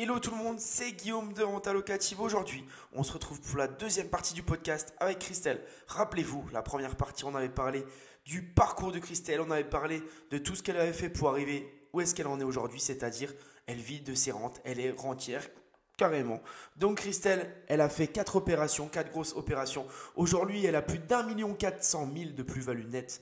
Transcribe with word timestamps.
Hello 0.00 0.20
tout 0.20 0.30
le 0.30 0.36
monde, 0.36 0.60
c'est 0.60 0.92
Guillaume 0.92 1.32
de 1.32 1.42
Renta 1.42 1.72
Locative. 1.72 2.20
Aujourd'hui, 2.20 2.64
on 2.92 3.02
se 3.02 3.12
retrouve 3.12 3.40
pour 3.40 3.58
la 3.58 3.66
deuxième 3.66 4.08
partie 4.08 4.32
du 4.32 4.44
podcast 4.44 4.94
avec 5.00 5.18
Christelle. 5.18 5.60
Rappelez-vous, 5.88 6.48
la 6.52 6.62
première 6.62 6.94
partie, 6.94 7.24
on 7.24 7.34
avait 7.34 7.48
parlé 7.48 7.84
du 8.24 8.44
parcours 8.44 8.92
de 8.92 9.00
Christelle, 9.00 9.40
on 9.40 9.50
avait 9.50 9.64
parlé 9.64 10.00
de 10.30 10.38
tout 10.38 10.54
ce 10.54 10.62
qu'elle 10.62 10.76
avait 10.76 10.92
fait 10.92 11.08
pour 11.08 11.30
arriver 11.30 11.68
où 11.92 12.00
est-ce 12.00 12.14
qu'elle 12.14 12.28
en 12.28 12.38
est 12.38 12.44
aujourd'hui, 12.44 12.78
c'est-à-dire 12.78 13.34
elle 13.66 13.78
vit 13.78 14.00
de 14.00 14.14
ses 14.14 14.30
rentes, 14.30 14.60
elle 14.62 14.78
est 14.78 14.92
rentière 14.92 15.44
carrément. 15.96 16.40
Donc 16.76 16.98
Christelle, 16.98 17.52
elle 17.66 17.80
a 17.80 17.88
fait 17.88 18.06
quatre 18.06 18.36
opérations, 18.36 18.86
quatre 18.86 19.10
grosses 19.10 19.34
opérations. 19.34 19.84
Aujourd'hui, 20.14 20.64
elle 20.64 20.76
a 20.76 20.82
plus 20.82 21.00
d'un 21.00 21.24
million 21.24 21.54
quatre 21.54 21.82
cent 21.82 22.06
mille 22.06 22.36
de 22.36 22.44
plus-value 22.44 22.86
nette 22.86 23.20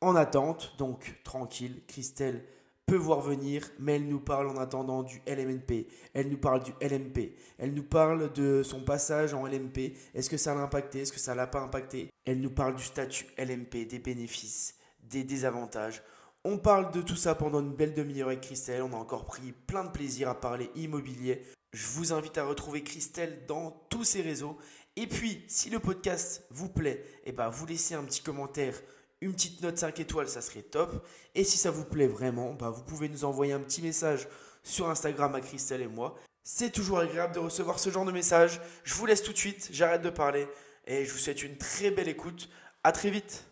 en 0.00 0.16
attente. 0.16 0.74
Donc 0.78 1.20
tranquille, 1.22 1.80
Christelle 1.86 2.44
peut 2.88 2.96
voir 2.96 3.20
venir, 3.20 3.68
mais 3.78 3.96
elle 3.96 4.08
nous 4.08 4.18
parle 4.18 4.48
en 4.48 4.56
attendant 4.56 5.02
du 5.02 5.20
LMNP, 5.26 5.86
elle 6.14 6.30
nous 6.30 6.38
parle 6.38 6.62
du 6.62 6.72
LMP, 6.80 7.34
elle 7.58 7.74
nous 7.74 7.82
parle 7.82 8.32
de 8.32 8.62
son 8.62 8.82
passage 8.82 9.34
en 9.34 9.46
LMP, 9.46 9.92
est-ce 10.14 10.30
que 10.30 10.38
ça 10.38 10.54
l'a 10.54 10.62
impacté, 10.62 11.00
est-ce 11.00 11.12
que 11.12 11.20
ça 11.20 11.34
l'a 11.34 11.46
pas 11.46 11.60
impacté, 11.60 12.08
elle 12.24 12.40
nous 12.40 12.50
parle 12.50 12.76
du 12.76 12.82
statut 12.82 13.26
LMP, 13.36 13.86
des 13.86 13.98
bénéfices, 13.98 14.74
des 15.02 15.22
désavantages. 15.22 16.02
On 16.44 16.56
parle 16.56 16.90
de 16.90 17.02
tout 17.02 17.14
ça 17.14 17.34
pendant 17.34 17.60
une 17.60 17.74
belle 17.74 17.92
demi-heure 17.92 18.28
avec 18.28 18.40
Christelle, 18.40 18.82
on 18.82 18.94
a 18.94 18.96
encore 18.96 19.26
pris 19.26 19.52
plein 19.66 19.84
de 19.84 19.90
plaisir 19.90 20.30
à 20.30 20.40
parler 20.40 20.70
immobilier. 20.74 21.42
Je 21.74 21.86
vous 21.88 22.14
invite 22.14 22.38
à 22.38 22.46
retrouver 22.46 22.82
Christelle 22.82 23.44
dans 23.46 23.82
tous 23.90 24.04
ses 24.04 24.22
réseaux. 24.22 24.56
Et 24.96 25.06
puis, 25.06 25.44
si 25.46 25.68
le 25.68 25.78
podcast 25.78 26.46
vous 26.50 26.70
plaît, 26.70 27.04
eh 27.24 27.32
ben, 27.32 27.50
vous 27.50 27.66
laissez 27.66 27.94
un 27.94 28.04
petit 28.04 28.22
commentaire 28.22 28.80
une 29.20 29.32
petite 29.32 29.62
note 29.62 29.78
5 29.78 30.00
étoiles, 30.00 30.28
ça 30.28 30.40
serait 30.40 30.62
top. 30.62 31.06
Et 31.34 31.44
si 31.44 31.58
ça 31.58 31.70
vous 31.70 31.84
plaît 31.84 32.06
vraiment, 32.06 32.54
bah 32.54 32.70
vous 32.70 32.82
pouvez 32.82 33.08
nous 33.08 33.24
envoyer 33.24 33.52
un 33.52 33.60
petit 33.60 33.82
message 33.82 34.28
sur 34.62 34.88
Instagram 34.88 35.34
à 35.34 35.40
Christelle 35.40 35.82
et 35.82 35.88
moi. 35.88 36.16
C'est 36.44 36.70
toujours 36.70 37.00
agréable 37.00 37.34
de 37.34 37.40
recevoir 37.40 37.78
ce 37.78 37.90
genre 37.90 38.04
de 38.04 38.12
message. 38.12 38.60
Je 38.84 38.94
vous 38.94 39.06
laisse 39.06 39.22
tout 39.22 39.32
de 39.32 39.38
suite, 39.38 39.68
j'arrête 39.72 40.02
de 40.02 40.10
parler 40.10 40.46
et 40.86 41.04
je 41.04 41.12
vous 41.12 41.18
souhaite 41.18 41.42
une 41.42 41.56
très 41.56 41.90
belle 41.90 42.08
écoute. 42.08 42.48
À 42.84 42.92
très 42.92 43.10
vite. 43.10 43.44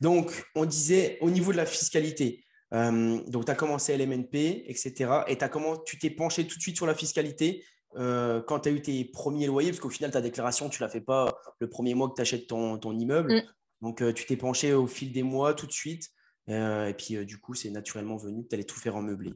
Donc, 0.00 0.44
on 0.56 0.64
disait 0.64 1.18
au 1.20 1.30
niveau 1.30 1.52
de 1.52 1.58
la 1.58 1.66
fiscalité. 1.66 2.44
Euh, 2.74 3.20
donc, 3.28 3.44
tu 3.44 3.50
as 3.50 3.54
commencé 3.54 3.92
à 3.92 3.96
LMNP, 3.96 4.64
etc. 4.66 5.10
Et 5.28 5.40
as 5.40 5.48
comment, 5.48 5.76
tu 5.76 5.98
t'es 5.98 6.10
penché 6.10 6.46
tout 6.46 6.56
de 6.56 6.62
suite 6.62 6.76
sur 6.76 6.86
la 6.86 6.94
fiscalité 6.94 7.64
euh, 7.96 8.40
quand 8.42 8.60
tu 8.60 8.70
as 8.70 8.72
eu 8.72 8.80
tes 8.80 9.04
premiers 9.04 9.46
loyers, 9.46 9.70
parce 9.70 9.80
qu'au 9.80 9.90
final, 9.90 10.10
ta 10.10 10.20
déclaration, 10.20 10.68
tu 10.68 10.82
ne 10.82 10.86
la 10.86 10.90
fais 10.90 11.00
pas 11.00 11.32
le 11.60 11.68
premier 11.68 11.94
mois 11.94 12.08
que 12.08 12.14
tu 12.14 12.22
achètes 12.22 12.46
ton, 12.46 12.78
ton 12.78 12.96
immeuble. 12.96 13.34
Mm. 13.34 13.42
Donc, 13.82 14.00
euh, 14.00 14.12
tu 14.12 14.24
t'es 14.24 14.36
penché 14.36 14.72
au 14.72 14.86
fil 14.86 15.12
des 15.12 15.24
mois 15.24 15.54
tout 15.54 15.66
de 15.66 15.72
suite. 15.72 16.08
Euh, 16.48 16.86
et 16.86 16.94
puis, 16.94 17.16
euh, 17.16 17.24
du 17.24 17.38
coup, 17.38 17.54
c'est 17.54 17.70
naturellement 17.70 18.16
venu 18.16 18.44
que 18.44 18.48
tu 18.48 18.54
allais 18.54 18.64
tout 18.64 18.78
faire 18.78 18.96
en 18.96 19.02
meublé. 19.02 19.34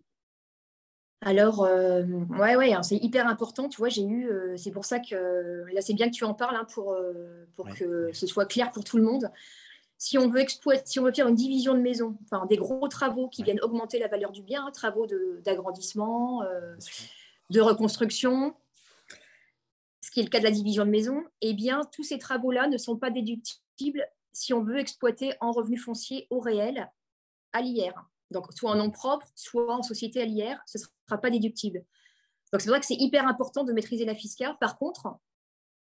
Alors, 1.23 1.61
ouais, 1.61 2.57
ouais, 2.57 2.73
hein, 2.73 2.83
c'est 2.83 2.97
hyper 2.97 3.27
important. 3.27 3.69
Tu 3.69 3.79
vois, 3.79 3.89
j'ai 3.89 4.05
eu, 4.05 4.31
c'est 4.57 4.71
pour 4.71 4.85
ça 4.85 5.01
que 5.01 5.65
là, 5.73 5.81
c'est 5.81 5.95
bien 5.95 6.09
que 6.09 6.15
tu 6.15 6.25
en 6.25 6.35
parles 6.35 6.55
hein, 6.55 6.67
pour, 6.73 6.95
pour 7.55 7.69
que 7.75 8.13
ce 8.13 8.27
soit 8.27 8.45
clair 8.45 8.71
pour 8.71 8.85
tout 8.85 8.99
le 8.99 9.03
monde. 9.03 9.33
Si 9.97 10.19
on 10.19 10.29
veut 10.29 10.41
exploiter, 10.41 10.83
si 10.85 11.01
on 11.01 11.05
veut 11.05 11.13
faire 11.13 11.27
une 11.27 11.35
division 11.35 11.73
de 11.73 11.81
maison, 11.81 12.19
enfin 12.25 12.45
des 12.45 12.59
gros 12.59 12.87
travaux 12.87 13.29
qui 13.29 13.43
viennent 13.43 13.63
augmenter 13.63 13.99
la 13.99 14.09
valeur 14.09 14.31
du 14.31 14.43
bien, 14.43 14.71
travaux 14.73 15.07
d'agrandissement, 15.43 16.43
de, 17.49 17.61
reconstruction, 17.63 18.55
ce 20.03 20.11
qui 20.11 20.21
est 20.21 20.25
le 20.25 20.29
cas 20.29 20.39
de 20.39 20.45
la 20.45 20.51
division 20.51 20.85
de 20.85 20.91
maison, 20.91 21.25
eh 21.41 21.55
bien, 21.55 21.81
tous 21.93 22.05
ces 22.05 22.19
travaux-là 22.19 22.69
ne 22.69 22.77
sont 22.77 22.99
pas 22.99 23.11
déductibles 23.11 24.07
si 24.37 24.53
on 24.53 24.63
veut 24.63 24.79
exploiter 24.79 25.35
en 25.41 25.51
revenu 25.51 25.79
foncier 25.79 26.27
au 26.29 26.41
réel 26.41 26.91
à 27.55 27.63
l'IR. 27.63 27.95
Donc, 28.31 28.53
soit 28.53 28.71
en 28.71 28.77
nom 28.77 28.91
propre, 28.91 29.27
soit 29.35 29.75
en 29.75 29.83
société 29.83 30.21
à 30.21 30.27
l'IR, 30.27 30.61
ce 30.67 30.77
ne 30.77 30.85
sera 31.09 31.19
pas 31.19 31.31
déductible. 31.31 31.85
Donc, 32.53 32.61
c'est 32.61 32.69
vrai 32.69 32.79
que 32.79 32.87
c'est 32.87 32.97
hyper 32.97 33.27
important 33.27 33.65
de 33.65 33.73
maîtriser 33.73 34.05
la 34.05 34.15
fiscale. 34.15 34.57
Par 34.61 34.77
contre, 34.77 35.17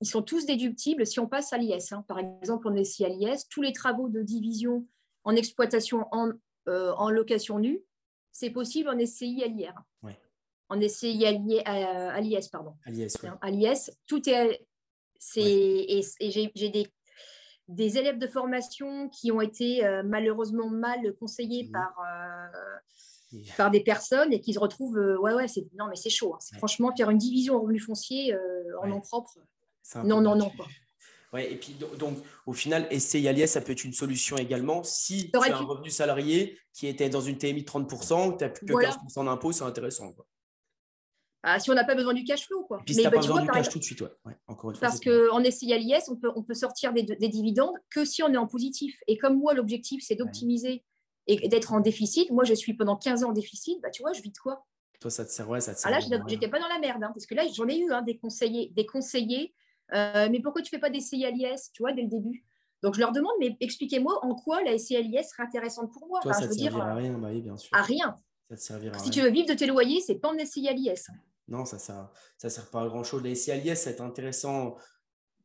ils 0.00 0.08
sont 0.08 0.22
tous 0.22 0.46
déductibles 0.46 1.06
si 1.06 1.20
on 1.20 1.28
passe 1.28 1.52
à 1.52 1.58
l'IS. 1.58 1.92
Hein. 1.92 2.02
Par 2.08 2.18
exemple, 2.18 2.66
on 2.66 2.74
est 2.76 2.82
ici 2.82 3.04
à 3.04 3.10
l'IS, 3.10 3.46
tous 3.50 3.60
les 3.60 3.72
travaux 3.72 4.08
de 4.08 4.22
division 4.22 4.86
en 5.24 5.36
exploitation 5.36 6.06
en, 6.10 6.30
euh, 6.68 6.92
en 6.92 7.10
location 7.10 7.58
nue, 7.58 7.82
c'est 8.32 8.50
possible 8.50 8.88
en 8.88 8.98
SCI 8.98 9.42
à 9.44 9.48
l'IR. 9.48 9.74
En 10.70 10.80
SCI 10.80 11.26
à 11.26 12.20
l'IS, 12.20 12.48
pardon. 12.48 12.74
À 13.42 13.50
l'IS, 13.50 13.90
tout 14.06 14.26
est. 14.30 14.66
Et, 15.36 16.00
et 16.20 16.30
j'ai 16.54 16.70
des 16.70 16.86
des 17.70 17.98
élèves 17.98 18.18
de 18.18 18.26
formation 18.26 19.08
qui 19.08 19.32
ont 19.32 19.40
été 19.40 19.84
euh, 19.84 20.02
malheureusement 20.04 20.68
mal 20.68 21.14
conseillés 21.18 21.64
mmh. 21.64 21.72
par, 21.72 21.94
euh, 22.00 23.38
par 23.56 23.70
des 23.70 23.80
personnes 23.80 24.32
et 24.32 24.40
qui 24.40 24.52
se 24.52 24.58
retrouvent, 24.58 24.98
euh, 24.98 25.18
ouais, 25.18 25.32
ouais, 25.34 25.48
c'est, 25.48 25.66
non, 25.78 25.86
mais 25.88 25.96
c'est 25.96 26.10
chaud. 26.10 26.34
Hein. 26.34 26.38
C'est, 26.40 26.56
Franchement, 26.58 26.94
faire 26.96 27.10
une 27.10 27.18
division 27.18 27.56
en 27.56 27.60
revenu 27.60 27.78
foncier 27.78 28.34
en 28.82 28.86
nom 28.86 29.00
propre, 29.00 29.38
non, 30.04 30.20
non, 30.20 30.36
non. 30.36 30.50
Quoi. 30.50 30.66
Ouais, 31.32 31.52
et 31.52 31.54
puis 31.54 31.76
donc, 31.96 32.18
au 32.44 32.52
final, 32.52 32.88
SCI 32.90 33.28
Alias, 33.28 33.46
ça 33.46 33.60
peut 33.60 33.70
être 33.70 33.84
une 33.84 33.92
solution 33.92 34.36
également. 34.36 34.82
Si 34.82 35.30
tu 35.30 35.38
as 35.38 35.56
un 35.56 35.62
revenu 35.62 35.88
salarié 35.88 36.58
qui 36.72 36.88
était 36.88 37.08
dans 37.08 37.20
une 37.20 37.38
TMI 37.38 37.62
de 37.62 37.68
30%, 37.68 38.36
tu 38.36 38.42
n'as 38.42 38.50
plus 38.50 38.66
que 38.66 38.72
15% 38.72 39.26
d'impôt, 39.26 39.52
c'est 39.52 39.62
intéressant. 39.62 40.12
Quoi. 40.12 40.26
Ah, 41.42 41.58
si 41.58 41.70
on 41.70 41.74
n'a 41.74 41.84
pas 41.84 41.94
besoin 41.94 42.12
du 42.12 42.24
cash 42.24 42.46
flow. 42.46 42.64
Quoi. 42.64 42.82
Puis 42.84 42.94
si 42.94 43.00
tu 43.00 43.04
bah, 43.04 43.12
pas 43.12 43.16
besoin 43.18 43.42
du 43.42 43.48
cash 43.48 43.68
tout 43.68 43.78
de 43.78 43.84
suite. 43.84 44.00
Ouais. 44.00 44.10
encore 44.46 44.70
une 44.70 44.76
fois, 44.76 44.88
Parce 44.88 45.00
qu'en 45.00 45.42
SCI 45.42 45.74
on 46.08 46.16
peut, 46.16 46.30
on 46.36 46.42
peut 46.42 46.54
sortir 46.54 46.92
des, 46.92 47.02
dividendes 47.02 47.76
que 47.90 48.04
si 48.04 48.22
on 48.22 48.32
est 48.32 48.36
en 48.36 48.46
positif. 48.46 49.00
Et 49.06 49.16
comme 49.16 49.38
moi, 49.38 49.54
l'objectif, 49.54 50.04
c'est 50.06 50.16
d'optimiser 50.16 50.84
et 51.26 51.48
d'être 51.48 51.72
en 51.72 51.80
déficit. 51.80 52.30
Moi, 52.30 52.44
je 52.44 52.54
suis 52.54 52.74
pendant 52.74 52.96
15 52.96 53.24
ans 53.24 53.30
en 53.30 53.32
déficit. 53.32 53.80
Bah, 53.82 53.90
tu 53.90 54.02
vois, 54.02 54.12
je 54.12 54.20
vis 54.20 54.30
de 54.30 54.38
quoi? 54.38 54.66
Toi, 55.00 55.10
ça 55.10 55.24
te 55.24 55.30
sert, 55.30 55.48
ouais, 55.48 55.60
ça 55.60 55.74
te 55.74 55.80
sert. 55.80 55.90
Ah, 55.90 55.98
là, 55.98 56.24
j'étais 56.28 56.48
pas 56.48 56.58
dans 56.58 56.68
la 56.68 56.78
merde. 56.78 57.02
Hein, 57.02 57.10
parce 57.14 57.24
que 57.24 57.34
là, 57.34 57.44
j'en 57.54 57.68
ai 57.68 57.78
eu 57.78 57.90
hein, 57.90 58.02
des 58.02 58.18
conseillers. 58.18 58.70
Des 58.76 58.84
conseillers 58.84 59.54
euh, 59.94 60.28
mais 60.30 60.40
pourquoi 60.40 60.62
tu 60.62 60.66
ne 60.66 60.78
fais 60.78 60.80
pas 60.80 60.90
des 60.90 61.00
CILIS, 61.00 61.72
tu 61.72 61.82
vois, 61.82 61.92
dès 61.92 62.02
le 62.02 62.08
début? 62.08 62.44
Donc, 62.82 62.94
je 62.94 63.00
leur 63.00 63.12
demande, 63.12 63.32
mais 63.40 63.56
expliquez-moi 63.60 64.24
en 64.24 64.34
quoi 64.34 64.62
la 64.62 64.78
SCILIS 64.78 65.24
serait 65.24 65.42
intéressante 65.42 65.92
pour 65.92 66.06
moi. 66.06 66.20
Toi, 66.22 66.32
ça 66.32 66.46
ne 66.46 66.48
te 66.48 66.54
servira 66.54 66.90
à 66.90 66.94
rien, 66.94 67.18
bah 67.18 67.28
oui, 67.30 67.42
bien 67.42 67.56
sûr. 67.56 67.70
À 67.76 67.82
rien. 67.82 68.16
Ça 68.48 68.56
te 68.56 68.60
servira 68.60 68.98
si 68.98 69.10
tu 69.10 69.20
veux 69.20 69.30
vivre 69.30 69.48
de 69.48 69.54
tes 69.54 69.66
loyers, 69.66 70.00
c'est 70.00 70.16
pas 70.16 70.32
en 70.32 70.38
SCILIS. 70.38 71.08
Non, 71.50 71.64
ça 71.64 71.76
ne 71.76 71.80
sert, 71.80 72.10
ça 72.38 72.48
sert 72.48 72.70
pas 72.70 72.82
à 72.82 72.88
grand-chose. 72.88 73.22
Les 73.22 73.34
CIS, 73.34 73.74
c'est 73.74 74.00
intéressant. 74.00 74.76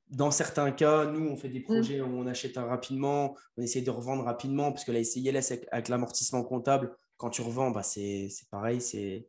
Dans 0.10 0.30
certains 0.30 0.72
cas, 0.72 1.06
nous, 1.06 1.28
on 1.28 1.36
fait 1.36 1.50
des 1.50 1.60
mm. 1.60 1.64
projets 1.64 2.02
où 2.02 2.06
on 2.06 2.28
achète 2.28 2.58
rapidement, 2.58 3.36
on 3.58 3.64
essaie 3.64 3.82
de 3.82 3.90
revendre 3.90 4.24
rapidement, 4.24 4.72
parce 4.72 4.86
que 4.86 4.92
la 4.92 5.04
SCILS, 5.04 5.52
avec, 5.72 5.90
l'amortissement 5.90 6.44
comptable, 6.44 6.96
quand 7.18 7.32
tu 7.32 7.42
revends, 7.42 7.72
bah, 7.72 7.84
c'est 7.84 8.30
pareil, 8.52 8.82
c'est 8.82 9.28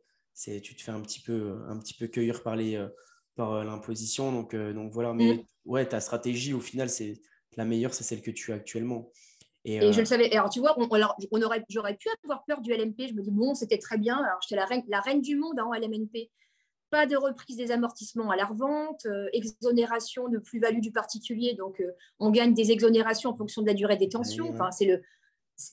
tu 0.61 0.75
te 0.75 0.81
fais 0.81 0.91
un 0.91 1.01
petit 1.01 1.19
peu, 1.19 1.57
un 1.67 1.77
petit 1.79 1.95
peu 1.95 2.07
cueillir 2.07 2.43
par 2.43 2.55
euh, 2.57 2.87
par 3.35 3.53
euh, 3.53 3.63
l'imposition. 3.63 4.31
Donc, 4.31 4.53
euh, 4.53 4.71
donc 4.73 4.91
voilà, 4.91 5.13
mais 5.13 5.33
mm. 5.33 5.43
ouais, 5.65 5.87
ta 5.87 5.99
stratégie, 5.99 6.53
au 6.53 6.59
final, 6.59 6.89
c'est 6.89 7.15
la 7.55 7.65
meilleure, 7.65 7.93
c'est 7.93 8.03
celle 8.03 8.21
que 8.21 8.31
tu 8.31 8.51
as 8.51 8.55
actuellement. 8.55 9.11
Et, 9.65 9.91
je 9.91 9.99
le 9.99 10.05
savais. 10.05 10.31
Alors, 10.31 10.49
tu 10.49 10.59
vois, 10.59 10.75
on, 10.79 10.87
on 10.89 11.41
aurait, 11.41 11.65
j'aurais 11.69 11.95
pu 11.95 12.07
avoir 12.23 12.45
peur 12.45 12.61
du 12.61 12.71
LMP. 12.71 13.07
Je 13.09 13.13
me 13.13 13.21
dis, 13.21 13.31
bon, 13.31 13.53
c'était 13.53 13.79
très 13.79 13.97
bien. 13.97 14.15
Alors, 14.17 14.39
j'étais 14.41 14.55
la 14.55 14.65
reine, 14.65 14.83
la 14.87 15.01
reine 15.01 15.21
du 15.21 15.35
monde 15.35 15.59
en 15.59 15.73
LMNP 15.73 16.29
pas 16.89 17.05
de 17.05 17.15
reprise 17.15 17.57
des 17.57 17.71
amortissements 17.71 18.29
à 18.29 18.35
la 18.35 18.45
revente, 18.45 19.05
euh, 19.05 19.27
exonération 19.33 20.29
de 20.29 20.37
plus-value 20.37 20.79
du 20.79 20.91
particulier, 20.91 21.53
donc 21.53 21.79
euh, 21.81 21.91
on 22.19 22.31
gagne 22.31 22.53
des 22.53 22.71
exonérations 22.71 23.29
en 23.29 23.35
fonction 23.35 23.61
de 23.61 23.67
la 23.67 23.73
durée 23.73 23.97
des 23.97 24.09
tensions. 24.09 24.49
Enfin, 24.49 24.71
c'est 24.71 24.85
le 24.85 25.01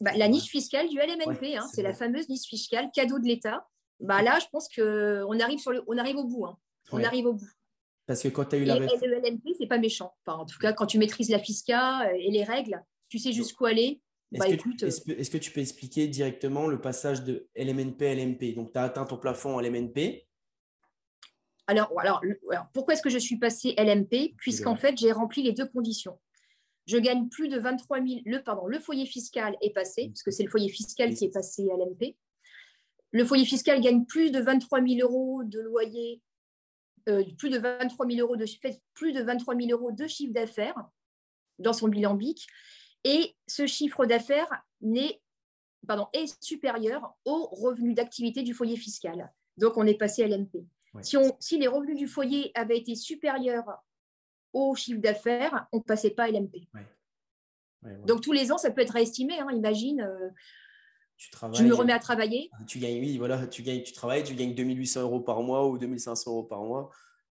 bah, 0.00 0.12
la 0.16 0.28
niche 0.28 0.48
fiscale 0.48 0.88
du 0.88 0.98
LMNP, 0.98 1.56
hein, 1.56 1.66
c'est 1.72 1.82
la 1.82 1.92
fameuse 1.92 2.28
niche 2.28 2.48
fiscale 2.48 2.91
cadeau 2.94 3.19
de 3.19 3.26
l'État. 3.26 3.69
Bah 4.00 4.22
là, 4.22 4.38
je 4.41 4.47
pense 4.50 4.69
que 4.69 5.22
on 5.28 5.38
arrive 5.41 5.58
sur 5.58 5.72
le, 5.72 5.82
on 5.86 5.98
arrive 5.98 6.16
au 6.16 6.25
bout. 6.25 6.47
Hein. 6.47 6.56
On 6.91 7.02
arrive 7.02 7.26
au 7.26 7.34
bout. 7.34 7.50
Parce 8.06 8.22
que 8.22 8.28
quand 8.28 8.44
tu 8.46 8.56
as 8.56 8.58
eu 8.58 8.64
la 8.64 8.76
et, 8.76 8.78
et 8.78 9.06
le 9.06 9.19
LMP, 9.19 9.54
c'est 9.58 9.66
pas 9.66 9.78
méchant. 9.78 10.14
Enfin, 10.26 10.38
en 10.38 10.44
tout 10.44 10.58
cas, 10.58 10.72
quand 10.72 10.86
tu 10.86 10.98
maîtrises 10.98 11.31
la 11.31 11.38
fiscale 11.38 12.08
euh, 12.08 12.19
et 12.19 12.31
les 12.31 12.44
règles, 12.44 12.82
tu 13.08 13.19
sais 13.19 13.32
jusqu'où 13.32 13.64
aller. 13.66 14.02
Est-ce 14.32 14.38
bah, 14.41 14.46
que, 14.46 15.12
est 15.12 15.31
que, 15.32 15.38
tu 15.38 15.52
peux 15.52 15.60
expliquer 15.60 16.08
directement 16.08 16.66
le 16.66 16.81
passage 16.81 17.22
de 17.22 17.48
LMNP 17.54 18.02
à 18.02 18.14
LMP 18.14 18.54
Donc, 18.54 18.72
tu 18.72 18.78
as 18.78 18.82
atteint 18.82 19.04
ton 19.04 19.16
plafond 19.16 19.56
en 19.56 19.60
LMNP. 19.60 20.26
Alors, 21.66 21.92
alors, 21.99 22.20
pourquoi 22.72 22.94
est-ce 22.94 23.02
que 23.02 23.11
je 23.11 23.19
suis 23.19 23.38
passée 23.38 23.75
LMP 23.78 24.34
Puisqu'en 24.37 24.76
fait, 24.76 24.96
j'ai 24.99 25.12
rempli 25.12 25.43
les 25.43 25.52
deux 25.52 25.66
conditions. 25.66 26.19
Je 26.87 26.99
gagne 26.99 27.28
plus 27.28 27.49
de 27.49 27.58
23 27.58 27.99
000. 27.99 28.20
Le, 28.26 28.43
pardon, 28.43 28.66
le 28.66 28.78
foyer 28.78 29.06
fiscal 29.06 29.56
est 29.62 29.72
passé, 29.72 30.08
parce 30.08 30.22
que 30.22 30.31
c'est 30.31 30.43
le 30.43 30.50
foyer 30.50 30.69
fiscal 30.69 31.14
qui 31.14 31.25
est 31.25 31.32
passé 31.32 31.66
à 31.70 31.76
LMP. 31.76 32.16
Le 33.12 33.25
foyer 33.25 33.46
fiscal 33.46 33.81
gagne 33.81 34.05
plus 34.05 34.31
de 34.31 34.40
23 34.40 34.82
000 34.82 35.00
euros 35.00 35.44
de 35.44 35.61
loyer, 35.61 36.20
euh, 37.08 37.25
plus 37.38 37.49
de 37.49 37.58
23 37.58 38.06
000 38.06 38.20
euros 38.20 38.37
de, 38.37 38.44
plus 38.93 39.12
de 39.12 39.22
23 39.22 39.56
000 39.56 39.70
euros 39.70 39.93
de 39.93 40.06
chiffre 40.06 40.32
d'affaires 40.34 40.88
dans 41.58 41.72
son 41.72 41.88
bilan 41.88 42.14
BIC. 42.14 42.46
Et 43.05 43.34
ce 43.46 43.67
chiffre 43.67 44.05
d'affaires 44.05 44.50
pardon, 45.87 46.08
est 46.12 46.43
supérieur 46.43 47.14
au 47.25 47.46
revenu 47.46 47.94
d'activité 47.94 48.43
du 48.43 48.52
foyer 48.52 48.76
fiscal. 48.76 49.32
Donc, 49.56 49.76
on 49.76 49.87
est 49.87 49.94
passé 49.94 50.22
à 50.25 50.28
LMP. 50.28 50.67
Si, 51.02 51.58
les 51.58 51.67
revenus 51.67 51.96
du 51.96 52.06
foyer 52.06 52.52
avaient 52.55 52.79
été 52.79 52.94
supérieurs 52.94 53.82
au 54.52 54.75
chiffre 54.75 55.00
d'affaires, 55.00 55.67
on 55.73 55.79
ne 55.79 55.82
passait 55.82 56.11
pas 56.11 56.25
à 56.25 56.31
LMP. 56.31 56.69
Donc 58.06 58.23
tous 58.23 58.32
les 58.32 58.50
ans, 58.52 58.58
ça 58.58 58.70
peut 58.70 58.81
être 58.81 58.94
réestimé. 58.94 59.38
Hein. 59.38 59.49
Imagine, 59.52 60.00
euh, 60.00 60.31
tu 61.17 61.31
travailles. 61.31 61.58
Je 61.58 61.64
me 61.64 61.75
remets 61.75 61.93
à 61.93 61.99
travailler. 61.99 62.50
Tu 62.67 62.79
gagnes, 62.79 62.99
oui, 62.99 63.19
voilà, 63.19 63.46
tu 63.46 63.62
gagnes, 63.62 63.82
tu 63.82 63.93
travailles, 63.93 64.25
tu 64.25 64.35
gagnes 64.35 64.55
2800 64.55 65.02
euros 65.02 65.20
par 65.20 65.43
mois 65.43 65.69
ou 65.69 65.79
2500 65.79 66.31
euros 66.31 66.43
par 66.44 66.62
mois. 66.62 66.91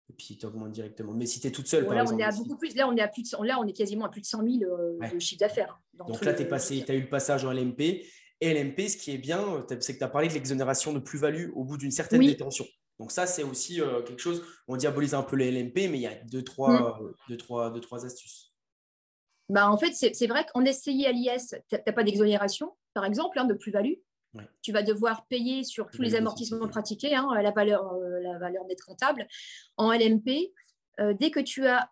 Et 0.09 0.13
puis 0.13 0.37
tu 0.37 0.45
augmentes 0.45 0.71
directement. 0.71 1.13
Mais 1.13 1.27
si 1.27 1.39
tu 1.39 1.47
es 1.47 1.51
toute 1.51 1.67
seule, 1.67 1.85
par 1.85 1.93
là, 1.93 2.03
on 2.07 2.17
est 2.17 2.23
à 2.23 2.31
beaucoup 2.31 2.57
plus. 2.57 2.75
Là, 2.75 2.87
on 2.87 2.95
est 2.95 3.01
à 3.01 3.07
plus 3.07 3.29
de, 3.29 3.45
là, 3.45 3.59
on 3.59 3.67
est 3.67 3.73
quasiment 3.73 4.05
à 4.05 4.09
plus 4.09 4.21
de 4.21 4.25
100 4.25 4.43
000 4.43 4.63
euh, 4.63 4.97
de 5.13 5.19
chiffre 5.19 5.39
d'affaires. 5.39 5.79
Donc 5.93 6.23
là, 6.25 6.33
tu 6.33 6.43
as 6.43 6.95
eu 6.95 7.01
le 7.01 7.09
passage 7.09 7.45
en 7.45 7.51
LMP. 7.51 8.05
Et 8.41 8.53
LMP, 8.53 8.87
ce 8.87 8.95
qui 8.95 9.11
est 9.11 9.17
bien, 9.17 9.65
c'est 9.81 9.93
que 9.93 9.97
tu 9.97 10.03
as 10.03 10.07
parlé 10.07 10.29
de 10.29 10.33
l'exonération 10.33 10.93
de 10.93 10.99
plus-value 10.99 11.51
au 11.55 11.65
bout 11.65 11.77
d'une 11.77 11.91
certaine 11.91 12.21
détention. 12.21 12.65
Donc 12.99 13.11
ça, 13.11 13.25
c'est 13.25 13.43
aussi 13.43 13.81
euh, 13.81 14.01
quelque 14.01 14.19
chose, 14.19 14.43
on 14.67 14.75
diabolise 14.75 15.13
un 15.13 15.23
peu 15.23 15.37
les 15.37 15.51
LMP, 15.51 15.89
mais 15.89 15.97
il 15.97 16.01
y 16.01 16.07
a 16.07 16.15
deux, 16.25 16.43
trois, 16.43 16.99
mm. 16.99 17.13
deux, 17.29 17.37
trois, 17.37 17.71
deux, 17.71 17.79
trois 17.79 18.05
astuces. 18.05 18.53
Bah, 19.47 19.69
en 19.69 19.77
fait, 19.77 19.93
c'est 19.93 20.27
vrai 20.27 20.45
qu'en 20.53 20.63
SCI 20.63 21.07
à 21.07 21.11
l'IS, 21.11 21.55
tu 21.69 21.75
n'as 21.75 21.93
pas 21.93 22.03
d'exonération, 22.03 22.75
par 22.93 23.05
exemple, 23.05 23.39
hein, 23.39 23.45
de 23.45 23.55
plus-value. 23.55 23.95
Tu 24.61 24.71
vas 24.71 24.83
devoir 24.83 25.25
payer 25.25 25.63
sur 25.63 25.89
tous 25.89 26.03
les 26.03 26.13
amortissements 26.13 26.67
pratiqués, 26.67 27.15
hein, 27.15 27.27
la 27.41 27.49
valeur, 27.49 27.91
euh, 27.93 28.19
la 28.21 28.37
valeur 28.37 28.63
nette 28.65 28.83
rentable. 28.83 29.27
En 29.75 29.91
LMP, 29.91 30.53
euh, 30.99 31.15
dès 31.19 31.31
que 31.31 31.39
tu 31.39 31.65
as 31.65 31.89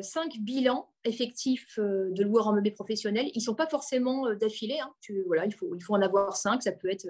cinq 0.00 0.38
bilans 0.40 0.88
effectifs 1.04 1.78
de 1.78 2.22
loueurs 2.22 2.48
en 2.48 2.54
meublé 2.54 2.70
professionnel, 2.70 3.26
ils 3.34 3.40
ne 3.40 3.42
sont 3.42 3.54
pas 3.54 3.66
forcément 3.66 4.32
d'affilée. 4.32 4.80
Hein. 4.80 4.90
Voilà, 5.26 5.44
il, 5.44 5.52
faut, 5.52 5.74
il 5.74 5.82
faut 5.82 5.92
en 5.94 6.00
avoir 6.00 6.34
cinq. 6.34 6.62
Ça 6.62 6.72
peut 6.72 6.90
être 6.90 7.06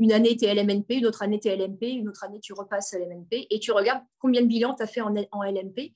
une 0.00 0.12
année, 0.12 0.34
tu 0.34 0.46
es 0.46 0.54
LMNP, 0.54 0.94
une 0.94 1.06
autre 1.06 1.22
année, 1.22 1.38
tu 1.38 1.48
es 1.48 1.56
LMP, 1.56 1.82
une 1.82 2.08
autre 2.08 2.24
année, 2.24 2.40
tu 2.40 2.54
repasses 2.54 2.94
LMNP, 2.94 3.46
et 3.50 3.60
tu 3.60 3.70
regardes 3.70 4.02
combien 4.18 4.40
de 4.40 4.46
bilans 4.46 4.74
tu 4.74 4.82
as 4.82 4.86
fait 4.86 5.02
en, 5.02 5.14
en, 5.30 5.42
LMP. 5.42 5.92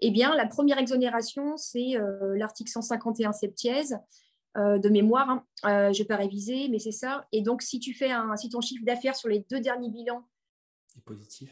Eh 0.00 0.10
bien, 0.10 0.36
la 0.36 0.46
première 0.46 0.78
exonération, 0.78 1.56
c'est 1.56 1.96
euh, 1.96 2.36
l'article 2.36 2.70
151 2.70 3.32
septièse 3.32 3.98
euh, 4.58 4.78
de 4.78 4.90
mémoire. 4.90 5.30
Hein. 5.30 5.44
Euh, 5.64 5.92
je 5.94 5.98
ne 5.98 6.04
vais 6.04 6.08
pas 6.08 6.16
réviser, 6.16 6.68
mais 6.68 6.78
c'est 6.78 6.92
ça. 6.92 7.26
Et 7.32 7.40
donc, 7.40 7.62
si 7.62 7.80
tu 7.80 7.94
fais 7.94 8.10
un, 8.10 8.36
si 8.36 8.50
ton 8.50 8.60
chiffre 8.60 8.84
d'affaires 8.84 9.16
sur 9.16 9.30
les 9.30 9.40
deux 9.50 9.60
derniers 9.60 9.90
bilans 9.90 10.28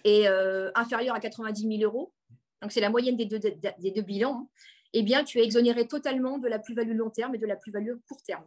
est, 0.05 0.27
inférieur 0.75 1.15
à 1.15 1.21
90 1.21 1.79
000 1.79 1.83
euros, 1.83 2.13
donc 2.61 2.73
c'est 2.73 2.81
la 2.81 2.91
moyenne 2.91 3.17
des 3.17 3.25
deux, 3.25 3.39
des 3.39 3.91
deux 3.91 4.03
bilans, 4.03 4.43
hein, 4.43 4.49
eh 4.93 5.03
bien, 5.03 5.25
tu 5.25 5.39
es 5.39 5.45
exonéré 5.45 5.89
totalement 5.89 6.37
de 6.37 6.49
la 6.49 6.59
plus-value 6.59 6.95
long 6.95 7.11
terme 7.11 7.35
et 7.35 7.39
de 7.39 7.47
la 7.47 7.57
plus-value 7.57 7.95
court 8.07 8.23
terme. 8.23 8.45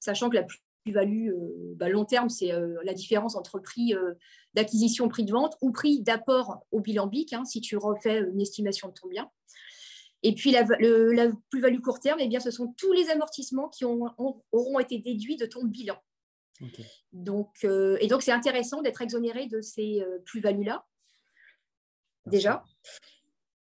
Sachant 0.00 0.30
que 0.30 0.36
la 0.36 0.44
plus 0.44 0.60
plus-value 0.86 1.30
euh, 1.30 1.74
bah, 1.74 1.88
long 1.88 2.04
terme, 2.04 2.28
c'est 2.28 2.52
euh, 2.52 2.78
la 2.84 2.94
différence 2.94 3.34
entre 3.34 3.58
prix 3.58 3.92
euh, 3.92 4.14
d'acquisition, 4.54 5.08
prix 5.08 5.24
de 5.24 5.32
vente 5.32 5.56
ou 5.60 5.72
prix 5.72 6.00
d'apport 6.00 6.64
au 6.70 6.80
bilan 6.80 7.08
BIC, 7.08 7.32
hein, 7.32 7.44
si 7.44 7.60
tu 7.60 7.76
refais 7.76 8.20
une 8.20 8.40
estimation 8.40 8.88
de 8.88 8.94
ton 8.94 9.08
bien. 9.08 9.28
Et 10.22 10.34
puis 10.34 10.52
la, 10.52 10.64
plus-value 11.50 11.80
court 11.80 12.00
terme, 12.00 12.20
eh 12.20 12.28
bien, 12.28 12.40
ce 12.40 12.50
sont 12.50 12.72
tous 12.76 12.92
les 12.92 13.10
amortissements 13.10 13.68
qui 13.68 13.84
auront 13.84 14.78
été 14.78 14.98
déduits 14.98 15.36
de 15.36 15.46
ton 15.46 15.64
bilan. 15.64 15.96
Donc, 17.12 17.64
et 17.64 18.06
donc, 18.08 18.22
c'est 18.22 18.32
intéressant 18.32 18.80
d'être 18.80 19.02
exonéré 19.02 19.46
de 19.46 19.60
ces 19.60 20.02
plus-values-là, 20.24 20.84
déjà. 22.24 22.64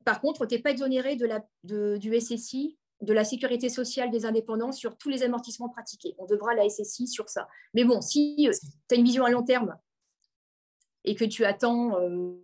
Par 0.04 0.20
contre, 0.20 0.46
tu 0.46 0.54
n'es 0.54 0.62
pas 0.62 0.70
exonéré 0.70 1.16
de 1.16 1.26
la, 1.26 1.46
de, 1.64 1.96
du 1.98 2.18
SSI 2.18 2.78
de 3.00 3.12
la 3.12 3.24
sécurité 3.24 3.68
sociale 3.68 4.10
des 4.10 4.26
indépendants 4.26 4.72
sur 4.72 4.96
tous 4.96 5.08
les 5.08 5.22
amortissements 5.22 5.68
pratiqués. 5.68 6.14
On 6.18 6.26
devra 6.26 6.54
la 6.54 6.68
SSI 6.68 7.06
sur 7.06 7.28
ça. 7.28 7.48
Mais 7.74 7.84
bon, 7.84 8.00
si 8.00 8.48
euh, 8.48 8.52
tu 8.88 8.94
as 8.94 8.98
une 8.98 9.04
vision 9.04 9.24
à 9.24 9.30
long 9.30 9.42
terme 9.42 9.76
et 11.04 11.14
que 11.14 11.24
tu 11.24 11.44
attends 11.44 11.96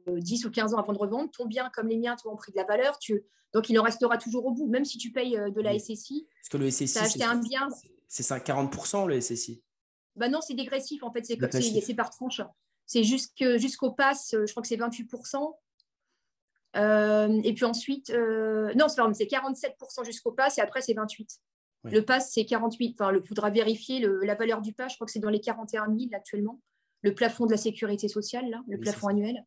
10 0.06 0.45
euh, 0.45 0.49
ou 0.49 0.51
15 0.51 0.75
ans 0.75 0.79
avant 0.79 0.93
de 0.93 0.99
revendre, 0.99 1.31
ton 1.31 1.47
bien, 1.47 1.71
comme 1.75 1.89
les 1.89 1.99
miens, 1.99 2.17
ont 2.25 2.37
pris 2.37 2.53
de 2.53 2.56
la 2.56 2.65
valeur, 2.65 2.99
tu... 2.99 3.25
donc 3.53 3.69
il 3.69 3.79
en 3.79 3.83
restera 3.83 4.17
toujours 4.17 4.47
au 4.47 4.53
bout, 4.53 4.69
même 4.69 4.85
si 4.85 4.97
tu 4.97 5.11
payes 5.11 5.37
euh, 5.37 5.51
de 5.51 5.61
la 5.61 5.77
SSI. 5.79 6.29
Parce 6.41 6.49
que 6.51 6.56
le 6.56 6.71
SSI, 6.71 6.87
c'est 6.87 7.25
un 7.25 7.37
bien. 7.37 7.69
C'est 8.06 8.23
ça, 8.23 8.39
40% 8.39 9.09
le 9.09 9.21
SSI 9.21 9.62
bah 10.15 10.29
Non, 10.29 10.41
c'est 10.41 10.55
dégressif 10.55 11.03
en 11.03 11.12
fait, 11.12 11.25
c'est 11.25 11.95
par 11.95 12.11
tranche. 12.11 12.41
C'est 12.87 13.03
jusqu'au 13.03 13.91
pass, 13.91 14.31
je 14.33 14.51
crois 14.51 14.62
que 14.62 14.69
c'est 14.69 14.77
28%. 14.77 15.55
Euh, 16.76 17.41
et 17.44 17.55
puis 17.55 17.65
ensuite, 17.65 18.11
euh, 18.11 18.73
non, 18.75 18.88
c'est 18.88 19.26
47% 19.26 20.05
jusqu'au 20.05 20.32
pass 20.32 20.59
et 20.59 20.61
après 20.61 20.81
c'est 20.81 20.94
28. 20.94 21.41
Le 21.85 22.00
pass, 22.00 22.32
c'est 22.32 22.47
48. 22.47 22.97
Enfin, 22.99 23.12
il 23.15 23.26
faudra 23.26 23.50
vérifier 23.50 24.06
la 24.23 24.35
valeur 24.35 24.62
du 24.62 24.73
pass. 24.73 24.93
Je 24.93 24.97
crois 24.97 25.05
que 25.05 25.12
c'est 25.12 25.19
dans 25.21 25.29
les 25.29 25.41
41 25.41 25.85
000 25.87 25.99
actuellement. 26.15 26.59
Le 27.03 27.15
plafond 27.15 27.44
de 27.44 27.50
la 27.50 27.59
sécurité 27.59 28.09
sociale, 28.09 28.49
là, 28.49 28.62
le 28.67 28.81
plafond 28.81 29.09
annuel. 29.09 29.44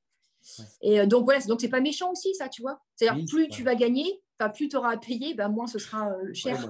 Et 0.82 1.00
euh, 1.00 1.08
donc 1.08 1.26
voilà, 1.26 1.44
donc 1.46 1.60
c'est 1.60 1.68
pas 1.68 1.82
méchant 1.82 2.12
aussi, 2.12 2.36
ça, 2.36 2.48
tu 2.48 2.62
vois. 2.62 2.80
C'est-à-dire, 2.96 3.26
plus 3.28 3.50
tu 3.50 3.64
vas 3.64 3.74
gagner, 3.74 4.22
plus 4.54 4.70
tu 4.70 4.78
auras 4.78 4.94
à 4.94 4.98
payer, 4.98 5.34
bah, 5.34 5.50
moins 5.50 5.66
ce 5.66 5.80
sera 5.80 6.12
cher. 6.34 6.64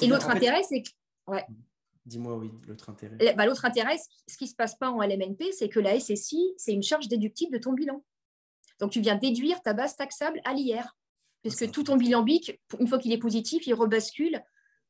et 0.00 0.06
l'autre 0.06 0.30
intérêt, 0.30 0.62
c'est 0.62 0.80
que. 0.80 0.88
Ouais. 1.26 1.44
Dis-moi, 2.06 2.36
oui, 2.36 2.50
l'autre 2.66 2.88
intérêt. 2.88 3.34
Bah, 3.34 3.44
l'autre 3.44 3.66
intérêt, 3.66 3.98
ce 4.26 4.36
qui 4.38 4.44
ne 4.44 4.48
se 4.48 4.54
passe 4.54 4.76
pas 4.76 4.90
en 4.90 5.02
LMNP, 5.02 5.52
c'est 5.52 5.68
que 5.68 5.80
la 5.80 6.00
SSI, 6.00 6.54
c'est 6.56 6.72
une 6.72 6.82
charge 6.82 7.08
déductible 7.08 7.52
de 7.52 7.58
ton 7.58 7.74
bilan. 7.74 8.02
Donc, 8.80 8.92
tu 8.92 9.00
viens 9.00 9.16
déduire 9.16 9.60
ta 9.62 9.72
base 9.72 9.96
taxable 9.96 10.40
à 10.44 10.52
l'IR, 10.52 10.96
puisque 11.42 11.70
tout 11.70 11.84
ton 11.84 11.96
bilan 11.96 12.22
BIC, 12.22 12.60
une 12.78 12.88
fois 12.88 12.98
qu'il 12.98 13.12
est 13.12 13.18
positif, 13.18 13.66
il 13.66 13.74
rebascule 13.74 14.42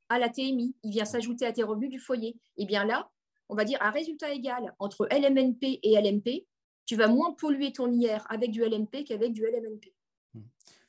à 0.09 0.19
la 0.19 0.29
TMI. 0.29 0.75
Il 0.83 0.91
vient 0.91 1.05
s'ajouter 1.05 1.47
à 1.47 1.53
tes 1.53 1.63
revenus 1.63 1.91
du 1.91 1.99
foyer. 1.99 2.31
Et 2.57 2.63
eh 2.63 2.67
bien 2.67 2.85
là, 2.85 3.11
on 3.49 3.55
va 3.55 3.65
dire 3.65 3.79
un 3.81 3.91
résultat 3.91 4.33
égal 4.33 4.75
entre 4.79 5.09
LMNP 5.11 5.81
et 5.83 6.01
LMP, 6.01 6.47
tu 6.85 6.97
vas 6.97 7.09
moins 7.09 7.33
polluer 7.33 7.73
ton 7.73 7.91
IR 7.91 8.25
avec 8.29 8.51
du 8.51 8.63
LMP 8.63 9.05
qu'avec 9.05 9.33
du 9.33 9.43
LMNP. 9.43 9.93
Hmm. 10.35 10.43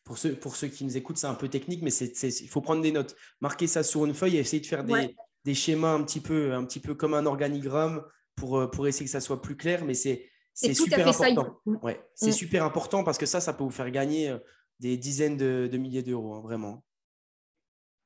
Pour 0.03 0.17
ceux, 0.17 0.35
pour 0.35 0.55
ceux 0.55 0.67
qui 0.67 0.85
nous 0.85 0.95
écoutent, 0.95 1.17
c'est 1.17 1.27
un 1.27 1.35
peu 1.35 1.49
technique, 1.49 1.81
mais 1.81 1.91
il 1.91 2.49
faut 2.49 2.61
prendre 2.61 2.81
des 2.81 2.91
notes. 2.91 3.15
Marquer 3.41 3.67
ça 3.67 3.83
sur 3.83 4.05
une 4.05 4.13
feuille 4.13 4.37
et 4.37 4.39
essayer 4.39 4.61
de 4.61 4.67
faire 4.67 4.83
des, 4.83 5.15
des 5.43 5.53
schémas 5.53 5.93
un 5.93 6.03
petit, 6.03 6.19
peu, 6.19 6.53
un 6.53 6.63
petit 6.65 6.79
peu 6.79 6.95
comme 6.95 7.13
un 7.13 7.25
organigramme 7.25 8.03
pour, 8.35 8.59
euh, 8.59 8.67
pour 8.67 8.87
essayer 8.87 9.05
que 9.05 9.11
ça 9.11 9.21
soit 9.21 9.41
plus 9.41 9.57
clair. 9.57 9.83
Mais 9.83 9.95
c'est 9.95 10.29
c'est 10.57 10.73
super 10.73 11.07
important. 11.07 11.59
Ouais, 11.83 12.01
c'est 12.15 12.29
mm. 12.29 12.33
super 12.33 12.63
important 12.63 13.03
parce 13.03 13.19
que 13.19 13.27
ça, 13.27 13.39
ça 13.39 13.53
peut 13.53 13.63
vous 13.63 13.69
faire 13.69 13.91
gagner 13.91 14.29
euh, 14.29 14.39
des 14.79 14.97
dizaines 14.97 15.37
de, 15.37 15.77
milliers 15.77 16.01
d'euros, 16.01 16.33
hein, 16.33 16.41
vraiment. 16.41 16.83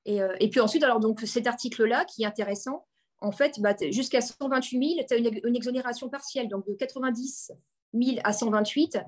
Euh, 0.10 0.36
et, 0.42 0.50
puis 0.50 0.60
ensuite, 0.60 0.84
alors 0.84 1.00
donc 1.00 1.22
cet 1.22 1.48
article-là 1.48 2.04
qui 2.04 2.24
est 2.24 2.26
intéressant, 2.26 2.86
en 3.20 3.32
fait, 3.32 3.62
bah, 3.62 3.74
jusqu'à 3.92 4.20
128 4.20 4.96
000, 4.96 5.08
tu 5.08 5.14
as 5.14 5.18
une, 5.18 5.56
exonération 5.56 6.10
partielle, 6.10 6.50
donc 6.50 6.68
de 6.68 6.74
90 6.74 7.54
000 7.94 8.18
à 8.24 8.34
128. 8.34 9.00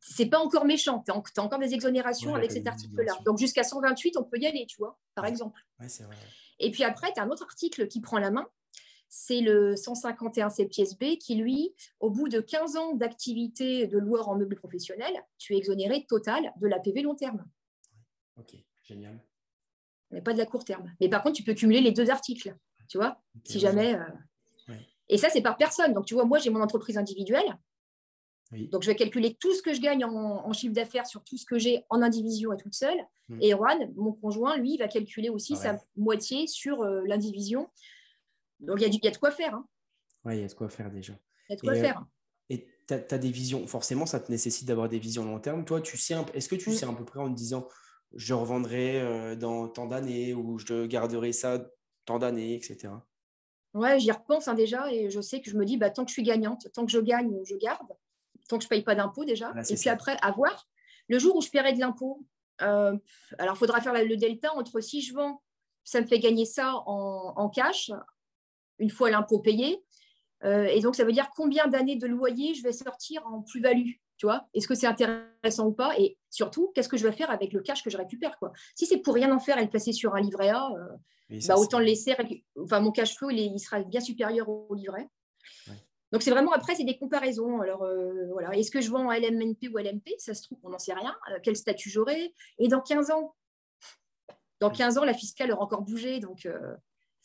C'est 0.00 0.26
pas 0.26 0.38
encore 0.38 0.66
méchant, 0.66 1.02
tu 1.06 1.10
as, 1.10 1.42
encore 1.42 1.58
des 1.58 1.72
exonérations 1.72 2.34
avec 2.34 2.52
cet 2.52 2.66
article-là. 2.66 3.14
Donc 3.24 3.38
jusqu'à 3.38 3.62
128, 3.62 4.18
on 4.18 4.24
peut 4.24 4.38
y 4.38 4.46
aller, 4.46 4.66
tu 4.66 4.76
vois, 4.76 4.98
par 5.14 5.24
exemple. 5.24 5.58
Ouais, 5.80 5.86
vrai. 5.86 6.16
Et 6.58 6.70
puis 6.70 6.84
après, 6.84 7.14
tu 7.14 7.20
as 7.20 7.22
un 7.22 7.30
autre 7.30 7.44
article 7.44 7.88
qui 7.88 8.02
prend 8.02 8.18
la 8.18 8.30
main, 8.30 8.46
c'est 9.08 9.40
le 9.40 9.74
151 9.76 10.50
C 10.50 10.66
pièce 10.66 10.98
B 10.98 11.16
qui, 11.18 11.34
lui, 11.34 11.74
au 12.00 12.10
bout 12.10 12.28
de 12.28 12.40
15 12.40 12.76
ans 12.76 12.94
d'activité 12.94 13.86
de 13.86 13.98
loueur 13.98 14.28
en 14.28 14.36
meubles 14.36 14.56
professionnels, 14.56 15.24
tu 15.38 15.54
es 15.54 15.58
exonéré 15.58 16.04
total 16.06 16.52
de 16.60 16.66
l'APV 16.66 17.02
long 17.02 17.14
terme. 17.14 17.44
Ok, 18.36 18.54
génial. 18.82 19.20
Mais 20.10 20.22
pas 20.22 20.32
de 20.32 20.38
la 20.38 20.46
court 20.46 20.64
terme. 20.64 20.92
Mais 21.00 21.08
par 21.08 21.22
contre, 21.22 21.36
tu 21.36 21.42
peux 21.42 21.54
cumuler 21.54 21.80
les 21.80 21.92
deux 21.92 22.10
articles, 22.10 22.54
tu 22.88 22.98
vois, 22.98 23.20
si 23.44 23.58
jamais. 23.58 23.94
Euh, 23.94 24.74
Et 25.08 25.18
ça, 25.18 25.28
c'est 25.30 25.42
par 25.42 25.56
personne. 25.56 25.92
Donc, 25.94 26.06
tu 26.06 26.14
vois, 26.14 26.24
moi, 26.24 26.38
j'ai 26.38 26.50
mon 26.50 26.60
entreprise 26.60 26.98
individuelle. 26.98 27.58
Donc, 28.50 28.82
je 28.82 28.88
vais 28.88 28.96
calculer 28.96 29.34
tout 29.34 29.54
ce 29.54 29.60
que 29.60 29.74
je 29.74 29.80
gagne 29.80 30.04
en, 30.04 30.52
chiffre 30.54 30.72
d'affaires 30.72 31.06
sur 31.06 31.22
tout 31.22 31.36
ce 31.36 31.44
que 31.44 31.58
j'ai 31.58 31.84
en 31.90 32.00
indivision 32.00 32.52
et 32.52 32.56
toute 32.56 32.74
seule. 32.74 32.98
Hmm. 33.28 33.38
Et 33.42 33.50
Juan, 33.50 33.92
mon 33.96 34.12
conjoint, 34.12 34.56
lui, 34.56 34.78
va 34.78 34.88
calculer 34.88 35.28
aussi 35.28 35.54
sa 35.54 35.76
moitié 35.96 36.46
sur 36.46 36.82
euh, 36.82 37.02
l'indivision. 37.06 37.68
Donc, 38.60 38.80
il 38.80 39.04
y, 39.04 39.08
a 39.08 39.10
de 39.10 39.16
quoi 39.16 39.30
faire. 39.30 39.54
Hein. 39.54 39.66
Oui, 40.24 40.36
il 40.36 40.40
y 40.42 40.44
a 40.44 40.48
de 40.48 40.54
quoi 40.54 40.68
faire 40.68 40.90
déjà. 40.90 41.14
Il 41.48 41.52
y 41.52 41.54
a 41.54 41.56
de 41.56 41.60
quoi 41.60 41.72
euh, 41.72 41.80
faire. 41.80 42.04
Et 42.50 42.66
tu 42.86 42.94
as, 42.94 43.18
des 43.18 43.30
visions, 43.30 43.66
forcément, 43.66 44.06
ça 44.06 44.20
te 44.20 44.30
nécessite 44.32 44.66
d'avoir 44.66 44.88
des 44.88 44.98
visions 44.98 45.24
long 45.24 45.38
terme. 45.38 45.64
Toi, 45.64 45.80
tu 45.80 45.96
sais, 45.96 46.16
est-ce 46.34 46.48
que 46.48 46.56
tu 46.56 46.70
mm. 46.70 46.74
sais 46.74 46.86
à 46.86 46.92
peu 46.92 47.04
près 47.04 47.20
en 47.20 47.28
te 47.28 47.36
disant, 47.36 47.68
je 48.14 48.34
revendrai 48.34 49.00
euh, 49.00 49.36
dans 49.36 49.68
tant 49.68 49.86
d'années 49.86 50.34
ou 50.34 50.58
je 50.58 50.86
garderai 50.86 51.32
ça 51.32 51.64
tant 52.04 52.18
d'années, 52.18 52.54
etc. 52.54 52.88
Ouais, 53.74 54.00
j'y 54.00 54.10
repense 54.10 54.48
hein, 54.48 54.54
déjà 54.54 54.90
et 54.90 55.10
je 55.10 55.20
sais 55.20 55.40
que 55.40 55.50
je 55.50 55.56
me 55.56 55.64
dis, 55.64 55.76
bah, 55.76 55.90
tant 55.90 56.04
que 56.04 56.10
je 56.10 56.14
suis 56.14 56.22
gagnante, 56.22 56.66
tant 56.72 56.86
que 56.86 56.90
je 56.90 56.98
gagne, 56.98 57.38
je 57.44 57.54
garde. 57.56 57.86
Tant 58.48 58.56
que 58.56 58.62
je 58.62 58.66
ne 58.66 58.70
paye 58.70 58.82
pas 58.82 58.94
d'impôt 58.94 59.24
déjà. 59.24 59.52
et 59.68 59.74
puis 59.74 59.90
après, 59.90 60.16
à 60.22 60.32
voir. 60.32 60.66
Le 61.08 61.18
jour 61.18 61.36
où 61.36 61.40
je 61.42 61.50
paierai 61.50 61.74
de 61.74 61.80
l'impôt, 61.80 62.24
euh, 62.62 62.96
alors 63.38 63.54
il 63.54 63.58
faudra 63.58 63.80
faire 63.80 63.92
le 63.92 64.16
delta 64.16 64.52
entre 64.54 64.80
si 64.80 65.02
je 65.02 65.14
vends, 65.14 65.42
ça 65.84 66.00
me 66.00 66.06
fait 66.06 66.18
gagner 66.18 66.44
ça 66.44 66.74
en, 66.86 67.34
en 67.36 67.48
cash, 67.48 67.90
une 68.78 68.90
fois 68.90 69.10
l'impôt 69.10 69.40
payé. 69.40 69.82
Euh, 70.44 70.66
et 70.66 70.80
donc, 70.80 70.94
ça 70.94 71.04
veut 71.04 71.12
dire 71.12 71.30
combien 71.34 71.66
d'années 71.66 71.96
de 71.96 72.06
loyer 72.06 72.54
je 72.54 72.62
vais 72.62 72.72
sortir 72.72 73.26
en 73.26 73.42
plus-value. 73.42 73.92
Tu 74.16 74.26
vois, 74.26 74.48
est-ce 74.54 74.66
que 74.66 74.74
c'est 74.74 74.86
intéressant 74.86 75.66
ou 75.66 75.72
pas? 75.72 75.96
Et 75.98 76.18
surtout, 76.28 76.72
qu'est-ce 76.74 76.88
que 76.88 76.96
je 76.96 77.06
vais 77.06 77.12
faire 77.12 77.30
avec 77.30 77.52
le 77.52 77.60
cash 77.60 77.82
que 77.82 77.90
je 77.90 77.96
récupère 77.96 78.36
quoi? 78.38 78.52
Si 78.74 78.86
c'est 78.86 78.98
pour 78.98 79.14
rien 79.14 79.32
en 79.32 79.38
faire 79.38 79.58
et 79.58 79.62
le 79.62 79.70
placer 79.70 79.92
sur 79.92 80.14
un 80.14 80.20
livret 80.20 80.48
A, 80.48 80.70
euh, 81.30 81.38
bah, 81.46 81.56
autant 81.56 81.78
le 81.78 81.84
laisser. 81.84 82.16
Enfin, 82.60 82.80
mon 82.80 82.90
cash 82.90 83.16
flow, 83.16 83.30
il, 83.30 83.58
sera 83.60 83.80
bien 83.82 84.00
supérieur 84.00 84.48
au 84.48 84.74
livret. 84.74 85.08
Donc, 86.10 86.22
c'est 86.22 86.30
vraiment 86.30 86.52
après, 86.52 86.74
c'est 86.74 86.84
des 86.84 86.98
comparaisons. 86.98 87.60
Alors, 87.60 87.84
euh, 87.84 88.26
voilà, 88.32 88.56
est-ce 88.56 88.70
que 88.70 88.80
je 88.80 88.90
vends 88.90 89.06
en 89.06 89.12
LMNP 89.12 89.68
ou 89.72 89.78
LMP 89.78 90.08
Ça 90.18 90.34
se 90.34 90.42
trouve, 90.42 90.58
on 90.64 90.70
n'en 90.70 90.78
sait 90.78 90.94
rien. 90.94 91.14
quel 91.42 91.54
statut 91.54 91.90
j'aurai? 91.90 92.34
Et 92.58 92.66
dans 92.66 92.80
15 92.80 93.10
ans? 93.10 93.34
Dans 94.60 94.70
15 94.70 94.98
ans, 94.98 95.04
la 95.04 95.14
fiscale 95.14 95.52
aura 95.52 95.62
encore 95.62 95.82
bougé. 95.82 96.18
Donc, 96.18 96.48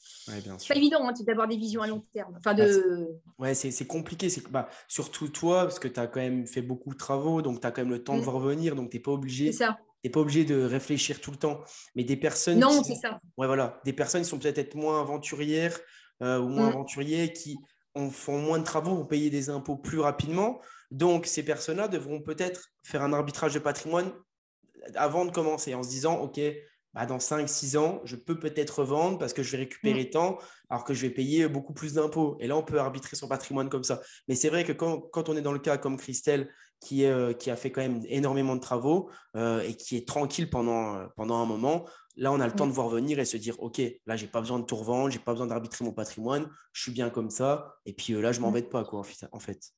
c'est 0.06 0.68
pas 0.68 0.76
évident 0.76 1.08
hein, 1.08 1.14
d'avoir 1.26 1.48
des 1.48 1.58
visions 1.58 1.82
à 1.82 1.88
long 1.88 2.04
terme. 2.14 2.36
Enfin, 2.38 2.54
de... 2.54 3.08
ouais, 3.40 3.54
c'est 3.54 3.88
compliqué. 3.88 4.30
C'est 4.30 4.48
bah, 4.50 4.70
surtout 4.88 5.30
toi, 5.30 5.64
parce 5.64 5.80
que 5.80 5.88
tu 5.88 6.00
as 6.00 6.08
quand 6.08 6.20
même 6.20 6.48
fait 6.48 6.62
beaucoup 6.62 6.92
de 6.92 6.98
travaux, 6.98 7.42
donc 7.42 7.62
tu 7.62 7.68
as 7.68 7.72
quand 7.72 7.82
même 7.82 7.92
le 7.92 8.04
temps 8.04 8.16
de 8.16 8.22
mm. 8.22 8.26
voir 8.26 8.40
venir, 8.40 8.76
donc 8.76 8.90
tu 8.90 8.98
n'es 8.98 9.04
pas 9.04 9.12
obligé. 9.12 9.52
ça. 9.52 9.78
pas 10.12 10.20
obligé 10.20 10.46
de 10.46 10.62
réfléchir 10.62 11.22
tout 11.22 11.32
le 11.32 11.38
temps. 11.38 11.62
Mais 11.96 12.04
des 12.04 12.18
personnes. 12.18 12.60
Non, 12.60 12.84
c'est 12.84 12.96
ça. 12.96 13.20
Ouais, 13.38 13.48
voilà. 13.48 13.80
Des 13.86 13.94
personnes 13.94 14.24
qui 14.24 14.30
sont 14.30 14.40
peut-être 14.40 14.76
moins 14.76 15.02
aventurières 15.02 15.78
euh, 16.22 16.40
ou 16.40 16.48
moins 16.48 16.68
mm. 16.68 16.74
aventuriers 16.74 17.34
qui 17.34 17.58
font 18.12 18.40
moins 18.40 18.60
de 18.60 18.64
travaux, 18.64 18.96
vont 18.96 19.06
payer 19.06 19.30
des 19.30 19.50
impôts 19.50 19.78
plus 19.78 20.00
rapidement. 20.00 20.60
Donc, 20.92 21.26
ces 21.26 21.44
personnes-là 21.44 21.88
devront 21.88 22.22
peut-être 22.22 22.70
faire 22.84 23.04
un 23.04 23.14
arbitrage 23.14 23.54
de 23.54 23.60
patrimoine 23.60 24.12
avant 24.96 25.26
de 25.26 25.32
commencer 25.32 25.74
en 25.74 25.84
se 25.84 25.90
disant, 25.90 26.20
OK, 26.20 26.40
bah, 26.94 27.06
dans 27.06 27.18
5-6 27.18 27.78
ans, 27.78 28.02
je 28.04 28.16
peux 28.16 28.38
peut-être 28.40 28.84
vendre 28.84 29.18
parce 29.18 29.34
que 29.34 29.42
je 29.42 29.52
vais 29.52 29.58
récupérer 29.58 30.06
mm. 30.06 30.10
tant, 30.12 30.38
alors 30.70 30.84
que 30.84 30.94
je 30.94 31.02
vais 31.02 31.10
payer 31.10 31.48
beaucoup 31.48 31.74
plus 31.74 31.94
d'impôts. 31.94 32.38
Et 32.40 32.48
là, 32.48 32.56
on 32.56 32.64
peut 32.64 32.80
arbitrer 32.80 33.16
son 33.16 33.28
patrimoine 33.28 33.70
comme 33.70 33.84
ça. 33.84 34.02
Mais 34.28 34.36
c'est 34.36 34.50
vrai 34.50 34.64
que 34.64 34.72
quand, 34.72 35.30
on 35.30 35.36
est 35.36 35.42
dans 35.42 35.52
le 35.52 35.60
cas 35.60 35.78
comme 35.78 35.98
Christelle, 35.98 36.50
qui, 36.80 37.06
euh, 37.06 37.34
qui 37.34 37.50
a 37.50 37.56
fait 37.56 37.72
quand 37.72 37.82
même 37.82 38.04
énormément 38.10 38.56
de 38.56 38.62
travaux 38.62 39.10
euh, 39.38 39.62
et 39.62 39.74
qui 39.76 39.96
est 39.96 40.06
tranquille 40.06 40.50
pendant, 40.50 40.96
euh, 40.98 41.08
pendant 41.16 41.38
un 41.38 41.46
moment, 41.46 41.86
là, 42.18 42.32
on 42.32 42.42
a 42.42 42.46
le 42.46 42.54
temps 42.54 42.66
mm. 42.66 42.70
de 42.70 42.74
voir 42.74 42.90
venir 42.90 43.20
et 43.20 43.26
se 43.26 43.38
dire, 43.38 43.56
OK, 43.60 43.82
là, 44.06 44.16
j'ai 44.16 44.28
pas 44.28 44.42
besoin 44.42 44.60
de 44.60 44.66
tout 44.66 44.76
revendre, 44.76 45.10
j'ai 45.10 45.20
pas 45.20 45.32
besoin 45.32 45.48
d'arbitrer 45.48 45.86
mon 45.86 45.94
patrimoine, 45.94 46.48
je 46.74 46.82
suis 46.84 46.92
bien 46.92 47.10
comme 47.10 47.30
ça. 47.30 47.76
Et 47.86 47.94
puis 47.94 48.14
là, 48.14 48.32
je 48.32 48.40
mm. 48.40 48.44
m'embête 48.44 48.70
pas, 48.70 48.84
quoi, 48.84 49.00
en 49.00 49.40
fait. 49.40 49.72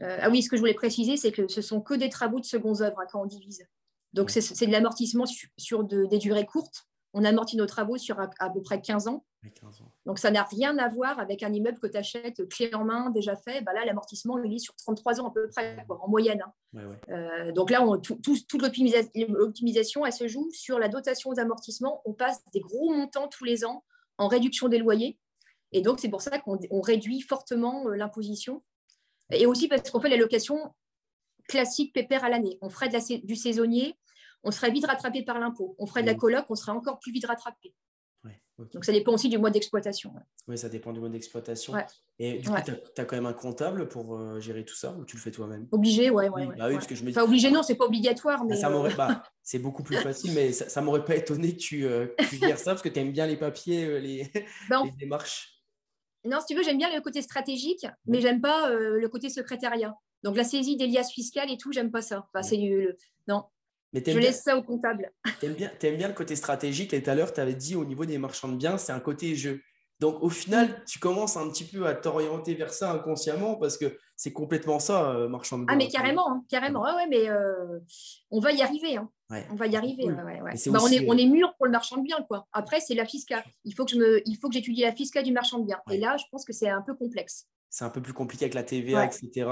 ah 0.00 0.28
oui, 0.28 0.42
ce 0.42 0.50
que 0.50 0.56
je 0.56 0.60
voulais 0.60 0.74
préciser, 0.74 1.16
c'est 1.16 1.32
que 1.32 1.48
ce 1.48 1.62
sont 1.62 1.80
que 1.80 1.94
des 1.94 2.10
travaux 2.10 2.40
de 2.40 2.44
secondes 2.44 2.82
œuvres 2.82 3.00
hein, 3.00 3.06
quand 3.10 3.22
on 3.22 3.26
divise. 3.26 3.64
Donc, 4.14 4.30
c'est 4.30 4.66
de 4.66 4.72
l'amortissement 4.72 5.24
sur, 5.56 5.84
des 5.84 6.18
durées 6.18 6.46
courtes. 6.46 6.86
On 7.12 7.24
amortit 7.24 7.56
nos 7.56 7.66
travaux 7.66 7.98
sur 7.98 8.18
à, 8.20 8.50
peu 8.50 8.62
près 8.62 8.80
15 8.80 9.08
ans. 9.08 9.24
Donc, 10.06 10.18
ça 10.18 10.30
n'a 10.30 10.44
rien 10.44 10.78
à 10.78 10.88
voir 10.88 11.18
avec 11.18 11.42
un 11.42 11.52
immeuble 11.52 11.78
que 11.80 11.88
tu 11.88 11.96
achètes 11.96 12.48
clé 12.48 12.72
en 12.74 12.84
main, 12.84 13.10
déjà 13.10 13.36
fait. 13.36 13.60
Bah 13.62 13.72
là, 13.72 13.84
l'amortissement, 13.84 14.38
il 14.38 14.54
est 14.54 14.58
sur 14.58 14.74
33 14.76 15.20
ans 15.20 15.28
à 15.28 15.32
peu 15.32 15.48
près, 15.48 15.84
en 15.88 16.08
moyenne. 16.08 16.42
Hein. 16.74 16.96
Euh, 17.10 17.52
donc 17.52 17.70
là, 17.70 17.82
on, 17.82 17.98
toute 17.98 18.52
l'optimisation, 18.52 20.06
elle 20.06 20.12
se 20.12 20.28
joue 20.28 20.48
sur 20.52 20.78
la 20.78 20.88
dotation 20.88 21.30
aux 21.30 21.40
amortissements. 21.40 22.00
On 22.04 22.14
passe 22.14 22.40
des 22.52 22.60
gros 22.60 22.92
montants 22.94 23.28
tous 23.28 23.44
les 23.44 23.64
ans 23.64 23.84
en 24.18 24.28
réduction 24.28 24.68
des 24.68 24.78
loyers. 24.78 25.18
Et 25.72 25.82
donc, 25.82 25.98
c'est 25.98 26.08
pour 26.08 26.22
ça 26.22 26.38
qu'on 26.38 26.80
réduit 26.80 27.20
fortement 27.20 27.88
euh, 27.88 27.96
l'imposition. 27.96 28.62
Et 29.32 29.46
aussi 29.46 29.66
parce 29.66 29.90
qu'on 29.90 30.00
fait 30.00 30.08
la 30.08 30.16
location 30.16 30.72
classique 31.48 31.92
pépère 31.92 32.24
à 32.24 32.28
l'année. 32.28 32.58
On 32.60 32.70
ferait 32.70 32.88
de 32.88 33.26
du 33.26 33.36
saisonnier, 33.36 33.94
on 34.42 34.50
serait 34.50 34.70
vite 34.70 34.86
rattrapé 34.86 35.22
par 35.22 35.38
l'impôt. 35.38 35.74
On 35.78 35.86
ferait 35.86 36.02
de 36.02 36.08
la 36.08 36.14
coloc, 36.14 36.46
on 36.48 36.54
serait 36.54 36.72
encore 36.72 36.98
plus 36.98 37.12
vite 37.12 37.26
rattrapé. 37.26 37.74
Donc 38.58 38.84
ça 38.84 38.92
dépend 38.92 39.12
aussi 39.12 39.28
du 39.28 39.36
mois 39.36 39.50
d'exploitation. 39.50 40.14
Oui, 40.46 40.56
ça 40.56 40.68
dépend 40.68 40.92
du 40.92 41.00
mode 41.00 41.12
d'exploitation. 41.12 41.74
Et 42.20 42.38
du 42.38 42.48
coup, 42.48 42.54
tu 42.64 43.00
as, 43.00 43.04
quand 43.04 43.16
même 43.16 43.26
un 43.26 43.32
comptable 43.32 43.88
pour 43.88 44.16
euh, 44.16 44.38
gérer 44.38 44.64
tout 44.64 44.76
ça 44.76 44.92
ou 44.92 45.04
tu 45.04 45.16
le 45.16 45.22
fais 45.22 45.32
toi-même? 45.32 45.66
Obligé, 45.72 46.10
ouais. 46.10 46.28
ouais, 46.28 46.46
bah 46.56 46.68
oui, 46.68 46.78
que 46.78 46.94
je 46.94 47.08
enfin, 47.08 47.22
obligé, 47.22 47.50
non, 47.50 47.64
c'est 47.64 47.74
pas 47.74 47.86
obligatoire. 47.86 48.44
Mais 48.44 48.56
ça 48.56 48.70
bah, 48.96 49.24
c'est 49.42 49.58
beaucoup 49.58 49.82
plus 49.82 49.96
facile, 49.96 50.32
mais 50.34 50.52
ça 50.52 50.80
ne 50.80 50.86
m'aurait 50.86 51.04
pas 51.04 51.16
étonné 51.16 51.52
que 51.52 51.60
tu, 51.60 51.84
euh, 51.84 52.06
ça 52.56 52.72
parce 52.72 52.82
que 52.82 52.88
tu 52.88 53.00
aimes 53.00 53.12
bien 53.12 53.26
les 53.26 53.36
papiers, 53.36 53.86
euh, 53.86 53.98
les, 53.98 54.30
bah, 54.70 54.82
les, 54.84 54.92
démarches. 54.92 55.60
Non, 56.24 56.38
si 56.40 56.46
tu 56.46 56.54
veux, 56.54 56.62
j'aime 56.62 56.78
bien 56.78 56.94
le 56.94 57.00
côté 57.00 57.22
stratégique, 57.22 57.86
mais 58.06 58.20
j'aime 58.20 58.40
pas 58.40 58.70
le 58.70 59.08
côté 59.08 59.28
secrétariat. 59.28 59.94
Donc 60.24 60.36
la 60.36 60.44
saisie 60.44 60.76
des 60.76 60.86
liasses 60.86 61.12
fiscales 61.12 61.50
et 61.50 61.58
tout, 61.58 61.70
j'aime 61.70 61.90
pas 61.90 62.02
ça. 62.02 62.26
Enfin, 62.32 62.42
c'est 62.42 62.56
le... 62.56 62.96
Non. 63.28 63.44
Mais 63.92 64.02
je 64.04 64.18
laisse 64.18 64.42
ça 64.42 64.56
au 64.56 64.62
comptable. 64.62 65.12
Tu 65.38 65.46
aimes 65.46 65.54
bien, 65.54 65.70
aimes 65.82 65.96
bien 65.96 66.08
le 66.08 66.14
côté 66.14 66.34
stratégique. 66.34 66.92
Et 66.94 67.02
tout 67.02 67.10
à 67.10 67.14
l'heure, 67.14 67.32
tu 67.32 67.40
avais 67.40 67.54
dit 67.54 67.76
au 67.76 67.84
niveau 67.84 68.06
des 68.06 68.18
marchands 68.18 68.48
de 68.48 68.56
biens, 68.56 68.78
c'est 68.78 68.92
un 68.92 69.00
côté 69.00 69.36
jeu. 69.36 69.60
Donc 70.00 70.22
au 70.22 70.30
final, 70.30 70.82
tu 70.86 70.98
commences 70.98 71.36
un 71.36 71.48
petit 71.50 71.64
peu 71.64 71.86
à 71.86 71.94
t'orienter 71.94 72.54
vers 72.54 72.72
ça 72.72 72.90
inconsciemment 72.90 73.54
parce 73.54 73.78
que 73.78 73.96
c'est 74.16 74.32
complètement 74.32 74.80
ça, 74.80 75.10
euh, 75.10 75.28
marchand 75.28 75.58
de 75.58 75.66
biens. 75.66 75.74
Ah 75.74 75.76
mais 75.76 75.88
carrément, 75.88 76.28
hein, 76.28 76.44
carrément. 76.48 76.82
Ouais, 76.82 76.94
ouais, 76.94 77.06
mais 77.08 77.28
euh, 77.28 77.78
on 78.30 78.40
va 78.40 78.52
y 78.52 78.62
arriver. 78.62 78.96
Hein. 78.96 79.08
On 79.50 79.54
va 79.54 79.66
y 79.66 79.76
arriver. 79.76 80.06
Bah, 80.06 80.78
on, 80.82 80.88
est, 80.88 81.06
on 81.08 81.16
est 81.16 81.26
mûr 81.26 81.54
pour 81.56 81.66
le 81.66 81.72
marchand 81.72 81.98
de 81.98 82.02
biens. 82.02 82.24
Quoi. 82.28 82.46
Après, 82.52 82.80
c'est 82.80 82.94
la 82.94 83.04
fiscale. 83.04 83.44
Il 83.64 83.74
faut 83.74 83.84
que 83.84 83.92
j'étudie 84.52 84.82
la 84.82 84.92
fiscale 84.92 85.24
du 85.24 85.32
marchand 85.32 85.58
de 85.58 85.66
biens. 85.66 85.80
Et 85.90 85.98
là, 85.98 86.16
je 86.16 86.24
pense 86.30 86.44
que 86.44 86.52
c'est 86.52 86.68
un 86.68 86.82
peu 86.82 86.94
complexe. 86.94 87.46
C'est 87.68 87.84
un 87.84 87.90
peu 87.90 88.00
plus 88.00 88.12
compliqué 88.12 88.46
avec 88.46 88.54
la 88.54 88.62
TVA, 88.62 89.04
etc. 89.04 89.46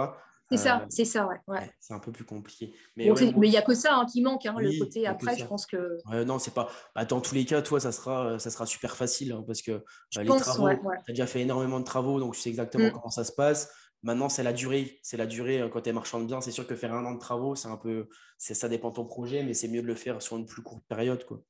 C'est 0.53 0.63
ça, 0.63 0.81
euh, 0.81 0.87
c'est 0.89 1.05
ça, 1.05 1.29
ouais. 1.49 1.73
c'est 1.81 1.95
un 1.95 1.99
peu 1.99 2.13
plus 2.13 2.25
compliqué. 2.25 2.75
Mais 2.97 3.07
il 3.07 3.51
n'y 3.51 3.57
a 3.57 3.63
que 3.63 3.75
ça 3.75 3.97
hein, 3.97 4.07
qui 4.07 4.23
manque, 4.23 4.47
hein, 4.47 4.55
le 4.59 4.79
côté 4.79 5.07
après, 5.07 5.37
je 5.37 5.45
pense 5.45 5.67
que. 5.67 5.99
non, 6.25 6.39
c'est 6.39 6.55
pas. 6.55 6.69
Bah, 6.95 7.05
dans 7.05 7.21
tous 7.21 7.35
les 7.35 7.45
cas, 7.45 7.63
toi, 7.63 7.81
ça 7.81 7.93
sera, 7.93 8.39
ça 8.39 8.51
sera 8.51 8.67
super 8.67 8.97
facile 8.97 9.33
hein, 9.33 9.45
parce 9.47 9.63
que 9.63 9.83
bah, 10.15 10.23
les 10.23 10.29
travaux, 10.37 10.69
tu 10.69 11.11
as 11.11 11.13
déjà 11.13 11.27
fait 11.27 11.41
énormément 11.41 11.81
de 11.81 11.85
travaux, 11.85 12.21
donc 12.21 12.35
tu 12.35 12.41
sais 12.41 12.51
exactement 12.51 12.89
mm. 12.89 12.93
comment 12.93 13.11
ça 13.11 13.25
se 13.25 13.33
passe. 13.33 13.71
Maintenant, 14.03 14.29
c'est 14.29 14.43
la 14.43 14.53
durée. 14.53 14.99
C'est 15.03 15.17
la 15.17 15.27
durée 15.27 15.61
euh, 15.61 15.69
quand 15.69 15.83
tu 15.83 15.91
es 15.91 15.93
marchand 15.93 16.21
de 16.21 16.27
biens. 16.27 16.41
C'est 16.41 16.51
sûr 16.51 16.67
que 16.67 16.75
faire 16.75 16.93
un 16.93 17.05
an 17.05 17.15
de 17.15 17.21
travaux, 17.21 17.55
c'est 17.55 17.69
un 17.69 17.77
peu. 17.77 18.09
Ça 18.39 18.69
dépend 18.69 18.91
de 18.91 18.97
ton 18.97 19.05
projet, 19.05 19.45
mais 19.45 19.55
c'est 19.55 19.69
mieux 19.69 19.83
de 19.83 19.87
le 19.87 19.95
faire 19.95 20.21
sur 20.21 20.37
une 20.37 20.47
plus 20.47 20.63
courte 20.63 20.85
période. 20.89 21.25
Quoi. 21.25 21.41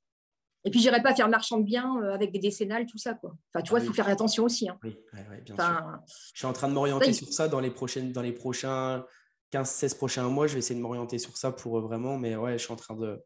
Et 0.64 0.70
puis, 0.70 0.80
j'irai 0.80 1.02
pas 1.02 1.14
faire 1.14 1.28
marchand 1.28 1.58
de 1.58 1.64
biens 1.64 1.96
euh, 2.02 2.14
avec 2.14 2.30
des 2.30 2.38
décennales, 2.38 2.86
tout 2.86 2.98
ça. 2.98 3.14
Quoi. 3.14 3.34
Enfin, 3.52 3.62
tu 3.62 3.70
vois, 3.70 3.80
il 3.80 3.86
faut 3.86 3.92
faire 3.92 4.08
attention 4.08 4.44
aussi. 4.44 4.68
Oui, 4.84 4.96
bien 5.44 5.56
sûr. 5.56 6.00
Je 6.32 6.38
suis 6.38 6.46
en 6.46 6.52
train 6.52 6.68
de 6.68 6.74
m'orienter 6.74 7.12
sur 7.12 7.32
ça 7.32 7.48
dans 7.48 7.60
les, 7.60 7.70
prochaines, 7.70 8.12
dans 8.12 8.22
les 8.22 8.32
prochains 8.32 9.04
15-16 9.52 9.96
prochains 9.96 10.28
mois. 10.28 10.46
Je 10.46 10.54
vais 10.54 10.60
essayer 10.60 10.78
de 10.78 10.82
m'orienter 10.82 11.18
sur 11.18 11.36
ça 11.36 11.50
pour 11.50 11.78
euh, 11.78 11.80
vraiment. 11.80 12.16
Mais 12.16 12.36
ouais, 12.36 12.58
je 12.58 12.64
suis 12.64 12.72
en 12.72 12.76
train 12.76 12.94
de, 12.94 13.20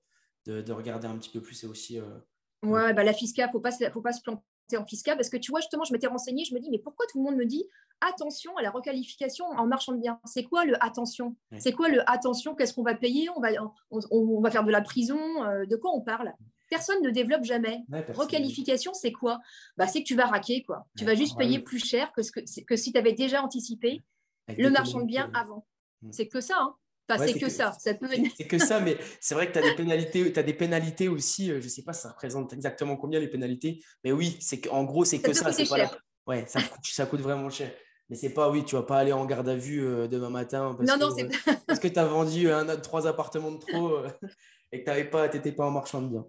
de, 0.47 0.73
regarder 0.73 1.07
un 1.07 1.17
petit 1.17 1.31
peu 1.31 1.43
plus. 1.43 1.63
Et 1.65 1.67
aussi. 1.67 1.99
Euh, 1.99 2.19
ouais, 2.63 2.95
bah, 2.95 3.05
la 3.05 3.13
FISCA, 3.13 3.45
il 3.45 3.47
ne 3.47 3.53
faut 3.53 3.61
pas 4.01 4.13
se 4.13 4.23
planter 4.23 4.43
en 4.79 4.87
FISCA 4.87 5.15
parce 5.15 5.29
que 5.29 5.37
tu 5.37 5.51
vois, 5.51 5.61
justement, 5.61 5.85
je 5.85 5.93
m'étais 5.93 6.07
renseignée. 6.09 6.45
Je 6.45 6.55
me 6.55 6.61
dis, 6.61 6.71
mais 6.71 6.79
pourquoi 6.79 7.05
tout 7.11 7.19
le 7.19 7.25
monde 7.25 7.37
me 7.37 7.45
dit 7.45 7.65
attention 8.01 8.57
à 8.57 8.63
la 8.63 8.71
requalification 8.71 9.45
en 9.47 9.67
marchand 9.67 9.93
de 9.93 10.01
biens 10.01 10.21
C'est 10.25 10.45
quoi 10.45 10.65
le 10.65 10.83
attention 10.83 11.37
C'est 11.59 11.73
quoi 11.73 11.89
le 11.89 12.09
attention 12.11 12.55
Qu'est-ce 12.55 12.73
qu'on 12.73 12.83
va 12.83 12.95
payer? 12.95 13.29
On 13.37 13.41
va, 13.41 13.49
on, 13.91 14.41
va 14.41 14.51
faire 14.51 14.65
de 14.65 14.73
la 14.73 14.83
prison 14.83 15.19
De 15.19 15.77
quoi 15.77 15.93
on 15.95 16.01
parle? 16.01 16.33
Personne 16.69 17.03
ne 17.03 17.11
développe 17.11 17.45
jamais. 17.45 17.81
Requalification, 18.15 18.93
c'est 18.95 19.13
quoi? 19.13 19.41
Bah, 19.77 19.87
C'est 19.87 20.01
que 20.01 20.07
tu 20.07 20.17
vas 20.17 20.27
raquer. 20.27 20.65
quoi. 20.65 20.87
Tu 20.97 21.05
vas 21.05 21.15
juste 21.15 21.37
payer 21.39 21.59
plus 21.59 21.85
cher 21.85 22.13
que, 22.13 22.23
ce 22.23 22.33
que, 22.33 22.41
que 22.67 22.77
si 22.77 22.93
tu 22.93 22.99
avais 22.99 23.13
déjà 23.13 23.43
anticipé 23.43 24.03
le 24.49 24.71
marchand 24.71 25.01
de 25.01 25.07
biens 25.07 25.31
avant. 25.35 25.67
Mm. 26.03 26.13
C'est 26.13 26.29
que 26.29 26.41
ça. 26.41 26.59
Hein. 26.61 26.75
c'est 27.19 27.39
que, 27.39 27.49
ça. 27.49 27.73
ça 27.79 27.95
peut... 27.95 28.09
C'est 28.37 28.47
que 28.47 28.59
ça, 28.59 28.81
mais 28.81 28.97
c'est 29.21 29.35
vrai 29.35 29.49
que 29.49 29.53
tu 29.53 29.59
as 29.59 29.63
des 29.63 29.75
pénalités, 29.75 30.39
as 30.39 30.43
des 30.43 30.55
pénalités 30.55 31.09
aussi. 31.09 31.51
Euh, 31.51 31.61
je 31.61 31.67
ne 31.67 31.71
sais 31.71 31.83
pas, 31.83 31.93
ça 31.93 32.11
représente 32.11 32.53
exactement 32.53 32.97
combien 32.97 33.21
les 33.21 33.29
pénalités. 33.29 33.83
Mais 34.05 34.13
oui, 34.13 34.37
c'est 34.41 34.61
qu'en 34.61 34.85
gros, 34.85 35.05
c'est 35.05 35.21
que 35.21 35.33
ça. 35.33 35.53
C'est 35.53 35.69
pas 35.69 35.91
Ouais, 36.27 36.45
ça 36.49 36.61
coûte, 36.61 36.85
ça 36.85 37.07
coûte 37.07 37.21
vraiment 37.21 37.51
cher. 37.51 37.71
Mais 38.09 38.17
c'est 38.17 38.31
pas, 38.31 38.51
oui, 38.51 38.65
tu 38.65 38.77
vas 38.77 38.83
pas 38.83 38.99
aller 38.99 39.13
en 39.13 39.25
garde 39.27 39.49
à 39.49 39.57
vue 39.57 39.85
euh, 39.85 40.07
demain 40.09 40.31
matin 40.31 40.77
parce 40.77 40.89
non, 40.89 41.09
que, 41.09 41.23
non, 41.23 41.57
parce 41.67 41.81
que 41.81 41.89
tu 41.89 41.99
as 41.99 42.05
vendu 42.05 42.51
un, 42.51 42.65
trois 42.77 43.07
appartements 43.07 43.53
de 43.53 43.59
trop 43.59 43.95
euh, 43.95 44.09
et 44.73 44.83
que 44.83 45.29
tu 45.29 45.37
n'étais 45.37 45.53
pas 45.53 45.67
en 45.67 45.71
marchand 45.71 46.03
de 46.03 46.09
biens. 46.09 46.27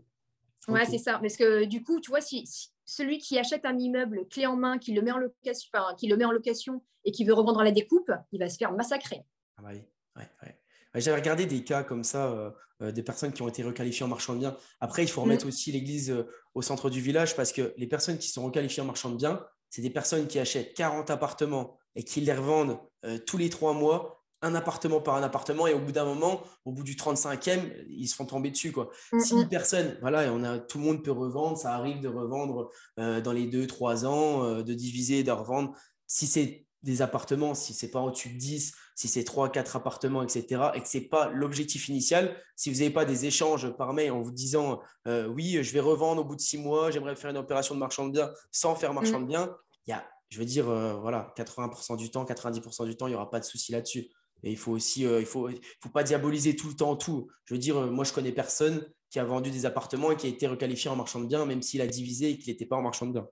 Ouais, 0.67 0.85
c'est 0.85 0.97
ça. 0.97 1.19
Parce 1.19 1.37
que 1.37 1.65
du 1.65 1.83
coup, 1.83 1.99
tu 2.01 2.09
vois, 2.09 2.21
si, 2.21 2.43
celui 2.85 3.19
qui 3.19 3.37
achète 3.37 3.65
un 3.65 3.77
immeuble 3.77 4.27
clé 4.29 4.45
en 4.45 4.55
main, 4.55 4.77
qui 4.77 4.93
le 4.93 5.01
met 5.01 5.11
en 5.11 5.17
location, 5.17 5.69
enfin, 5.73 5.95
qui 5.95 6.07
le 6.07 6.17
met 6.17 6.25
en 6.25 6.31
location 6.31 6.83
et 7.05 7.11
qui 7.11 7.25
veut 7.25 7.33
revendre 7.33 7.61
à 7.61 7.63
la 7.63 7.71
découpe, 7.71 8.11
il 8.31 8.39
va 8.39 8.49
se 8.49 8.57
faire 8.57 8.71
massacrer. 8.71 9.23
Ah 9.57 9.61
bah 9.63 9.69
oui, 9.71 9.81
ouais, 10.15 10.29
ouais. 10.43 10.59
J'avais 10.95 11.17
regardé 11.17 11.45
des 11.45 11.63
cas 11.63 11.83
comme 11.83 12.03
ça, 12.03 12.27
euh, 12.27 12.51
euh, 12.81 12.91
des 12.91 13.03
personnes 13.03 13.31
qui 13.31 13.41
ont 13.41 13.47
été 13.47 13.63
requalifiées 13.63 14.05
en 14.05 14.09
marchand 14.09 14.33
de 14.33 14.39
biens. 14.39 14.57
Après, 14.79 15.03
il 15.03 15.09
faut 15.09 15.21
remettre 15.21 15.45
mm. 15.45 15.49
aussi 15.49 15.71
l'église 15.71 16.11
euh, 16.11 16.27
au 16.55 16.61
centre 16.61 16.89
du 16.89 17.01
village 17.01 17.35
parce 17.35 17.51
que 17.51 17.73
les 17.77 17.87
personnes 17.87 18.17
qui 18.17 18.29
sont 18.29 18.43
requalifiées 18.43 18.81
en 18.81 18.85
marchand 18.85 19.09
de 19.09 19.17
biens, 19.17 19.45
c'est 19.69 19.81
des 19.81 19.89
personnes 19.89 20.27
qui 20.27 20.39
achètent 20.39 20.73
40 20.73 21.09
appartements 21.09 21.77
et 21.95 22.03
qui 22.03 22.21
les 22.21 22.33
revendent 22.33 22.79
tous 23.25 23.37
les 23.37 23.49
trois 23.49 23.73
mois 23.73 24.16
un 24.41 24.55
appartement 24.55 25.01
par 25.01 25.15
un 25.15 25.23
appartement 25.23 25.67
et 25.67 25.73
au 25.73 25.79
bout 25.79 25.91
d'un 25.91 26.05
moment, 26.05 26.43
au 26.65 26.71
bout 26.71 26.83
du 26.83 26.95
35e, 26.95 27.59
ils 27.89 28.07
se 28.07 28.15
font 28.15 28.25
tomber 28.25 28.51
dessus. 28.51 28.71
Quoi. 28.71 28.89
Mm, 29.11 29.19
si 29.19 29.33
une 29.33 29.49
personne, 29.49 29.97
voilà, 30.01 30.25
et 30.25 30.29
on 30.29 30.43
a, 30.43 30.59
tout 30.59 30.77
le 30.77 30.83
monde 30.83 31.03
peut 31.03 31.11
revendre, 31.11 31.57
ça 31.57 31.73
arrive 31.73 32.01
de 32.01 32.07
revendre 32.07 32.69
euh, 32.99 33.19
dans 33.19 33.31
les 33.31 33.47
2-3 33.47 34.05
ans, 34.05 34.43
euh, 34.43 34.63
de 34.63 34.73
diviser, 34.73 35.23
de 35.23 35.31
revendre. 35.31 35.73
Si 36.05 36.27
c'est 36.27 36.65
des 36.83 37.01
appartements, 37.01 37.55
si 37.55 37.73
c'est 37.73 37.89
pas 37.89 37.99
au-dessus 37.99 38.29
de 38.29 38.37
10, 38.37 38.73
si 38.95 39.07
c'est 39.07 39.23
3-4 39.23 39.77
appartements, 39.77 40.21
etc., 40.21 40.69
et 40.75 40.81
que 40.81 40.87
ce 40.87 40.99
n'est 40.99 41.05
pas 41.05 41.29
l'objectif 41.29 41.89
initial, 41.89 42.37
si 42.55 42.71
vous 42.71 42.77
n'avez 42.79 42.91
pas 42.91 43.05
des 43.05 43.25
échanges 43.25 43.75
par 43.75 43.93
mail 43.93 44.11
en 44.11 44.21
vous 44.21 44.31
disant 44.31 44.79
euh, 45.07 45.27
oui, 45.27 45.63
je 45.63 45.73
vais 45.73 45.79
revendre 45.79 46.21
au 46.21 46.25
bout 46.25 46.35
de 46.35 46.41
6 46.41 46.59
mois, 46.59 46.91
j'aimerais 46.91 47.15
faire 47.15 47.31
une 47.31 47.37
opération 47.37 47.73
de 47.73 47.79
marchand 47.79 48.05
de 48.05 48.11
biens 48.11 48.31
sans 48.51 48.75
faire 48.75 48.93
marchand 48.93 49.19
mm. 49.19 49.23
de 49.23 49.27
biens, 49.27 49.55
il 49.87 49.91
y 49.91 49.93
a, 49.93 50.05
je 50.29 50.37
veux 50.37 50.45
dire, 50.45 50.65
voilà, 50.65 51.33
80% 51.37 51.97
du 51.97 52.11
temps, 52.11 52.23
90% 52.25 52.85
du 52.85 52.95
temps, 52.95 53.07
il 53.07 53.11
n'y 53.11 53.15
aura 53.15 53.29
pas 53.29 53.39
de 53.39 53.45
souci 53.45 53.71
là-dessus. 53.71 54.09
Et 54.43 54.51
il 54.51 54.57
faut 54.57 54.71
aussi, 54.71 55.05
euh, 55.05 55.19
il 55.19 55.25
faut, 55.25 55.49
il 55.49 55.59
faut 55.81 55.89
pas 55.89 56.03
diaboliser 56.03 56.55
tout 56.55 56.67
le 56.67 56.75
temps 56.75 56.95
tout. 56.95 57.27
Je 57.45 57.53
veux 57.53 57.59
dire, 57.59 57.77
euh, 57.77 57.89
moi, 57.89 58.03
je 58.03 58.13
connais 58.13 58.31
personne 58.31 58.87
qui 59.09 59.19
a 59.19 59.23
vendu 59.23 59.51
des 59.51 59.65
appartements 59.65 60.11
et 60.11 60.17
qui 60.17 60.27
a 60.27 60.29
été 60.29 60.47
requalifié 60.47 60.89
en 60.89 60.95
marchand 60.95 61.19
de 61.19 61.25
biens, 61.25 61.45
même 61.45 61.61
s'il 61.61 61.81
a 61.81 61.87
divisé 61.87 62.31
et 62.31 62.37
qu'il 62.37 62.51
n'était 62.51 62.65
pas 62.65 62.75
en 62.75 62.81
marchand 62.81 63.07
de 63.07 63.13
biens. 63.13 63.27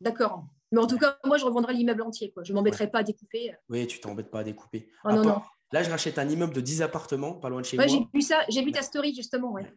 D'accord. 0.00 0.44
Mais 0.72 0.80
en 0.80 0.86
tout 0.86 0.98
cas, 0.98 1.18
moi, 1.24 1.36
je 1.36 1.44
revendrai 1.44 1.74
l'immeuble 1.74 2.02
entier. 2.02 2.30
Quoi. 2.30 2.44
Je 2.44 2.52
ne 2.52 2.56
m'embêterai 2.56 2.90
pas 2.90 3.00
à 3.00 3.02
découper. 3.02 3.52
Oui, 3.68 3.86
tu 3.86 4.00
t'embêtes 4.00 4.30
pas 4.30 4.40
à 4.40 4.44
découper. 4.44 4.88
Oh, 5.04 5.10
non, 5.10 5.24
non. 5.24 5.42
Là, 5.72 5.82
je 5.82 5.90
rachète 5.90 6.18
un 6.18 6.28
immeuble 6.28 6.52
de 6.52 6.60
10 6.60 6.82
appartements, 6.82 7.34
pas 7.34 7.48
loin 7.48 7.60
de 7.60 7.66
chez 7.66 7.78
ouais, 7.78 7.86
moi. 7.86 7.96
J'ai 7.96 8.18
vu 8.18 8.22
ça, 8.22 8.40
j'ai 8.48 8.64
vu 8.64 8.72
ta 8.72 8.82
story 8.82 9.14
justement. 9.14 9.52
Ouais. 9.52 9.72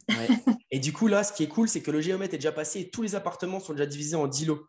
Et 0.72 0.80
du 0.80 0.92
coup, 0.92 1.08
là, 1.08 1.24
ce 1.24 1.32
qui 1.34 1.44
est 1.44 1.48
cool, 1.48 1.70
c'est 1.70 1.82
que 1.82 1.92
le 1.92 2.02
géomètre 2.02 2.34
est 2.34 2.38
déjà 2.38 2.52
passé 2.52 2.80
et 2.80 2.90
tous 2.90 3.04
les 3.04 3.14
appartements 3.14 3.60
sont 3.60 3.74
déjà 3.74 3.86
divisés 3.86 4.16
en 4.16 4.28
10 4.28 4.46
lots. 4.48 4.68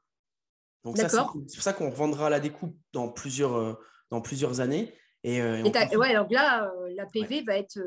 Donc, 0.84 0.98
ça, 0.98 1.08
c'est 1.08 1.16
pour 1.18 1.62
ça 1.62 1.72
qu'on 1.72 1.88
revendra 1.88 2.28
la 2.28 2.40
découpe 2.40 2.76
dans 2.92 3.08
plusieurs, 3.08 3.54
euh, 3.54 3.72
dans 4.10 4.20
plusieurs 4.20 4.60
années. 4.60 4.94
Et, 5.26 5.40
euh, 5.40 5.62
ouais, 5.62 6.10
alors 6.10 6.26
là, 6.30 6.70
euh, 6.70 6.92
la 6.94 7.06
PV 7.06 7.44
va 7.46 7.56
être. 7.56 7.78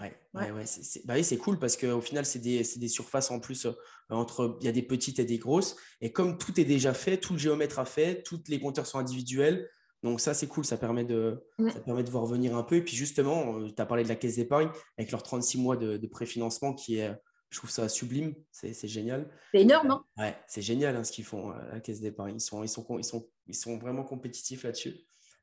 Ouais, 0.00 0.12
ouais, 0.34 0.50
ouais. 0.50 0.66
c'est 0.66 1.06
bah 1.06 1.14
oui, 1.16 1.38
cool 1.38 1.58
parce 1.60 1.76
qu'au 1.76 2.00
final, 2.00 2.26
c'est 2.26 2.40
des, 2.40 2.66
des, 2.76 2.88
surfaces 2.88 3.30
en 3.30 3.38
plus 3.38 3.68
entre. 4.10 4.58
Il 4.60 4.66
y 4.66 4.68
a 4.68 4.72
des 4.72 4.82
petites 4.82 5.20
et 5.20 5.24
des 5.24 5.38
grosses. 5.38 5.76
Et 6.00 6.10
comme 6.10 6.36
tout 6.36 6.60
est 6.60 6.64
déjà 6.64 6.92
fait, 6.92 7.18
tout 7.18 7.34
le 7.34 7.38
géomètre 7.38 7.78
a 7.78 7.84
fait, 7.84 8.24
tous 8.24 8.42
les 8.48 8.58
compteurs 8.58 8.86
sont 8.86 8.98
individuels. 8.98 9.70
Donc 10.02 10.20
ça, 10.20 10.34
c'est 10.34 10.48
cool, 10.48 10.64
ça 10.64 10.76
permet, 10.78 11.04
de, 11.04 11.46
ça 11.72 11.80
permet 11.80 12.02
de 12.02 12.10
voir 12.10 12.24
venir 12.24 12.56
un 12.56 12.62
peu. 12.62 12.76
Et 12.76 12.82
puis 12.82 12.96
justement, 12.96 13.58
euh, 13.58 13.68
tu 13.68 13.80
as 13.80 13.86
parlé 13.86 14.02
de 14.02 14.08
la 14.08 14.16
caisse 14.16 14.36
d'épargne 14.36 14.70
avec 14.98 15.12
leurs 15.12 15.22
36 15.22 15.58
mois 15.58 15.76
de, 15.76 16.06
préfinancement 16.06 16.74
qui 16.74 16.98
est, 16.98 17.12
je 17.50 17.58
trouve 17.58 17.70
ça 17.70 17.88
sublime, 17.88 18.34
c'est 18.50 18.88
génial. 18.88 19.28
C'est 19.52 19.60
énorme, 19.60 19.90
hein 19.90 20.04
Ouais, 20.16 20.36
c'est 20.48 20.62
génial 20.62 20.96
hein, 20.96 21.04
ce 21.04 21.12
qu'ils 21.12 21.24
font, 21.24 21.50
la 21.50 21.80
caisse 21.80 22.00
d'épargne. 22.00 22.36
Ils 22.36 22.40
sont, 22.40 22.64
ils, 22.64 22.68
sont, 22.68 22.86
ils, 22.98 23.04
sont, 23.04 23.28
ils 23.46 23.54
sont 23.54 23.78
vraiment 23.78 24.04
compétitifs 24.04 24.64
là-dessus. 24.64 24.96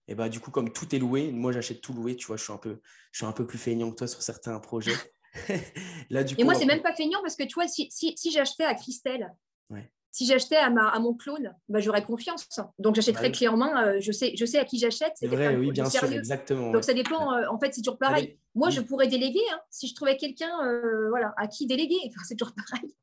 Et 0.07 0.15
bah 0.15 0.29
du 0.29 0.39
coup, 0.39 0.51
comme 0.51 0.71
tout 0.71 0.95
est 0.95 0.99
loué, 0.99 1.31
moi 1.31 1.51
j'achète 1.51 1.81
tout 1.81 1.93
loué, 1.93 2.15
tu 2.15 2.27
vois, 2.27 2.37
je 2.37 2.43
suis 2.43 2.53
un 2.53 2.57
peu, 2.57 2.81
je 3.11 3.19
suis 3.19 3.25
un 3.25 3.31
peu 3.31 3.45
plus 3.45 3.57
feignant 3.57 3.91
que 3.91 3.95
toi 3.95 4.07
sur 4.07 4.21
certains 4.21 4.59
projets. 4.59 4.95
Là, 6.09 6.23
du 6.23 6.35
coup, 6.35 6.41
Et 6.41 6.43
moi, 6.43 6.55
c'est 6.55 6.65
même 6.65 6.81
pas 6.81 6.93
feignant 6.93 7.19
parce 7.21 7.35
que 7.35 7.43
tu 7.43 7.55
vois, 7.55 7.67
si, 7.67 7.89
si, 7.91 8.13
si 8.17 8.31
j'achetais 8.31 8.63
à 8.63 8.73
Christelle, 8.73 9.35
ouais 9.69 9.91
si 10.17 10.25
j'achetais 10.25 10.55
à, 10.55 10.65
à 10.65 10.99
mon 10.99 11.13
clone, 11.13 11.53
bah, 11.69 11.79
j'aurais 11.79 12.03
confiance. 12.03 12.47
Donc 12.79 12.95
j'achèterais 12.95 13.31
clé 13.31 13.47
en 13.47 13.55
main. 13.55 13.85
Euh, 13.85 13.97
je, 13.99 14.11
sais, 14.11 14.33
je 14.35 14.45
sais 14.45 14.57
à 14.57 14.65
qui 14.65 14.79
j'achète. 14.79 15.13
C'est 15.15 15.27
vrai, 15.27 15.55
oui, 15.55 15.71
bien 15.71 15.87
sûr, 15.87 16.11
exactement. 16.11 16.71
Donc 16.71 16.83
ça 16.83 16.95
dépend. 16.95 17.33
Euh, 17.33 17.45
en 17.51 17.59
fait, 17.59 17.71
c'est 17.71 17.81
toujours 17.81 17.99
pareil. 17.99 18.39
Moi, 18.55 18.71
je 18.71 18.81
pourrais 18.81 19.07
déléguer. 19.07 19.43
Hein, 19.53 19.59
si 19.69 19.87
je 19.87 19.93
trouvais 19.93 20.17
quelqu'un 20.17 20.49
euh, 20.65 21.09
voilà, 21.09 21.35
à 21.37 21.47
qui 21.47 21.67
déléguer, 21.67 21.99
c'est 22.27 22.35
toujours 22.35 22.55
pareil. 22.55 22.95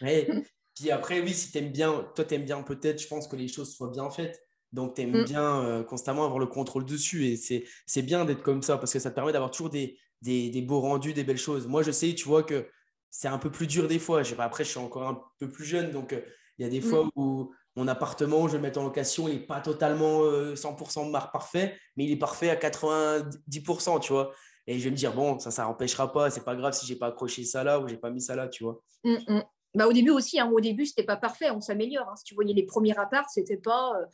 Oui. 0.00 0.42
Puis 0.74 0.90
après, 0.90 1.20
oui, 1.20 1.34
si 1.34 1.52
tu 1.52 1.58
aimes 1.58 1.72
bien, 1.72 2.08
toi, 2.14 2.24
tu 2.24 2.34
aimes 2.34 2.46
bien 2.46 2.62
peut-être, 2.62 3.02
je 3.02 3.06
pense 3.06 3.28
que 3.28 3.36
les 3.36 3.48
choses 3.48 3.74
soient 3.74 3.90
bien 3.90 4.08
faites. 4.08 4.42
Donc, 4.72 4.94
tu 4.94 5.02
aimes 5.02 5.22
mm. 5.22 5.24
bien 5.24 5.84
constamment 5.88 6.24
avoir 6.24 6.38
le 6.38 6.46
contrôle 6.46 6.84
dessus. 6.84 7.26
Et 7.26 7.64
c'est 7.86 8.02
bien 8.02 8.24
d'être 8.24 8.42
comme 8.42 8.62
ça 8.62 8.78
parce 8.78 8.92
que 8.92 8.98
ça 8.98 9.10
te 9.10 9.14
permet 9.14 9.32
d'avoir 9.32 9.50
toujours 9.50 9.70
des, 9.70 9.98
des, 10.22 10.50
des, 10.50 10.62
beaux 10.62 10.80
rendus, 10.80 11.12
des 11.12 11.24
belles 11.24 11.38
choses. 11.38 11.66
Moi, 11.66 11.82
je 11.82 11.90
sais, 11.90 12.14
tu 12.14 12.26
vois, 12.26 12.42
que 12.42 12.66
c'est 13.10 13.28
un 13.28 13.38
peu 13.38 13.50
plus 13.50 13.66
dur 13.66 13.88
des 13.88 13.98
fois. 13.98 14.22
Après, 14.38 14.64
je 14.64 14.70
suis 14.70 14.80
encore 14.80 15.06
un 15.06 15.20
peu 15.38 15.50
plus 15.50 15.64
jeune. 15.64 15.90
Donc, 15.90 16.14
il 16.58 16.62
y 16.62 16.66
a 16.66 16.70
des 16.70 16.80
fois 16.80 17.04
mm. 17.04 17.10
où 17.16 17.52
mon 17.76 17.88
appartement, 17.88 18.48
je 18.48 18.56
le 18.56 18.62
mets 18.62 18.76
en 18.76 18.84
location, 18.84 19.28
il 19.28 19.34
n'est 19.34 19.46
pas 19.46 19.60
totalement 19.60 20.22
100% 20.22 21.06
de 21.06 21.12
parfait, 21.12 21.78
mais 21.96 22.04
il 22.04 22.12
est 22.12 22.18
parfait 22.18 22.50
à 22.50 22.56
90%, 22.56 24.00
tu 24.00 24.12
vois. 24.12 24.32
Et 24.66 24.78
je 24.78 24.84
vais 24.84 24.90
me 24.90 24.96
dire, 24.96 25.12
bon, 25.12 25.38
ça, 25.38 25.50
ça 25.50 25.64
n'empêchera 25.64 26.12
pas, 26.12 26.30
c'est 26.30 26.44
pas 26.44 26.54
grave 26.54 26.72
si 26.72 26.86
j'ai 26.86 26.96
pas 26.96 27.08
accroché 27.08 27.44
ça 27.44 27.64
là 27.64 27.80
ou 27.80 27.88
j'ai 27.88 27.96
pas 27.96 28.10
mis 28.10 28.20
ça 28.20 28.36
là, 28.36 28.48
tu 28.48 28.64
vois. 28.64 28.80
Mm, 29.04 29.16
mm. 29.26 29.42
Bah, 29.74 29.86
au 29.88 29.92
début 29.92 30.10
aussi, 30.10 30.38
hein, 30.38 30.50
au 30.52 30.60
début, 30.60 30.86
c'était 30.86 31.02
pas 31.02 31.16
parfait, 31.16 31.50
on 31.50 31.60
s'améliore. 31.60 32.08
Hein. 32.08 32.16
Si 32.16 32.24
tu 32.24 32.34
voyais 32.34 32.54
les 32.54 32.64
premiers 32.64 32.96
apparts, 32.96 33.28
c'était 33.30 33.56
pas. 33.56 33.92
Euh, 33.96 34.06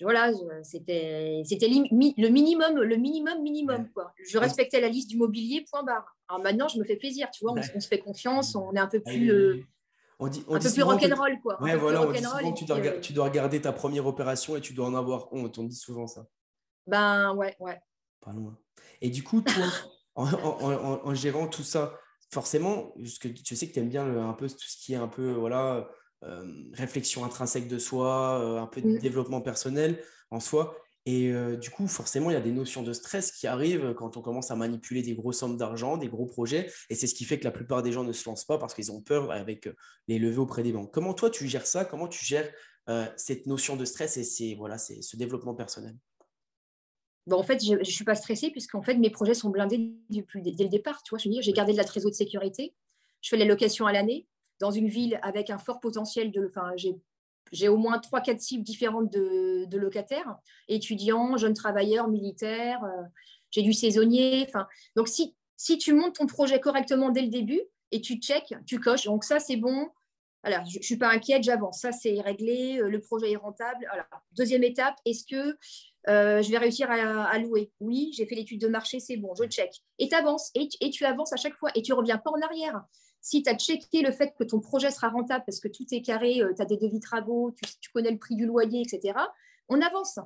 voilà, 0.00 0.30
c'était 0.62 1.28
le 1.28 2.28
minimum, 2.28 2.80
le 2.80 2.96
minimum, 2.96 3.42
minimum. 3.42 3.88
Quoi. 3.94 4.12
Je 4.28 4.38
respectais 4.38 4.80
la 4.80 4.88
liste 4.88 5.08
du 5.08 5.16
mobilier, 5.16 5.64
point 5.70 5.82
barre. 5.82 6.16
Alors 6.28 6.42
maintenant, 6.42 6.68
je 6.68 6.78
me 6.78 6.84
fais 6.84 6.96
plaisir, 6.96 7.30
tu 7.30 7.44
vois, 7.44 7.54
on, 7.54 7.80
se 7.80 7.88
fait 7.88 7.98
confiance, 7.98 8.54
on 8.54 8.74
est 8.74 8.78
un 8.78 8.88
peu 8.88 9.00
plus. 9.00 9.30
Euh, 9.30 9.64
on 10.18 10.28
dit, 10.28 10.44
un 10.48 10.58
peu 10.58 10.70
plus 10.70 10.82
rock'n'roll, 10.82 11.40
quoi. 11.42 11.62
Ouais, 11.62 11.76
voilà, 11.76 12.06
on 12.06 12.12
dit 12.12 12.22
souvent 12.22 12.52
que 12.52 12.58
tu 12.58 12.64
dois, 12.64 12.80
tu 13.00 13.12
dois 13.12 13.24
regarder 13.26 13.60
ta 13.60 13.72
première 13.72 14.06
opération 14.06 14.56
et 14.56 14.60
tu 14.60 14.74
dois 14.74 14.86
en 14.86 14.94
avoir 14.94 15.32
honte. 15.32 15.58
On 15.58 15.64
dit 15.64 15.76
souvent 15.76 16.06
ça. 16.06 16.26
Ben 16.86 17.34
ouais, 17.34 17.56
ouais. 17.60 17.80
Pas 18.20 18.32
loin. 18.32 18.56
Et 19.00 19.10
du 19.10 19.22
coup, 19.22 19.40
toi, 19.42 19.64
en, 20.14 21.14
gérant 21.14 21.48
tout 21.48 21.62
ça, 21.62 21.94
forcément, 22.30 22.92
que 23.20 23.28
tu 23.28 23.56
sais 23.56 23.68
que 23.68 23.72
tu 23.72 23.80
aimes 23.80 23.88
bien 23.88 24.04
un 24.04 24.32
peu 24.32 24.48
tout 24.48 24.56
ce 24.58 24.76
qui 24.76 24.94
est 24.94 24.96
un 24.96 25.08
peu, 25.08 25.32
voilà, 25.32 25.88
réflexion 26.72 27.24
intrinsèque 27.24 27.68
de 27.68 27.78
soi, 27.78 28.40
euh, 28.40 28.60
un 28.60 28.66
peu 28.66 28.80
de 28.80 28.98
développement 28.98 29.40
personnel 29.40 30.02
en 30.30 30.40
soi. 30.40 30.76
Et 31.08 31.30
euh, 31.30 31.56
du 31.56 31.70
coup, 31.70 31.86
forcément, 31.86 32.30
il 32.30 32.34
y 32.34 32.36
a 32.36 32.40
des 32.40 32.50
notions 32.50 32.82
de 32.82 32.92
stress 32.92 33.30
qui 33.30 33.46
arrivent 33.46 33.94
quand 33.94 34.16
on 34.16 34.22
commence 34.22 34.50
à 34.50 34.56
manipuler 34.56 35.02
des 35.02 35.14
grosses 35.14 35.38
sommes 35.38 35.56
d'argent, 35.56 35.96
des 35.96 36.08
gros 36.08 36.26
projets. 36.26 36.68
Et 36.90 36.96
c'est 36.96 37.06
ce 37.06 37.14
qui 37.14 37.24
fait 37.24 37.38
que 37.38 37.44
la 37.44 37.52
plupart 37.52 37.84
des 37.84 37.92
gens 37.92 38.02
ne 38.02 38.12
se 38.12 38.28
lancent 38.28 38.44
pas 38.44 38.58
parce 38.58 38.74
qu'ils 38.74 38.90
ont 38.90 39.00
peur 39.00 39.30
avec 39.30 39.68
euh, 39.68 39.76
les 40.08 40.18
levées 40.18 40.38
auprès 40.38 40.64
des 40.64 40.72
banques. 40.72 40.92
Comment 40.92 41.14
toi, 41.14 41.30
tu 41.30 41.46
gères 41.46 41.66
ça? 41.66 41.84
Comment 41.84 42.08
tu 42.08 42.24
gères 42.24 42.52
euh, 42.88 43.06
cette 43.16 43.46
notion 43.46 43.76
de 43.76 43.84
stress 43.84 44.16
et 44.40 44.56
voilà, 44.56 44.78
ce 44.78 45.16
développement 45.16 45.54
personnel? 45.54 45.96
Bon, 47.28 47.36
En 47.36 47.44
fait, 47.44 47.64
je 47.64 47.74
ne 47.74 47.84
suis 47.84 48.04
pas 48.04 48.16
stressée 48.16 48.50
puisqu'en 48.50 48.82
fait, 48.82 48.94
mes 48.94 49.10
projets 49.10 49.34
sont 49.34 49.50
blindés 49.50 49.92
depuis, 50.10 50.42
dès, 50.42 50.64
le 50.64 50.68
départ. 50.68 51.04
Tu 51.04 51.10
vois, 51.10 51.18
je 51.18 51.30
j'ai 51.40 51.52
gardé 51.52 51.70
de 51.70 51.76
la 51.76 51.84
trésorerie 51.84 52.12
de 52.12 52.16
sécurité. 52.16 52.74
Je 53.22 53.28
fais 53.28 53.36
les 53.36 53.44
locations 53.44 53.86
à 53.86 53.92
l'année 53.92 54.26
dans 54.60 54.70
une 54.70 54.88
ville 54.88 55.18
avec 55.22 55.50
un 55.50 55.58
fort 55.58 55.80
potentiel 55.80 56.30
de. 56.30 56.46
Enfin, 56.46 56.72
j'ai 57.52 57.68
au 57.68 57.76
moins 57.76 57.98
trois, 57.98 58.20
quatre 58.20 58.40
cibles 58.40 58.64
différentes 58.64 59.10
de, 59.10 59.76
locataires, 59.76 60.36
étudiants, 60.68 61.36
jeunes 61.36 61.54
travailleurs, 61.54 62.08
militaires, 62.08 62.82
euh, 62.84 63.02
j'ai 63.50 63.62
du 63.62 63.72
saisonnier. 63.72 64.44
Enfin, 64.48 64.66
donc, 64.96 65.08
si, 65.08 65.34
si 65.56 65.78
tu 65.78 65.92
montes 65.92 66.16
ton 66.16 66.26
projet 66.26 66.60
correctement 66.60 67.10
dès 67.10 67.22
le 67.22 67.28
début 67.28 67.60
et 67.92 68.00
tu 68.00 68.16
check, 68.16 68.54
tu 68.66 68.80
coches, 68.80 69.04
donc 69.04 69.24
ça, 69.24 69.38
c'est 69.38 69.56
bon. 69.56 69.88
Alors, 70.42 70.64
je 70.66 70.78
ne 70.78 70.82
suis 70.82 70.96
pas 70.96 71.08
inquiète, 71.08 71.42
j'avance. 71.42 71.80
Ça, 71.80 71.90
c'est 71.90 72.20
réglé, 72.20 72.78
euh, 72.78 72.88
le 72.88 73.00
projet 73.00 73.32
est 73.32 73.36
rentable. 73.36 73.88
Deuxième 74.32 74.62
étape, 74.62 74.94
est-ce 75.04 75.24
que 75.24 75.56
euh, 76.08 76.40
je 76.40 76.50
vais 76.50 76.58
réussir 76.58 76.88
à, 76.88 77.38
louer? 77.38 77.72
Oui, 77.80 78.12
j'ai 78.16 78.26
fait 78.26 78.36
l'étude 78.36 78.60
de 78.60 78.68
marché, 78.68 79.00
c'est 79.00 79.16
bon, 79.16 79.34
je 79.34 79.44
check. 79.44 79.70
Et 79.98 80.08
tu 80.08 80.14
avances, 80.14 80.52
et, 80.54 80.90
tu 80.90 81.04
avances 81.04 81.32
à 81.32 81.36
chaque 81.36 81.54
fois, 81.54 81.70
et 81.74 81.82
tu 81.82 81.92
ne 81.92 81.96
reviens 81.96 82.18
pas 82.18 82.30
en 82.30 82.40
arrière. 82.42 82.80
Si 83.26 83.42
tu 83.42 83.50
as 83.50 83.58
checké 83.58 84.02
le 84.02 84.12
fait 84.12 84.34
que 84.38 84.44
ton 84.44 84.60
projet 84.60 84.92
sera 84.92 85.08
rentable 85.08 85.42
parce 85.44 85.58
que 85.58 85.66
tout 85.66 85.84
est 85.90 86.00
carré, 86.00 86.40
euh, 86.42 86.52
tu 86.54 86.62
as 86.62 86.64
des 86.64 86.76
devis 86.76 87.00
travaux, 87.00 87.52
tu, 87.80 87.90
connais 87.90 88.12
le 88.12 88.18
prix 88.18 88.36
du 88.36 88.46
loyer, 88.46 88.82
etc., 88.82 89.18
on 89.68 89.80
avance. 89.80 90.20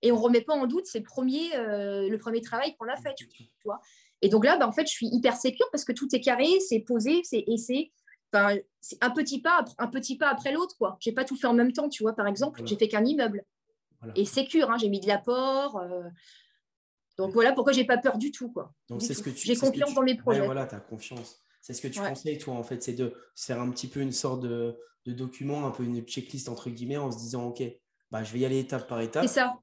Et 0.00 0.10
on 0.10 0.16
ne 0.16 0.22
remet 0.22 0.40
pas 0.40 0.54
en 0.54 0.66
doute 0.66 0.86
c'est 0.86 1.04
euh, 1.04 2.08
le 2.08 2.16
premier 2.16 2.40
travail 2.40 2.74
qu'on 2.78 2.88
a 2.88 2.96
fait. 2.96 3.14
Tu 3.14 3.28
vois 3.62 3.78
et 4.22 4.30
donc 4.30 4.46
là, 4.46 4.56
bah, 4.56 4.66
en 4.66 4.72
fait, 4.72 4.86
je 4.86 4.92
suis 4.92 5.06
hyper 5.08 5.36
sécure 5.36 5.66
parce 5.70 5.84
que 5.84 5.92
tout 5.92 6.08
est 6.14 6.20
carré, 6.20 6.48
c'est 6.66 6.80
posé, 6.80 7.20
c'est 7.24 7.44
et 7.46 7.58
c'est 7.58 7.92
un 8.32 9.10
petit 9.10 9.42
pas, 9.42 9.62
un 9.76 9.88
petit 9.88 10.16
pas 10.16 10.28
après 10.28 10.50
l'autre. 10.50 10.78
quoi. 10.78 10.96
J'ai 11.00 11.12
pas 11.12 11.24
tout 11.24 11.36
fait 11.36 11.46
en 11.46 11.52
même 11.52 11.72
temps, 11.72 11.90
tu 11.90 12.04
vois. 12.04 12.14
Par 12.14 12.26
exemple, 12.26 12.62
j'ai 12.64 12.76
fait 12.76 12.88
qu'un 12.88 13.04
immeuble 13.04 13.44
et 14.14 14.24
sécure. 14.24 14.70
Hein, 14.70 14.78
j'ai 14.78 14.88
mis 14.88 15.00
de 15.00 15.06
l'apport. 15.06 15.76
Euh, 15.76 16.04
donc 17.18 17.34
voilà 17.34 17.52
pourquoi 17.52 17.74
j'ai 17.74 17.84
pas 17.84 17.98
peur 17.98 18.16
du 18.16 18.30
tout, 18.30 18.50
quoi. 18.50 18.72
Donc 18.88 19.02
c'est 19.02 19.12
ce 19.12 19.22
que 19.22 19.28
tu. 19.28 19.46
J'ai 19.46 19.56
confiance 19.56 19.92
dans 19.92 20.02
mes 20.02 20.16
projets. 20.16 20.46
voilà, 20.46 20.66
tu 20.66 20.74
as 20.74 20.80
confiance. 20.80 21.42
C'est 21.66 21.72
ce 21.72 21.82
que 21.82 21.88
tu 21.88 21.98
conseilles, 21.98 22.38
toi, 22.38 22.54
en 22.54 22.62
fait, 22.62 22.80
c'est 22.80 22.92
de 22.92 23.12
faire 23.34 23.60
un 23.60 23.68
petit 23.72 23.88
peu 23.88 23.98
une 23.98 24.12
sorte 24.12 24.40
de, 24.40 24.78
document, 25.04 25.66
un 25.66 25.72
peu 25.72 25.82
une 25.82 26.00
checklist, 26.02 26.48
entre 26.48 26.70
guillemets, 26.70 26.96
en 26.96 27.10
se 27.10 27.18
disant, 27.18 27.48
OK, 27.48 27.60
bah, 28.12 28.22
je 28.22 28.32
vais 28.32 28.38
y 28.38 28.44
aller 28.44 28.60
étape 28.60 28.86
par 28.86 29.00
étape. 29.00 29.26
C'est 29.26 29.40
ça. 29.40 29.58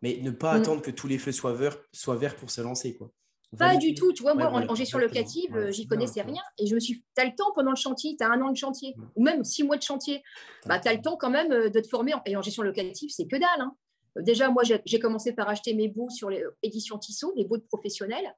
Mais 0.00 0.20
ne 0.22 0.30
pas 0.30 0.54
mm. 0.54 0.62
attendre 0.62 0.80
que 0.80 0.90
tous 0.90 1.06
les 1.06 1.18
feux 1.18 1.32
soient 1.32 1.52
verts, 1.52 1.76
soient 1.92 2.16
verts 2.16 2.34
pour 2.34 2.50
se 2.50 2.62
lancer, 2.62 2.96
quoi. 2.96 3.10
Pas 3.58 3.76
du 3.76 3.92
tout. 3.92 4.10
Tu 4.14 4.22
vois, 4.22 4.34
moi, 4.34 4.46
en, 4.46 4.74
gestion 4.74 4.98
locative, 4.98 5.54
euh, 5.54 5.70
j'y 5.70 5.86
connaissais 5.86 6.22
rien. 6.22 6.42
Et 6.58 6.66
je 6.66 6.74
me 6.74 6.80
suis. 6.80 7.04
Tu 7.14 7.22
as 7.22 7.26
le 7.26 7.34
temps 7.36 7.52
pendant 7.54 7.72
le 7.72 7.76
chantier, 7.76 8.16
tu 8.18 8.24
as 8.24 8.30
un 8.30 8.40
an 8.40 8.50
de 8.50 8.56
chantier, 8.56 8.94
mm. 8.96 9.02
ou 9.16 9.22
même 9.22 9.44
six 9.44 9.64
mois 9.64 9.76
de 9.76 9.82
chantier. 9.82 10.22
Bah, 10.64 10.78
tu 10.78 10.88
as 10.88 10.94
le 10.94 11.02
temps 11.02 11.18
quand 11.18 11.30
même 11.30 11.52
euh, 11.52 11.68
de 11.68 11.80
te 11.80 11.88
former. 11.88 12.14
Et 12.24 12.36
en 12.36 12.42
gestion 12.42 12.62
locative, 12.62 13.10
c'est 13.10 13.26
que 13.26 13.36
dalle. 13.36 13.60
Hein. 13.60 13.76
Déjà, 14.16 14.48
moi, 14.48 14.62
j'ai 14.64 14.98
commencé 14.98 15.34
par 15.34 15.46
acheter 15.50 15.74
mes 15.74 15.88
bouts 15.88 16.08
sur 16.08 16.30
les 16.30 16.42
éditions 16.62 16.98
Tissot, 16.98 17.34
les 17.36 17.44
bouts 17.44 17.58
de 17.58 17.66
professionnels. 17.70 18.34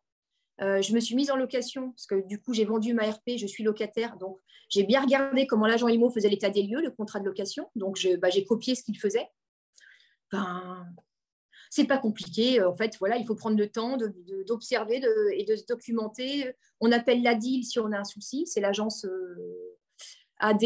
Euh, 0.62 0.83
je 0.83 0.92
me 0.92 1.01
suis 1.01 1.14
mise 1.14 1.31
en 1.31 1.37
location 1.37 1.90
parce 1.92 2.07
que 2.07 2.27
du 2.27 2.40
coup, 2.40 2.53
j'ai 2.53 2.64
vendu 2.64 2.92
ma 2.92 3.11
RP, 3.11 3.37
je 3.37 3.46
suis 3.46 3.64
locataire. 3.64 4.16
Donc, 4.18 4.38
j'ai 4.68 4.85
bien 4.85 5.01
regardé 5.01 5.46
comment 5.46 5.66
l'agent 5.66 5.88
IMO 5.88 6.11
faisait 6.11 6.29
l'état 6.29 6.51
des 6.51 6.62
lieux, 6.62 6.83
le 6.83 6.90
contrat 6.90 7.20
de 7.20 7.25
location. 7.25 7.70
Donc, 7.77 8.07
bah, 8.20 8.31
j'ai 8.31 8.44
copié 8.44 8.75
ce 8.75 8.83
qu'il 8.83 8.99
faisait. 8.99 9.29
Ben, 10.31 10.87
c'est 11.70 11.87
pas 11.87 11.99
compliqué. 11.99 12.62
En 12.62 12.75
fait, 12.75 12.96
voilà, 12.99 13.16
il 13.16 13.25
faut 13.25 13.37
prendre 13.37 13.57
le 13.57 13.68
temps 13.68 13.96
d'observer 14.46 15.01
et 15.33 15.44
de 15.44 15.57
se 15.57 15.64
documenter. 15.66 16.53
On 16.81 16.90
appelle 16.92 17.23
la 17.23 17.37
DIL 17.37 17.64
si 17.64 17.79
on 17.79 17.92
a 17.92 17.99
un 17.99 18.05
souci. 18.05 18.46
C'est 18.46 18.61
l'agence 18.61 19.05
euh, 19.05 19.77
AD, 20.38 20.62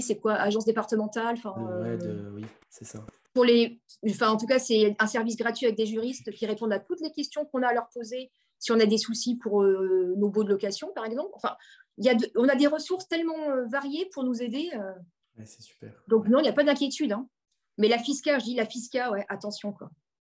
c'est 0.00 0.18
quoi 0.18 0.34
Agence 0.34 0.64
départementale. 0.64 1.36
Euh, 1.46 2.30
oui, 2.34 2.44
c'est 2.70 2.86
ça. 2.86 3.04
Pour 3.34 3.44
les, 3.44 3.78
enfin, 4.08 4.30
en 4.30 4.36
tout 4.38 4.46
cas, 4.46 4.58
c'est 4.58 4.96
un 4.98 5.06
service 5.06 5.36
gratuit 5.36 5.66
avec 5.66 5.76
des 5.76 5.86
juristes 5.86 6.32
qui 6.32 6.46
répondent 6.46 6.72
à 6.72 6.80
toutes 6.80 7.00
les 7.02 7.12
questions 7.12 7.44
qu'on 7.44 7.62
a 7.62 7.68
à 7.68 7.74
leur 7.74 7.88
poser 7.90 8.30
si 8.58 8.72
on 8.72 8.80
a 8.80 8.86
des 8.86 8.98
soucis 8.98 9.36
pour 9.36 9.62
euh, 9.62 10.14
nos 10.16 10.28
baux 10.28 10.44
de 10.44 10.50
location, 10.50 10.92
par 10.94 11.04
exemple. 11.04 11.30
Enfin, 11.34 11.56
y 11.98 12.08
a 12.08 12.16
on 12.36 12.48
a 12.48 12.56
des 12.56 12.66
ressources 12.66 13.08
tellement 13.08 13.50
euh, 13.50 13.66
variées 13.66 14.08
pour 14.12 14.24
nous 14.24 14.42
aider. 14.42 14.70
Euh. 14.74 15.44
c'est 15.44 15.62
super. 15.62 15.92
Donc, 16.08 16.28
non, 16.28 16.38
il 16.40 16.42
n'y 16.42 16.48
a 16.48 16.52
pas 16.52 16.64
d'inquiétude. 16.64 17.12
Hein. 17.12 17.28
Mais 17.78 17.88
la 17.88 17.98
FISCA, 17.98 18.38
je 18.38 18.44
dis 18.44 18.54
la 18.54 18.66
FISCA, 18.66 19.10
ouais, 19.10 19.24
attention. 19.28 19.72
Quoi. 19.72 19.90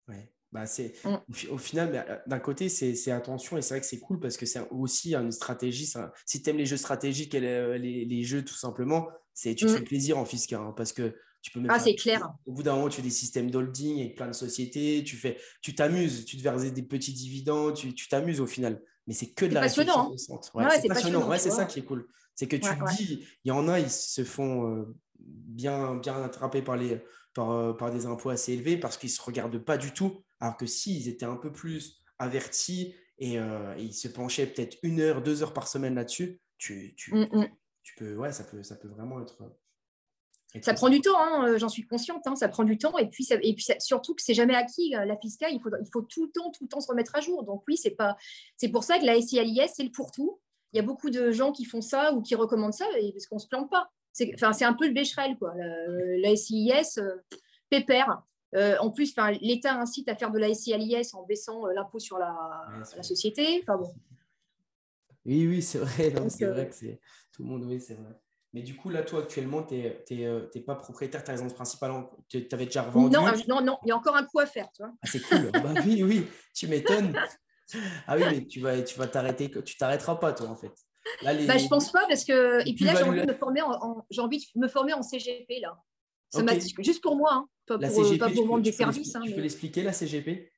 Ouais. 0.08 0.32
Bah 0.52 0.68
c'est, 0.68 0.94
mm. 1.04 1.18
au, 1.50 1.58
final, 1.58 2.22
d'un 2.28 2.40
côté, 2.40 2.70
c'est, 2.70 3.12
attention 3.12 3.58
et 3.58 3.64
c'est 3.64 3.74
vrai 3.74 3.82
que 3.82 3.88
c'est 3.88 4.00
cool 4.00 4.20
parce 4.20 4.38
que 4.38 4.46
c'est 4.46 4.62
aussi 4.70 5.16
une 5.16 5.32
stratégie. 5.32 5.92
si 6.28 6.44
tu 6.44 6.50
aimes 6.50 6.58
les 6.58 6.68
jeux 6.68 6.78
stratégiques 6.78 7.34
et 7.34 7.40
les, 7.40 8.06
les, 8.06 8.24
jeux, 8.24 8.46
tout 8.46 8.54
simplement, 8.54 9.08
c'est, 9.34 9.56
tu 9.56 9.66
te 9.66 9.72
mm. 9.72 9.76
fais 9.78 9.84
plaisir 9.84 10.18
en 10.20 10.26
FISCA 10.26 10.60
hein, 10.60 10.74
parce 10.78 10.94
que 10.94 11.16
Tu 11.44 11.52
peux 11.52 11.62
ah, 11.68 11.78
c'est 11.78 11.96
clair. 11.96 12.34
Au 12.46 12.54
bout 12.54 12.64
d'un 12.64 12.76
moment, 12.76 12.88
tu 12.88 12.96
fais 12.96 13.02
des 13.02 13.10
systèmes 13.10 13.52
d'holding 13.52 14.00
avec 14.00 14.16
plein 14.16 14.28
de 14.28 14.34
sociétés. 14.34 15.04
Tu 15.04 15.18
fais, 15.18 15.38
tu 15.62 15.76
t'amuses, 15.76 16.24
tu 16.24 16.38
te 16.38 16.42
verses 16.42 16.64
des 16.64 16.84
petits 16.84 17.12
dividends, 17.12 17.74
tu 17.74 17.94
t'amuses 18.08 18.40
au 18.40 18.48
final. 18.48 18.82
Mais 19.08 19.14
c'est 19.14 19.32
que 19.32 19.46
de 19.46 19.54
la 19.54 19.62
passionnant. 19.62 20.14
Hein. 20.14 20.40
Ouais, 20.54 20.80
c'est 20.82 20.88
passionnant. 20.88 21.28
Ouais, 21.28 21.38
c'est 21.38 21.52
ça 21.52 21.66
qui 21.66 21.80
est 21.80 21.84
cool. 21.84 22.08
C'est 22.34 22.48
que 22.48 22.56
tu 22.56 22.70
te 22.70 22.96
dis, 22.96 23.28
il 23.44 23.50
y 23.50 23.52
en 23.52 23.68
a, 23.68 23.80
ils 23.80 23.92
se 23.92 24.24
font 24.24 24.70
euh, 24.70 24.96
bien, 25.20 25.96
bien 25.96 26.24
attraper 26.24 26.62
par, 26.62 26.78
les, 26.78 27.00
par, 27.34 27.52
euh, 27.52 27.74
par 27.74 27.92
des 27.92 28.06
impôts 28.06 28.30
assez 28.30 28.54
élevés 28.54 28.78
parce 28.78 28.98
qu'ils 28.98 29.10
ne 29.10 29.16
se 29.16 29.22
regardent 29.22 29.60
pas 29.60 29.78
du 29.78 29.92
tout. 29.92 30.24
Alors 30.40 30.58
que 30.58 30.66
s'ils 30.66 31.10
étaient 31.10 31.26
un 31.26 31.36
peu 31.36 31.52
plus 31.52 32.02
avertis 32.20 32.96
et, 33.20 33.38
euh, 33.38 33.76
ils 33.78 33.94
se 33.94 34.08
penchaient 34.08 34.48
peut-être 34.48 34.78
une 34.82 35.02
heure, 35.02 35.22
deux 35.22 35.44
heures 35.44 35.54
par 35.54 35.68
semaine 35.68 35.96
là-dessus, 35.96 36.40
tu, 36.58 36.96
tu, 36.96 37.14
mm, 37.14 37.28
mm. 37.32 37.50
tu, 37.84 37.96
peux, 37.98 38.16
ouais, 38.16 38.32
ça 38.32 38.46
peut, 38.46 38.64
ça 38.64 38.76
peut 38.76 38.88
vraiment 38.88 39.22
être. 39.22 39.44
Ça 40.62 40.74
prend 40.76 40.90
du 40.90 41.02
temps, 41.02 41.18
hein, 41.18 41.58
j'en 41.58 41.70
suis 41.70 41.86
consciente, 41.88 42.28
hein, 42.28 42.36
ça 42.36 42.48
prend 42.48 42.64
du 42.64 42.78
temps. 42.78 42.98
Et 43.00 43.08
puis, 43.08 43.28
et 43.32 43.56
puis 43.56 43.66
surtout 43.80 44.14
que 44.14 44.22
c'est 44.22 44.36
jamais 44.36 44.54
acquis, 44.54 44.92
la 44.92 45.18
fiscale, 45.18 45.52
il 45.52 45.60
faut, 45.60 45.70
il 45.70 45.90
faut 45.92 46.04
tout 46.04 46.26
le 46.26 46.32
temps, 46.32 46.52
tout 46.52 46.66
le 46.66 46.70
temps 46.70 46.80
se 46.80 46.88
remettre 46.88 47.16
à 47.16 47.22
jour. 47.22 47.44
Donc 47.44 47.64
oui, 47.68 47.76
c'est 47.76 47.92
pas, 47.92 48.16
c'est 48.58 48.70
pour 48.70 48.84
ça 48.84 49.00
que 49.00 49.06
la 49.06 49.20
SILIS, 49.20 49.70
c'est 49.74 49.84
le 49.84 49.90
fourre-tout 49.92 50.40
il 50.74 50.78
y 50.78 50.80
a 50.80 50.84
beaucoup 50.84 51.12
de 51.12 51.32
gens 51.32 51.52
qui 51.52 51.66
font 51.66 51.82
ça 51.82 52.14
ou 52.14 52.22
qui 52.22 52.34
recommandent 52.36 52.74
ça 52.74 52.86
parce 53.14 53.28
qu'on 53.28 53.36
ne 53.36 53.42
se 53.42 53.48
plante 53.48 53.70
pas. 53.70 53.92
C'est 54.12 54.34
enfin, 54.44 54.52
un 54.68 54.74
peu 54.74 54.88
le 54.88 54.94
bécherel, 54.94 55.38
quoi. 55.38 55.54
La, 55.56 56.36
SIS, 56.36 56.98
euh, 56.98 57.16
pépère. 57.70 58.24
Euh, 58.56 58.76
en 58.80 58.92
plus, 58.92 59.16
l'État 59.42 59.76
incite 59.76 60.10
à 60.10 60.16
faire 60.16 60.32
de 60.32 60.40
la 60.40 60.54
SILIS 60.54 61.14
en 61.14 61.26
baissant 61.26 61.66
euh, 61.68 61.74
l'impôt 61.74 62.00
sur 62.00 62.18
la, 62.18 62.84
société. 63.02 63.60
Enfin, 63.62 63.78
bon. 63.78 63.94
Oui, 65.26 65.48
oui, 65.48 65.62
c'est 65.62 65.80
vrai. 65.80 66.14
C'est 66.30 66.46
vrai 66.46 66.70
que 66.70 66.76
c'est 66.76 67.00
tout 67.32 67.44
le 67.44 67.50
monde, 67.50 67.64
oui, 67.66 67.80
c'est 67.80 67.96
vrai. 67.96 68.20
Mais 68.54 68.62
du 68.62 68.76
coup, 68.76 68.90
là, 68.90 69.02
toi, 69.02 69.22
actuellement, 69.22 69.64
tu 69.64 69.76
n'es 69.76 70.62
pas 70.66 70.76
propriétaire 70.76 71.22
de 71.22 71.26
ta 71.26 71.32
résidence 71.32 71.54
principale. 71.54 71.92
Tu 72.30 72.48
avais 72.52 72.66
déjà 72.66 72.84
revendu 72.84 73.16
non, 73.16 73.26
non, 73.48 73.62
non, 73.62 73.78
il 73.84 73.90
y 73.90 73.92
a 73.92 73.98
encore 73.98 74.16
un 74.16 74.24
coup 74.26 74.40
à 74.40 74.46
faire. 74.46 74.70
Tu 74.76 74.84
vois. 74.84 74.94
Ah, 75.02 75.08
c'est 75.08 75.22
cool. 75.22 75.50
bah, 75.52 75.74
oui, 75.86 76.04
oui, 76.04 76.28
tu 76.54 76.68
m'étonnes. 76.68 77.16
Ah 78.06 78.16
oui, 78.16 78.24
mais 78.30 78.46
tu 78.46 78.60
vas 78.60 78.82
tu 78.84 79.00
vas 79.00 79.08
t'arrêter, 79.08 79.50
tu 79.64 79.78
t'arrêteras 79.78 80.18
pas, 80.18 80.34
toi, 80.34 80.50
en 80.50 80.56
fait. 80.56 80.74
Là, 81.24 81.34
les... 81.34 81.48
bah, 81.48 81.58
je 81.58 81.68
pense 81.68 81.92
pas, 81.92 82.06
parce 82.08 82.24
que. 82.24 82.60
Et 82.68 82.76
puis 82.76 82.86
là, 82.86 82.94
j'ai 82.96 83.04
envie, 83.04 83.22
de 83.22 83.26
me 83.26 83.34
former 83.34 83.62
en, 83.62 84.06
j'ai 84.12 84.22
envie 84.22 84.38
de 84.38 84.60
me 84.60 84.68
former 84.68 84.94
en 84.94 85.02
CGP, 85.02 85.60
là. 85.60 85.78
Juste 86.80 87.02
pour 87.02 87.16
moi, 87.16 87.34
hein. 87.34 87.48
pas, 87.66 87.80
pour, 87.80 87.90
CGP, 87.90 88.20
pas 88.20 88.30
pour 88.30 88.46
vendre 88.46 88.64
des 88.64 88.72
services. 88.72 89.16
Hein, 89.16 89.22
tu 89.26 89.34
peux 89.34 89.42
l'expliquer, 89.42 89.82
la 89.82 89.94
CGP 89.94 90.52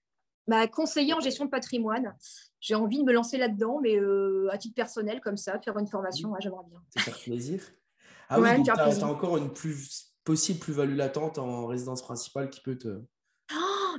bah, 0.47 0.67
Conseiller 0.67 1.13
en 1.13 1.19
gestion 1.19 1.45
de 1.45 1.49
patrimoine. 1.49 2.15
J'ai 2.59 2.75
envie 2.75 2.99
de 2.99 3.03
me 3.03 3.13
lancer 3.13 3.37
là-dedans, 3.37 3.79
mais 3.81 3.95
euh, 3.95 4.49
à 4.51 4.57
titre 4.57 4.75
personnel, 4.75 5.21
comme 5.21 5.37
ça, 5.37 5.59
faire 5.59 5.77
une 5.77 5.87
formation, 5.87 6.33
j'aimerais 6.39 6.63
bien. 6.67 6.81
C'est 6.89 7.01
faire 7.01 7.19
plaisir. 7.19 7.61
Ah 8.29 8.39
oui, 8.39 8.63
tu 8.63 8.71
as, 8.71 9.03
encore 9.05 9.37
une 9.37 9.51
plus, 9.51 10.13
possible 10.23 10.59
plus-value 10.59 10.95
latente 10.95 11.37
en 11.37 11.67
résidence 11.67 12.01
principale 12.01 12.49
qui 12.49 12.61
peut 12.61 12.77
te, 12.77 13.01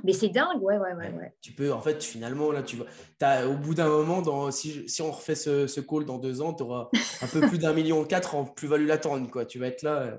mais 0.03 0.13
c'est 0.13 0.29
dingue, 0.29 0.61
ouais, 0.61 0.77
ouais, 0.77 0.93
ouais, 0.93 1.33
Tu 1.41 1.51
peux, 1.51 1.71
en 1.71 1.81
fait, 1.81 2.03
finalement, 2.03 2.51
là, 2.51 2.63
tu 2.63 2.77
vas, 2.77 2.85
as, 3.21 3.47
au 3.47 3.55
bout 3.55 3.73
d'un 3.73 3.89
moment, 3.89 4.21
dans, 4.21 4.51
si, 4.51 4.87
si 4.87 5.01
on 5.01 5.11
refait 5.11 5.35
ce, 5.35 5.67
ce 5.67 5.81
call 5.81 6.05
dans 6.05 6.17
deux 6.17 6.41
ans, 6.41 6.53
tu 6.53 6.63
auras 6.63 6.89
un 7.21 7.27
peu 7.27 7.41
plus 7.41 7.57
d'un 7.57 7.73
million 7.73 8.03
quatre 8.03 8.35
en 8.35 8.45
plus-value 8.45 8.87
latente, 8.87 9.29
quoi. 9.31 9.45
Tu 9.45 9.59
vas 9.59 9.67
être 9.67 9.83
là. 9.83 10.01
Euh, 10.01 10.17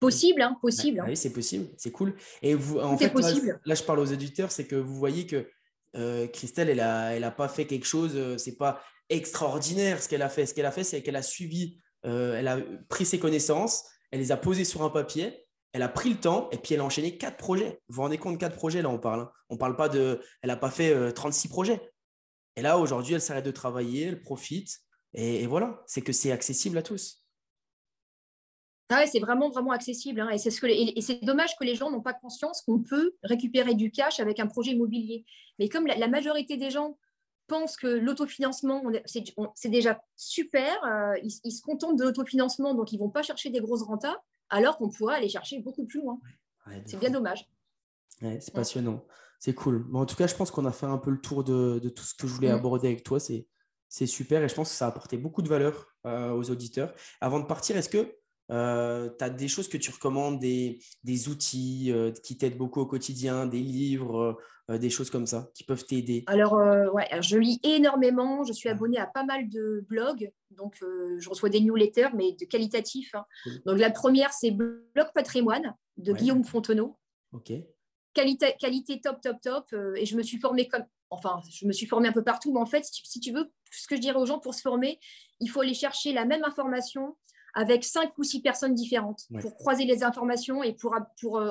possible, 0.00 0.42
hein, 0.42 0.56
possible. 0.60 1.00
Hein. 1.00 1.06
Oui, 1.08 1.16
c'est 1.16 1.32
possible, 1.32 1.68
c'est 1.76 1.90
cool. 1.90 2.14
Et 2.42 2.54
vous, 2.54 2.78
en 2.78 2.96
fait, 2.96 3.10
possible. 3.10 3.60
Là, 3.64 3.74
je 3.74 3.82
parle 3.82 4.00
aux 4.00 4.06
éditeurs, 4.06 4.52
c'est 4.52 4.66
que 4.66 4.76
vous 4.76 4.94
voyez 4.94 5.26
que 5.26 5.48
euh, 5.96 6.26
Christelle, 6.28 6.68
elle 6.68 6.78
n'a 6.78 7.14
elle 7.14 7.24
a 7.24 7.30
pas 7.30 7.48
fait 7.48 7.66
quelque 7.66 7.86
chose, 7.86 8.12
euh, 8.14 8.38
c'est 8.38 8.56
pas 8.56 8.82
extraordinaire 9.08 10.02
ce 10.02 10.08
qu'elle 10.08 10.22
a 10.22 10.28
fait. 10.28 10.46
Ce 10.46 10.54
qu'elle 10.54 10.66
a 10.66 10.72
fait, 10.72 10.84
c'est 10.84 11.02
qu'elle 11.02 11.16
a 11.16 11.22
suivi, 11.22 11.78
elle 12.06 12.48
a 12.48 12.58
pris 12.88 13.04
ses 13.04 13.18
connaissances, 13.18 13.84
elle 14.10 14.20
les 14.20 14.32
a 14.32 14.36
posées 14.36 14.64
sur 14.64 14.82
un 14.82 14.90
papier 14.90 15.46
elle 15.76 15.82
a 15.82 15.90
pris 15.90 16.08
le 16.08 16.18
temps 16.18 16.48
et 16.52 16.56
puis 16.56 16.72
elle 16.72 16.80
a 16.80 16.84
enchaîné 16.84 17.18
quatre 17.18 17.36
projets. 17.36 17.82
Vous 17.88 17.96
vous 17.96 18.02
rendez 18.02 18.16
compte, 18.16 18.40
quatre 18.40 18.56
projets, 18.56 18.80
là, 18.80 18.88
on 18.88 18.98
parle. 18.98 19.20
Hein. 19.20 19.30
On 19.50 19.58
parle 19.58 19.76
pas 19.76 19.90
de. 19.90 20.22
Elle 20.40 20.48
n'a 20.48 20.56
pas 20.56 20.70
fait 20.70 21.12
36 21.12 21.48
euh, 21.48 21.50
projets. 21.50 21.92
Et 22.56 22.62
là, 22.62 22.78
aujourd'hui, 22.78 23.12
elle 23.12 23.20
s'arrête 23.20 23.44
de 23.44 23.50
travailler, 23.50 24.06
elle 24.06 24.22
profite. 24.22 24.78
Et, 25.12 25.46
voilà, 25.46 25.82
c'est 25.86 26.00
que 26.00 26.12
c'est 26.12 26.32
accessible 26.32 26.78
à 26.78 26.82
tous. 26.82 27.22
Ah 28.88 29.06
c'est 29.06 29.20
vraiment, 29.20 29.50
vraiment 29.50 29.72
accessible. 29.72 30.20
Hein. 30.20 30.30
Et 30.30 30.38
c'est 30.38 30.50
ce 30.50 30.62
que, 30.62 30.66
c'est 31.02 31.22
dommage 31.22 31.54
que 31.58 31.64
les 31.64 31.74
gens 31.74 31.90
n'ont 31.90 32.00
pas 32.00 32.14
conscience 32.14 32.62
qu'on 32.62 32.78
peut 32.78 33.14
récupérer 33.22 33.74
du 33.74 33.90
cash 33.90 34.18
avec 34.18 34.40
un 34.40 34.46
projet 34.46 34.70
immobilier. 34.70 35.26
Mais 35.58 35.68
comme 35.68 35.86
la, 35.86 36.08
majorité 36.08 36.56
des 36.56 36.70
gens 36.70 36.96
pensent 37.46 37.76
que 37.76 37.86
l'autofinancement, 37.86 38.82
c'est 39.04 39.68
déjà 39.68 40.00
super, 40.16 40.84
euh, 40.84 41.14
ils, 41.22 41.32
ils, 41.44 41.52
se 41.52 41.62
contentent 41.62 41.98
de 41.98 42.04
l'autofinancement, 42.04 42.74
donc 42.74 42.92
ils 42.92 42.96
ne 42.96 43.00
vont 43.00 43.10
pas 43.10 43.22
chercher 43.22 43.50
des 43.50 43.60
grosses 43.60 43.82
rentas 43.82 44.16
alors 44.50 44.78
qu'on 44.78 44.90
pourrait 44.90 45.16
aller 45.16 45.28
chercher 45.28 45.60
beaucoup 45.60 45.86
plus 45.86 46.00
loin. 46.00 46.18
c'est 46.84 46.98
bien 46.98 47.10
dommage. 47.10 47.48
c'est 48.20 48.52
passionnant. 48.52 49.04
C'est 49.38 49.54
cool. 49.54 49.86
en 49.92 50.06
tout 50.06 50.16
cas, 50.16 50.26
je 50.26 50.34
pense 50.34 50.50
qu'on 50.50 50.64
a 50.64 50.72
fait 50.72 50.86
un 50.86 50.98
peu 50.98 51.10
le 51.10 51.20
tour 51.20 51.44
de, 51.44 51.78
tout 51.88 52.04
ce 52.04 52.14
que 52.14 52.26
je 52.26 52.32
voulais 52.32 52.52
mm. 52.52 52.56
aborder 52.56 52.88
avec 52.88 53.02
toi. 53.02 53.18
C'est 53.20 54.06
super 54.06 54.42
et 54.42 54.48
je 54.48 54.54
pense 54.54 54.70
que 54.70 54.76
ça 54.76 54.86
a 54.86 54.88
apporté 54.88 55.18
beaucoup 55.18 55.42
de 55.42 55.48
valeur 55.48 55.94
euh, 56.06 56.32
aux 56.32 56.50
auditeurs. 56.50 56.94
Avant 57.20 57.40
de 57.40 57.46
partir, 57.46 57.76
est-ce 57.76 57.88
que 57.88 58.16
euh, 58.50 59.10
tu 59.18 59.24
as 59.24 59.30
des 59.30 59.48
choses 59.48 59.68
que 59.68 59.76
tu 59.76 59.90
recommandes, 59.90 60.38
des, 60.38 60.78
outils 61.28 61.90
euh, 61.92 62.12
qui 62.12 62.36
t'aident 62.36 62.56
beaucoup 62.56 62.80
au 62.80 62.86
quotidien, 62.86 63.46
des 63.46 63.60
livres, 63.60 64.38
euh, 64.70 64.78
des 64.78 64.90
choses 64.90 65.10
comme 65.10 65.26
ça 65.26 65.50
qui 65.54 65.64
peuvent 65.64 65.84
t'aider? 65.84 66.24
Alors, 66.26 66.54
ouais, 66.92 67.08
je 67.20 67.38
lis 67.38 67.60
énormément. 67.62 68.44
Je 68.44 68.52
suis 68.52 68.68
abonnée 68.68 68.98
à 68.98 69.06
pas 69.06 69.24
mal 69.24 69.48
de 69.48 69.84
blogs. 69.88 70.30
Donc, 70.50 70.76
je 70.80 71.28
reçois 71.28 71.48
des 71.48 71.60
newsletters, 71.60 72.10
mais 72.14 72.32
de 72.32 72.44
qualitatifs. 72.44 73.14
Hein. 73.14 73.24
Donc, 73.64 73.78
la 73.78 73.90
première, 73.90 74.32
c'est 74.32 74.50
Blog 74.50 75.08
Patrimoine 75.14 75.74
de 75.96 76.12
Guillaume 76.12 76.44
Fontenot. 76.44 76.96
OK. 77.32 77.52
Qualité, 78.14 78.54
qualité 78.58 79.00
top, 79.00 79.20
top, 79.20 79.36
top. 79.42 79.74
et 79.96 80.06
je 80.06 80.16
me 80.16 80.22
suis 80.22 80.38
formée 80.38 80.68
comme. 80.68 80.84
Enfin, 81.10 81.40
je 81.48 81.66
me 81.66 81.72
suis 81.72 81.86
formée 81.86 82.08
un 82.08 82.12
peu 82.12 82.24
partout, 82.24 82.52
mais 82.52 82.58
en 82.58 82.66
fait, 82.66 82.84
si 82.84 83.20
tu 83.20 83.30
veux, 83.30 83.48
ce 83.70 83.86
que 83.86 83.94
je 83.94 84.00
dirais 84.00 84.18
aux 84.18 84.26
gens 84.26 84.40
pour 84.40 84.54
se 84.54 84.60
former, 84.60 84.98
il 85.38 85.48
faut 85.48 85.60
aller 85.60 85.74
chercher 85.74 86.12
la 86.12 86.24
même 86.24 86.42
information 86.42 87.16
avec 87.56 87.84
cinq 87.84 88.16
ou 88.18 88.22
six 88.22 88.42
personnes 88.42 88.74
différentes 88.74 89.24
pour 89.40 89.56
croiser 89.56 89.86
les 89.86 90.04
informations 90.04 90.62
et 90.62 90.74
pour, 90.74 90.94
pour, 91.18 91.38
euh, 91.38 91.50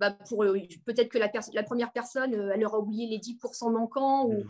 bah, 0.00 0.10
pour 0.10 0.44
euh, 0.44 0.58
peut-être 0.86 1.10
que 1.10 1.18
la, 1.18 1.30
la, 1.52 1.62
première 1.62 1.92
personne, 1.92 2.34
euh, 2.34 2.52
elle 2.54 2.64
aura 2.64 2.78
oublié 2.78 3.06
les 3.06 3.18
10% 3.18 3.70
manquants. 3.70 4.26
Ou, 4.26 4.44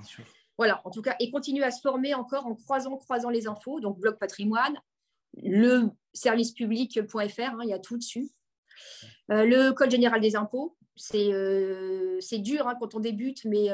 voilà, 0.56 0.80
en 0.84 0.90
tout 0.90 1.02
cas, 1.02 1.16
et 1.18 1.32
continuer 1.32 1.64
à 1.64 1.72
se 1.72 1.80
former 1.80 2.14
encore 2.14 2.46
en 2.46 2.54
croisant, 2.54 2.96
croisant 2.98 3.30
les 3.30 3.48
infos. 3.48 3.80
Donc, 3.80 3.98
blog 3.98 4.16
patrimoine, 4.16 4.78
le 5.42 5.90
service 6.12 6.52
public.fr, 6.52 7.40
hein, 7.40 7.58
il 7.64 7.70
y 7.70 7.74
a 7.74 7.80
tout 7.80 7.96
dessus. 7.96 8.30
le 9.28 9.72
Code 9.72 9.90
général 9.90 10.20
des 10.20 10.36
impôts, 10.36 10.76
c'est 10.94 11.32
c'est 12.20 12.38
dur 12.38 12.68
hein, 12.68 12.76
quand 12.78 12.94
on 12.94 13.00
débute, 13.00 13.44
mais 13.44 13.70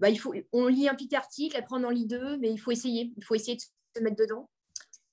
bah, 0.00 0.08
il 0.08 0.18
faut, 0.18 0.34
on 0.52 0.66
lit 0.66 0.88
un 0.88 0.96
petit 0.96 1.14
article, 1.14 1.56
après 1.56 1.76
on 1.76 1.84
en 1.84 1.90
lit 1.90 2.06
deux, 2.06 2.36
mais 2.38 2.50
il 2.50 2.58
faut 2.58 2.72
essayer. 2.72 3.12
Il 3.16 3.24
faut 3.24 3.36
essayer 3.36 3.58
de 3.58 3.62
se 3.62 4.02
mettre 4.02 4.16
dedans. 4.16 4.50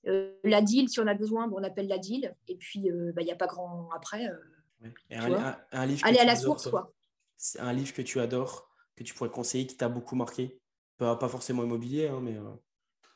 Euh, 0.06 0.32
la 0.44 0.62
deal, 0.62 0.88
si 0.88 1.00
on 1.00 1.06
a 1.06 1.14
besoin, 1.14 1.50
on 1.52 1.62
appelle 1.62 1.88
la 1.88 1.98
deal. 1.98 2.34
Et 2.48 2.56
puis, 2.56 2.80
il 2.84 2.90
euh, 2.90 3.12
n'y 3.18 3.26
bah, 3.26 3.32
a 3.32 3.36
pas 3.36 3.46
grand 3.46 3.90
après. 3.94 4.26
Euh, 4.26 4.88
un, 5.10 5.86
livre 5.86 6.06
Aller 6.06 6.18
à 6.18 6.24
la 6.24 6.36
source, 6.36 6.68
quoi. 6.68 6.92
C'est 7.36 7.60
un 7.60 7.72
livre 7.72 7.92
que 7.92 8.02
tu 8.02 8.20
adores, 8.20 8.70
que 8.96 9.04
tu 9.04 9.14
pourrais 9.14 9.30
conseiller, 9.30 9.66
qui 9.66 9.76
t'a 9.76 9.88
beaucoup 9.88 10.16
marqué. 10.16 10.58
Pas, 10.96 11.16
pas 11.16 11.28
forcément 11.28 11.64
immobilier, 11.64 12.08
hein, 12.08 12.20
mais. 12.22 12.36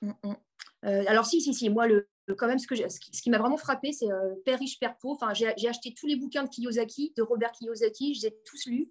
Mm, 0.03 0.13
mm. 0.23 1.07
alors, 1.07 1.27
si, 1.27 1.41
si, 1.41 1.55
si. 1.55 1.71
Moi, 1.71 1.87
le, 1.87 2.09
quand 2.37 2.47
même, 2.47 2.59
ce, 2.59 2.67
que 2.67 2.75
ce 2.77 2.99
qui, 2.99 3.31
m'a 3.31 3.39
vraiment 3.39 3.57
frappé, 3.57 3.93
c'est 3.93 4.09
Père 4.45 4.59
riche, 4.59 4.79
Père 4.79 4.97
pauvre. 4.99 5.19
Enfin, 5.23 5.33
j'ai 5.35 5.69
acheté 5.69 5.95
tous 5.95 6.07
les 6.07 6.17
bouquins 6.17 6.45
de 6.45 6.49
Kiyosaki, 6.49 7.15
de 7.17 7.23
Robert 7.23 7.53
Kiyosaki, 7.53 8.15
je 8.15 8.21
les 8.23 8.27
ai 8.29 8.37
tous 8.45 8.67
lus. 8.67 8.91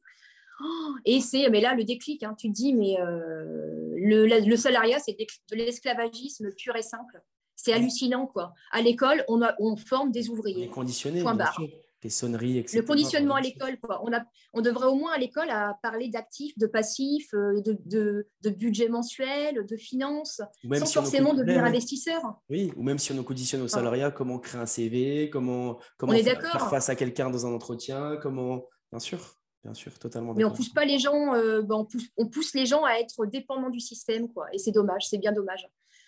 Oh, 0.64 0.94
et 1.06 1.20
c'est, 1.20 1.50
mais 1.50 1.62
là, 1.62 1.74
le 1.74 1.84
déclic, 1.84 2.22
hein, 2.24 2.36
tu 2.38 2.48
te 2.50 2.54
dis, 2.54 2.74
mais 2.74 2.98
le, 3.00 4.26
le, 4.26 4.56
salariat, 4.56 5.00
c'est 5.00 5.14
de 5.14 5.56
l'esclavagisme 5.56 6.52
pur 6.54 6.76
et 6.76 6.84
simple. 6.84 7.22
C'est 7.56 7.74
hallucinant, 7.74 8.28
quoi. 8.28 8.54
À 8.72 8.82
l'école, 8.82 9.24
on, 9.28 9.42
on 9.60 9.76
forme 9.76 10.12
des 10.12 10.30
ouvriers. 10.30 10.68
On 10.70 10.74
conditionné, 10.74 11.22
bien 11.22 11.52
sûr. 11.52 11.70
Les 12.04 12.10
sonneries, 12.10 12.58
etc. 12.58 12.80
Le 12.80 12.84
conditionnement 12.84 13.36
à 13.36 13.42
l'école, 13.42 13.80
quoi. 13.80 14.02
On, 14.04 14.12
a, 14.12 14.26
on 14.52 14.60
devrait 14.60 14.88
au 14.88 14.96
moins 14.96 15.13
à 15.13 15.18
l'école 15.18 15.50
à 15.50 15.80
parler 15.82 16.10
d'actifs, 16.10 16.58
de 16.58 16.68
passifs, 16.68 17.34
euh, 17.34 17.62
de, 17.62 17.78
de, 17.86 18.28
de, 18.42 18.50
budget 18.50 18.89
mensuel, 18.89 19.66
de 19.66 19.78
finances, 19.78 20.42
sans 20.70 20.86
forcément 20.86 21.34
devenir 21.34 21.63
investisseur. 21.63 22.22
Oui, 22.50 22.74
ou 22.76 22.84
même 22.84 23.00
si 23.00 23.13
on 23.13 23.16
nous 23.16 23.24
conditionne 23.24 23.62
au 23.62 23.70
salariat, 23.70 24.12
comment 24.12 24.38
créer 24.38 24.60
un 24.60 24.66
CV, 24.66 25.30
comment, 25.30 25.80
comment 25.98 26.12
faire, 26.12 26.70
face 26.70 26.89
à 26.89 26.96
quelqu'un 26.96 27.30
dans 27.30 27.46
un 27.46 27.54
entretien, 27.54 28.18
comment. 28.22 28.66
Bien 28.92 29.00
sûr. 29.00 29.38
Bien 29.63 29.74
sûr, 29.74 29.98
totalement. 29.98 30.34
Mais 30.34 30.44
on 30.44 30.52
pousse 30.52 30.74
pas 30.74 30.84
les 30.84 31.00
gens, 31.00 31.34
euh, 31.36 31.62
ben, 31.62 31.76
on, 31.76 31.86
pousse, 31.86 32.10
on 32.18 32.28
pousse 32.28 32.54
les 32.54 32.66
gens 32.66 32.84
à 32.84 32.96
être 32.96 33.26
dépendants 33.26 33.70
du 33.70 33.80
système, 33.80 34.28
quoi. 34.28 34.48
Et 34.52 34.58
c'est 34.58 34.72
dommage, 34.72 35.08
c'est 35.08 35.18
bien 35.18 35.32
dommage. 35.32 35.66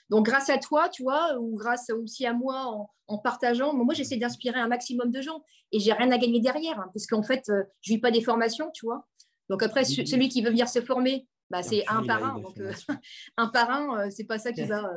Donc, 0.10 0.26
grâce 0.26 0.50
à 0.50 0.58
toi, 0.58 0.90
tu 0.90 1.04
vois, 1.04 1.38
ou 1.40 1.58
grâce 1.58 1.90
aussi 1.90 2.26
à 2.26 2.34
moi 2.34 2.88
en, 3.08 3.18
partageant, 3.18 3.74
moi, 3.74 3.94
j'essaie 3.94 4.18
d'inspirer 4.18 4.60
un 4.60 4.68
maximum 4.68 5.12
de 5.12 5.22
gens 5.22 5.42
et 5.72 5.80
j'ai 5.80 5.94
rien 5.94 6.12
à 6.12 6.18
gagner 6.18 6.40
derrière, 6.40 6.80
hein, 6.80 6.90
parce 6.94 7.08
qu'en 7.08 7.24
fait, 7.24 7.50
euh, 7.50 7.64
je 7.82 7.92
ne 7.92 7.96
vis 7.98 8.02
pas 8.02 8.12
des 8.12 8.22
formations, 8.22 8.70
tu 8.74 8.86
vois. 8.86 9.06
Donc, 9.50 9.64
après, 9.64 9.84
celui 9.84 10.30
qui 10.30 10.42
veut 10.42 10.50
venir 10.50 10.68
se 10.68 10.82
former, 10.82 11.28
bah, 11.50 11.62
c'est 11.62 11.84
un 11.88 12.04
par 12.04 12.24
un. 12.24 12.40
Donc, 12.40 12.60
euh, 12.60 12.72
un 13.38 13.48
par 13.48 13.70
un, 13.70 14.00
euh, 14.00 14.10
c'est 14.10 14.24
pas 14.26 14.40
ça 14.40 14.52
qui 14.52 14.64
va. 14.64 14.90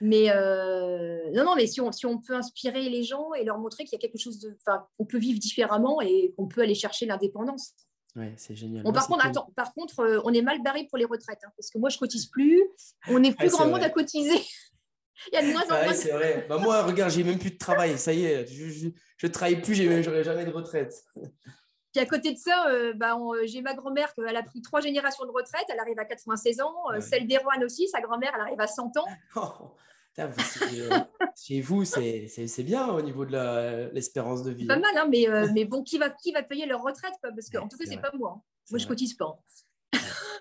Mais 0.00 0.30
euh, 0.30 1.30
non, 1.32 1.44
non, 1.44 1.54
mais 1.56 1.66
si 1.66 1.80
on, 1.80 1.90
si 1.90 2.06
on 2.06 2.18
peut 2.18 2.34
inspirer 2.34 2.88
les 2.88 3.02
gens 3.02 3.34
et 3.34 3.44
leur 3.44 3.58
montrer 3.58 3.84
qu'il 3.84 3.94
y 3.94 3.96
a 3.96 3.98
quelque 3.98 4.18
chose 4.20 4.38
de. 4.38 4.56
Enfin, 4.64 4.86
on 4.98 5.04
peut 5.04 5.18
vivre 5.18 5.38
différemment 5.38 6.00
et 6.00 6.32
qu'on 6.36 6.46
peut 6.46 6.60
aller 6.60 6.74
chercher 6.74 7.06
l'indépendance. 7.06 7.72
Ouais, 8.18 8.34
c'est 8.36 8.56
génial. 8.56 8.82
Bon, 8.82 8.92
par, 8.92 9.06
contre, 9.06 9.24
attends, 9.24 9.52
par 9.54 9.72
contre, 9.72 10.00
euh, 10.00 10.20
on 10.24 10.32
est 10.32 10.42
mal 10.42 10.60
barré 10.60 10.86
pour 10.88 10.98
les 10.98 11.04
retraites 11.04 11.38
hein, 11.44 11.50
parce 11.56 11.70
que 11.70 11.78
moi, 11.78 11.88
je 11.88 11.98
cotise 11.98 12.26
plus. 12.26 12.62
On 13.08 13.20
n'est 13.20 13.32
plus 13.32 13.50
grand 13.50 13.68
monde 13.68 13.82
à 13.82 13.90
cotiser. 13.90 14.40
Il 15.32 15.34
y 15.34 15.36
a 15.36 15.42
de 15.42 15.52
moins 15.52 15.64
en 15.64 15.84
moins. 15.84 15.94
c'est 15.94 16.10
vrai. 16.10 16.46
Bah, 16.48 16.58
moi, 16.58 16.82
regarde, 16.82 17.12
j'ai 17.12 17.22
même 17.22 17.38
plus 17.38 17.52
de 17.52 17.58
travail. 17.58 17.96
Ça 17.98 18.12
y 18.12 18.24
est, 18.24 18.46
je 18.46 19.26
ne 19.26 19.32
travaille 19.32 19.60
plus, 19.62 19.74
j'aurai 19.74 20.24
jamais 20.24 20.44
de 20.44 20.50
retraite. 20.50 20.94
Puis 21.94 22.02
à 22.02 22.06
côté 22.06 22.32
de 22.32 22.38
ça, 22.38 22.68
euh, 22.68 22.92
bah, 22.92 23.16
j'ai 23.44 23.62
ma 23.62 23.72
grand-mère, 23.72 24.12
elle 24.28 24.36
a 24.36 24.42
pris 24.42 24.60
trois 24.60 24.80
générations 24.80 25.24
de 25.24 25.30
retraite, 25.30 25.64
elle 25.70 25.80
arrive 25.80 25.98
à 25.98 26.04
96 26.04 26.60
ans. 26.60 26.74
Celle 27.00 27.26
d'Erwan 27.26 27.64
aussi, 27.64 27.88
sa 27.88 28.00
grand-mère, 28.00 28.32
elle 28.34 28.42
arrive 28.42 28.60
à 28.60 28.66
100 28.66 28.96
ans. 28.98 29.06
Oh. 29.36 29.74
Euh, 30.18 30.90
chez 31.36 31.60
vous, 31.60 31.84
c'est 31.84 32.62
bien 32.62 32.88
au 32.88 33.00
niveau 33.02 33.24
de 33.24 33.92
l'espérance 33.92 34.42
de 34.42 34.50
vie. 34.50 34.66
Pas 34.66 34.74
hein. 34.74 34.80
mal, 34.80 34.96
hein, 34.96 35.08
mais, 35.10 35.28
euh, 35.28 35.48
mais 35.54 35.64
bon, 35.64 35.82
qui 35.82 35.98
va, 35.98 36.10
qui 36.10 36.32
va 36.32 36.42
payer 36.42 36.66
leur 36.66 36.82
retraite 36.82 37.14
Parce 37.22 37.50
qu'en 37.50 37.68
tout 37.68 37.76
cas, 37.76 37.84
c'est 37.86 38.00
pas 38.00 38.12
moi. 38.14 38.36
Hein. 38.36 38.42
Moi, 38.70 38.78
je 38.78 38.86
cotise 38.86 39.14
pas. 39.14 39.40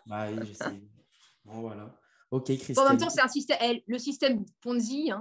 bah 0.06 0.28
oui, 0.32 0.48
je 0.48 0.54
sais. 0.54 0.82
Bon, 1.46 1.62
voilà. 1.62 1.96
Ok, 2.32 2.46
Christine. 2.46 2.80
en 2.80 2.90
même 2.90 2.98
temps, 2.98 3.10
c'est 3.10 3.22
un 3.22 3.28
système, 3.28 3.58
le 3.86 3.98
système 3.98 4.44
Ponzi. 4.62 5.12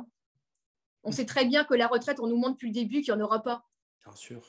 On 1.05 1.13
sait 1.13 1.27
très 1.27 1.45
bien 1.45 1.65
que 1.65 1.75
la 1.75 1.87
retraite, 1.87 2.19
on 2.19 2.27
nous 2.27 2.37
montre 2.37 2.55
depuis 2.55 2.69
le 2.69 2.75
début 2.75 3.01
qu'il 3.03 3.15
n'y 3.15 3.21
en 3.21 3.25
aura 3.25 3.43
pas. 3.43 3.65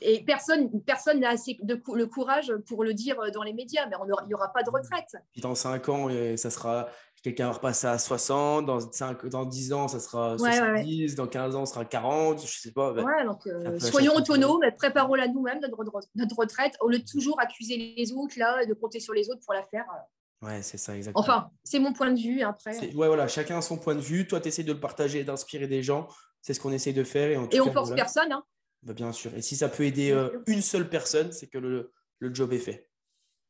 Et 0.01 0.23
personne 0.23 0.81
personne 0.83 1.19
n'a 1.19 1.29
assez 1.29 1.57
de 1.61 1.81
le 1.93 2.05
courage 2.05 2.53
pour 2.67 2.83
le 2.83 2.93
dire 2.93 3.17
dans 3.33 3.43
les 3.43 3.53
médias, 3.53 3.85
mais 3.87 3.95
il 4.23 4.27
n'y 4.27 4.33
aura 4.33 4.51
pas 4.53 4.63
de 4.63 4.69
retraite. 4.69 5.15
Puis 5.31 5.41
dans 5.41 5.55
5 5.55 5.89
ans, 5.89 6.09
euh, 6.09 6.37
ça 6.37 6.49
sera 6.49 6.89
quelqu'un 7.27 7.47
va 7.47 7.53
repasser 7.53 7.87
à 7.87 7.97
60, 7.97 8.65
dans, 8.65 8.79
5, 8.79 9.25
dans 9.25 9.45
10 9.45 9.73
ans, 9.73 9.87
ça 9.87 9.99
sera 9.99 10.37
70, 10.37 11.15
dans 11.15 11.27
15 11.27 11.55
ans, 11.55 11.65
ça 11.65 11.73
sera 11.73 11.85
40, 11.85 12.39
je 12.39 12.43
ne 12.43 12.47
sais 12.47 12.71
pas. 12.71 12.93
Ouais, 12.93 13.25
donc, 13.25 13.45
euh, 13.47 13.77
soyons 13.79 14.15
autonomes, 14.15 14.61
préparons-la 14.77 15.27
nous-mêmes, 15.27 15.59
notre, 15.59 15.83
notre, 16.15 16.35
retraite, 16.37 16.75
au 16.79 16.89
lieu 16.89 16.99
de 16.99 17.05
toujours 17.05 17.39
accuser 17.41 17.93
les 17.97 18.13
autres, 18.13 18.35
là, 18.37 18.65
de 18.65 18.73
compter 18.73 18.99
sur 18.99 19.13
les 19.13 19.29
autres 19.29 19.41
pour 19.43 19.53
la 19.53 19.63
faire. 19.63 19.85
Euh. 19.91 20.47
Ouais, 20.47 20.61
c'est 20.61 20.77
ça, 20.77 20.95
exactement. 20.95 21.21
Enfin, 21.21 21.49
c'est 21.63 21.79
mon 21.79 21.93
point 21.93 22.11
de 22.11 22.19
vue 22.19 22.41
après. 22.43 22.77
Ouais, 22.93 23.07
voilà, 23.07 23.27
chacun 23.27 23.57
a 23.57 23.61
son 23.61 23.77
point 23.77 23.95
de 23.95 24.01
vue. 24.01 24.27
Toi, 24.27 24.39
tu 24.39 24.47
essaies 24.47 24.63
de 24.63 24.71
le 24.71 24.79
partager, 24.79 25.23
d'inspirer 25.23 25.67
des 25.67 25.81
gens. 25.81 26.07
C'est 26.41 26.53
ce 26.53 26.59
qu'on 26.59 26.71
essaie 26.71 26.93
de 26.93 27.03
faire. 27.03 27.29
Et, 27.29 27.37
en 27.37 27.49
et 27.49 27.59
on 27.59 27.73
force 27.73 27.93
personne. 27.93 28.31
Hein. 28.31 28.43
Bah, 28.83 28.93
bien 28.93 29.11
sûr. 29.11 29.33
Et 29.35 29.41
si 29.41 29.55
ça 29.55 29.67
peut 29.67 29.83
aider 29.83 30.11
euh, 30.11 30.29
une 30.45 30.61
seule 30.61 30.89
personne, 30.89 31.31
c'est 31.31 31.47
que 31.47 31.57
le, 31.57 31.91
le, 32.19 32.33
job 32.33 32.53
est 32.53 32.59
fait. 32.59 32.86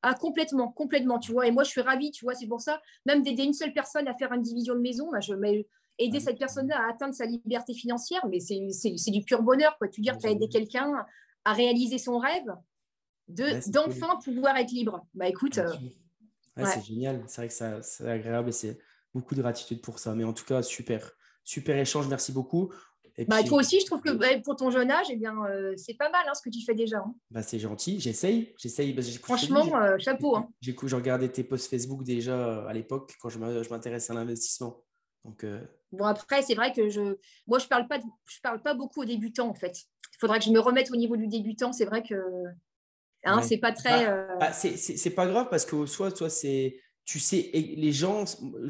Ah, 0.09 0.13
complètement, 0.13 0.71
complètement, 0.71 1.19
tu 1.19 1.33
vois. 1.33 1.47
Et 1.47 1.51
moi, 1.51 1.63
je 1.63 1.69
suis 1.69 1.81
ravie, 1.81 2.11
tu 2.11 2.23
vois. 2.23 2.33
C'est 2.33 2.47
pour 2.47 2.61
ça, 2.61 2.81
même 3.05 3.23
d'aider 3.23 3.43
une 3.43 3.51
seule 3.51 3.73
personne 3.73 4.07
à 4.07 4.15
faire 4.15 4.31
une 4.31 4.41
division 4.41 4.73
de 4.73 4.79
maison, 4.79 5.11
bah, 5.11 5.19
je 5.19 5.33
mets 5.33 5.67
aider 5.99 6.21
cette 6.21 6.37
personne-là 6.37 6.79
à 6.79 6.91
atteindre 6.91 7.13
sa 7.13 7.25
liberté 7.25 7.73
financière, 7.73 8.25
mais 8.29 8.39
c'est 8.39 9.11
du 9.11 9.21
pur 9.23 9.41
bonheur, 9.43 9.77
quoi. 9.77 9.89
Tu 9.89 9.99
dire 9.99 10.15
que 10.15 10.21
tu 10.21 10.27
as 10.27 10.31
aidé 10.31 10.47
quelqu'un 10.47 11.05
à 11.43 11.53
réaliser 11.53 11.97
son 11.97 12.19
rêve, 12.19 12.45
d'enfin 13.27 14.15
pouvoir 14.23 14.55
être 14.55 14.71
libre. 14.71 15.05
Bah 15.13 15.27
écoute. 15.27 15.57
Euh, 15.57 15.73
c'est 16.55 16.85
génial. 16.85 17.23
C'est 17.27 17.41
vrai 17.41 17.47
que 17.49 17.83
c'est 17.83 18.07
agréable 18.07 18.47
et 18.47 18.53
c'est 18.53 18.79
beaucoup 19.13 19.35
de 19.35 19.41
gratitude 19.41 19.81
pour 19.81 19.99
ça. 19.99 20.15
Mais 20.15 20.23
en 20.23 20.33
tout 20.33 20.45
cas, 20.45 20.63
super. 20.63 21.11
Super 21.43 21.77
échange. 21.77 22.07
Merci 22.07 22.31
beaucoup 22.31 22.71
bah, 23.25 23.43
toi 23.43 23.59
aussi, 23.59 23.79
je 23.79 23.85
trouve 23.85 24.01
que 24.01 24.41
pour 24.43 24.55
ton 24.55 24.69
jeune 24.69 24.91
âge, 24.91 25.07
eh 25.09 25.15
bien, 25.15 25.35
euh, 25.45 25.73
c'est 25.75 25.95
pas 25.95 26.09
mal 26.09 26.23
hein, 26.27 26.33
ce 26.35 26.41
que 26.41 26.49
tu 26.49 26.63
fais 26.63 26.75
déjà. 26.75 26.97
Hein. 26.97 27.15
Bah, 27.31 27.41
c'est 27.41 27.57
gentil, 27.57 27.99
j'essaye. 27.99 28.53
j'essaye 28.57 28.95
Franchement, 29.23 29.75
euh, 29.75 29.97
chapeau. 29.97 30.35
Hein. 30.35 30.49
J'ai 30.61 30.75
regardé 30.93 31.31
tes 31.31 31.43
posts 31.43 31.69
Facebook 31.69 32.03
déjà 32.03 32.37
euh, 32.37 32.67
à 32.67 32.73
l'époque 32.73 33.15
quand 33.19 33.29
je 33.29 33.39
m'intéressais 33.39 34.11
à 34.11 34.15
l'investissement. 34.15 34.83
Donc, 35.25 35.45
Bon, 35.91 36.05
après, 36.05 36.41
c'est 36.41 36.53
vrai 36.53 36.73
que 36.73 36.89
je, 36.89 37.17
moi, 37.47 37.59
je 37.59 37.65
ne 37.65 37.69
parle, 37.69 37.87
pas 37.87 37.97
je 37.99 38.39
parle 38.43 38.61
pas 38.61 38.73
beaucoup 38.73 39.01
aux 39.01 39.05
débutants, 39.05 39.49
en 39.49 39.55
fait. 39.55 39.75
Il 40.13 40.19
faudrait 40.19 40.39
que 40.39 40.45
je 40.45 40.51
me 40.51 40.59
remette 40.59 40.91
au 40.91 40.95
niveau 40.95 41.17
du 41.17 41.27
débutant. 41.27 41.73
C'est 41.73 41.85
vrai 41.85 42.03
que 42.03 42.15
hein, 43.23 43.41
c'est 43.41 43.57
pas 43.57 43.71
très. 43.71 44.05
Bah, 44.05 44.37
bah 44.39 44.51
c'est 44.53 45.15
pas 45.15 45.25
grave 45.25 45.47
parce 45.49 45.65
que 45.65 45.85
soit, 45.85 46.15
soit 46.15 46.29
c'est 46.29 46.77
tu 47.07 47.21
sais, 47.21 47.49
les 47.53 47.93
gens, 47.93 48.25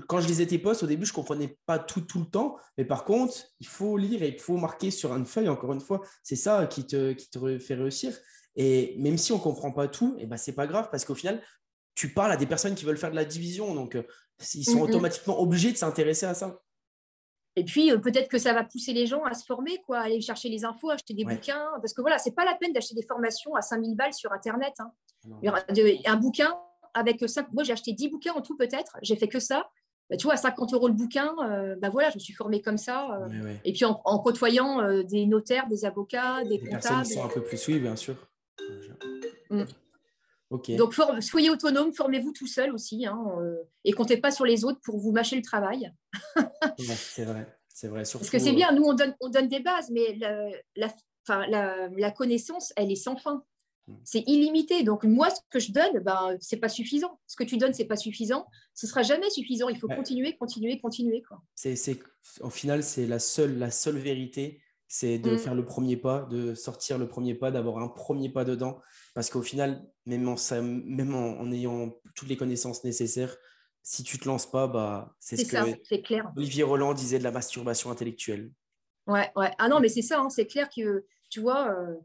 quand 0.08 0.22
je 0.22 0.28
lisais 0.28 0.46
tes 0.46 0.60
posts, 0.60 0.84
au 0.84 0.86
début, 0.86 1.08
je 1.08 1.12
ne 1.12 1.16
comprenais 1.16 1.58
pas 1.66 1.80
tout, 1.80 2.02
tout 2.02 2.20
le 2.20 2.28
temps. 2.28 2.56
Mais 2.78 2.86
par 2.86 3.04
contre, 3.04 3.36
il 3.60 3.66
faut 3.66 3.98
lire 3.98 4.22
et 4.22 4.28
il 4.28 4.40
faut 4.40 4.58
marquer 4.58 4.92
sur 4.92 5.12
une 5.16 5.26
feuille, 5.26 5.50
encore 5.50 5.74
une 5.74 5.82
fois. 5.82 6.02
C'est 6.22 6.36
ça 6.36 6.68
qui 6.68 6.86
te, 6.86 7.14
qui 7.14 7.32
te 7.32 7.58
fait 7.58 7.74
réussir. 7.74 8.16
Et 8.56 8.96
même 9.00 9.18
si 9.18 9.32
on 9.32 9.38
ne 9.38 9.42
comprend 9.42 9.72
pas 9.72 9.88
tout, 9.88 10.16
et 10.20 10.24
eh 10.24 10.26
ben, 10.28 10.38
ce 10.38 10.52
n'est 10.52 10.56
pas 10.56 10.68
grave 10.68 10.90
parce 10.92 11.04
qu'au 11.04 11.16
final, 11.16 11.42
tu 11.96 12.14
parles 12.14 12.32
à 12.32 12.38
des 12.38 12.46
personnes 12.46 12.76
qui 12.76 12.86
veulent 12.86 13.00
faire 13.00 13.10
de 13.10 13.16
la 13.16 13.26
division. 13.26 13.74
Donc, 13.74 13.96
euh, 13.96 14.04
ils 14.54 14.64
sont 14.64 14.82
automatiquement 14.82 15.42
obligés 15.42 15.72
de 15.72 15.78
s'intéresser 15.78 16.28
à 16.28 16.36
ça. 16.36 16.62
Et 17.56 17.64
puis, 17.64 17.92
euh, 17.92 17.98
peut-être 17.98 18.30
que 18.30 18.38
ça 18.38 18.54
va 18.54 18.64
pousser 18.64 18.94
les 18.94 19.08
gens 19.08 19.24
à 19.24 19.34
se 19.34 19.46
former, 19.46 19.82
quoi, 19.88 19.98
aller 19.98 20.22
chercher 20.22 20.50
les 20.50 20.64
infos, 20.64 20.92
acheter 20.92 21.16
des 21.16 21.26
bouquins. 21.26 21.72
Parce 21.82 21.96
que 21.96 22.02
voilà, 22.02 22.20
ce 22.20 22.30
n'est 22.30 22.36
pas 22.36 22.46
la 22.46 22.54
peine 22.54 22.72
d'acheter 22.72 22.94
des 22.94 23.02
formations 23.02 23.56
à 23.56 23.64
5000 23.64 23.96
balles 23.96 24.14
sur 24.14 24.32
Internet. 24.32 24.74
Hein. 24.78 24.92
Un 26.06 26.18
bouquin, 26.18 26.56
avec 26.98 27.28
ça, 27.30 27.48
moi 27.54 27.64
j'ai 27.64 27.74
acheté 27.74 27.94
10 27.94 28.10
bouquins 28.10 28.34
en 28.34 28.42
tout 28.42 28.58
peut-être, 28.58 28.98
j'ai 29.02 29.16
fait 29.16 29.28
que 29.28 29.40
ça. 29.40 29.70
Bah, 30.10 30.16
tu 30.16 30.24
vois, 30.24 30.36
à 30.36 30.38
50 30.38 30.74
euros 30.74 30.88
le 30.88 30.94
bouquin, 30.94 31.36
euh, 31.44 31.76
bah 31.82 31.90
voilà, 31.90 32.10
je 32.10 32.16
me 32.16 32.20
suis 32.20 32.34
formée 32.34 32.62
comme 32.62 32.78
ça. 32.78 33.20
Euh. 33.22 33.56
Et 33.66 33.74
puis 33.74 33.84
en, 33.84 34.20
côtoyant 34.20 34.82
euh, 34.82 35.04
des 35.04 35.26
notaires, 35.26 35.68
des 35.68 35.84
avocats, 35.84 36.44
des, 36.44 36.58
des 36.58 36.70
Personnes 36.70 37.04
qui 37.04 37.14
sont 37.14 37.26
un 37.26 37.30
peu 37.30 37.44
plus, 37.44 37.68
oui, 37.68 37.80
bien 37.80 37.96
sûr. 37.96 38.16
Mm. 39.50 39.64
Donc 40.78 40.96
soyez 41.20 41.50
autonome, 41.50 41.94
formez-vous 41.94 42.32
tout 42.32 42.48
seul 42.48 42.74
aussi, 42.74 43.06
hein, 43.06 43.22
et 43.84 43.92
comptez 43.92 44.16
pas 44.16 44.32
sur 44.32 44.46
les 44.46 44.64
autres 44.64 44.80
pour 44.82 44.98
vous 44.98 45.12
mâcher 45.12 45.36
le 45.36 45.42
travail. 45.42 45.92
c'est 46.78 47.26
vrai, 47.26 47.46
c'est 47.68 47.90
vrai. 47.90 48.04
Parce 48.04 48.30
que 48.30 48.40
c'est 48.40 48.54
bien, 48.54 48.72
nous 48.72 48.84
on 48.84 48.94
donne, 48.94 49.14
on 49.20 49.28
donne 49.28 49.50
des 49.50 49.60
bases, 49.60 49.90
mais 49.92 50.18
la, 50.78 50.88
la, 51.28 51.90
la 51.90 52.12
connaissance, 52.12 52.72
elle 52.78 52.90
est 52.92 52.96
sans 52.96 53.18
fin. 53.18 53.44
Mm. 53.88 53.94
C'est 54.04 54.24
illimité. 54.28 54.84
Donc, 54.84 55.04
moi, 55.04 55.30
ce 55.30 55.40
que 55.50 55.60
je 55.60 55.72
donne, 55.72 56.00
ben, 56.00 56.38
ce 56.40 56.56
n'est 56.56 56.60
pas 56.60 56.70
suffisant. 56.70 57.20
Ce 57.28 57.36
que 57.36 57.44
tu 57.44 57.58
donnes, 57.58 57.74
ce 57.74 57.82
n'est 57.82 57.88
pas 57.88 57.96
suffisant. 57.96 58.48
Ce 58.74 58.86
ne 58.86 58.90
sera 58.90 59.04
jamais 59.04 59.30
suffisant. 59.30 59.70
Il 59.70 59.78
faut 59.78 59.88
continuer, 59.88 60.36
continuer, 60.38 60.80
continuer. 60.80 61.22
Quoi. 61.22 61.42
C'est, 61.56 62.00
au 62.42 62.50
final, 62.50 62.84
c'est 62.84 63.08
la 63.08 63.20
seule, 63.20 63.58
la 63.58 63.72
seule 63.72 63.98
vérité. 63.98 64.62
C'est 64.90 65.20
de 65.20 65.32
mm. 65.32 65.38
faire 65.40 65.56
le 65.56 65.66
premier 65.66 65.98
pas, 65.98 66.22
de 66.30 66.54
sortir 66.54 66.98
le 66.98 67.10
premier 67.10 67.36
pas, 67.36 67.52
d'avoir 67.52 67.80
un 67.80 67.90
premier 67.90 68.30
pas 68.30 68.46
dedans. 68.46 68.80
Parce 69.14 69.30
qu'au 69.30 69.42
final, 69.42 69.86
même 70.06 70.28
en, 70.30 70.36
même 70.62 71.14
en, 71.14 71.52
ayant 71.52 71.94
toutes 72.16 72.30
les 72.30 72.38
connaissances 72.38 72.84
nécessaires, 72.84 73.36
si 73.84 74.04
tu 74.04 74.18
ne 74.18 74.22
te 74.22 74.28
lances 74.28 74.50
pas, 74.50 74.68
bah, 74.68 75.16
c'est, 75.20 75.38
ce 75.38 75.46
que 75.46 76.02
clair. 76.02 76.32
Olivier 76.36 76.64
Roland 76.64 76.94
disait 76.94 77.20
de 77.20 77.24
la 77.24 77.32
masturbation 77.32 77.90
intellectuelle. 77.92 78.52
Ouais, 79.08 79.32
ouais. 79.36 79.52
Ah 79.58 79.70
non, 79.70 79.80
mais 79.80 79.88
c'est 79.88 80.02
ça, 80.02 80.20
hein. 80.20 80.30
c'est 80.30 80.46
clair 80.46 80.70
que, 80.70 81.06
tu 81.30 81.40
vois, 81.40 81.70
euh, 81.72 81.96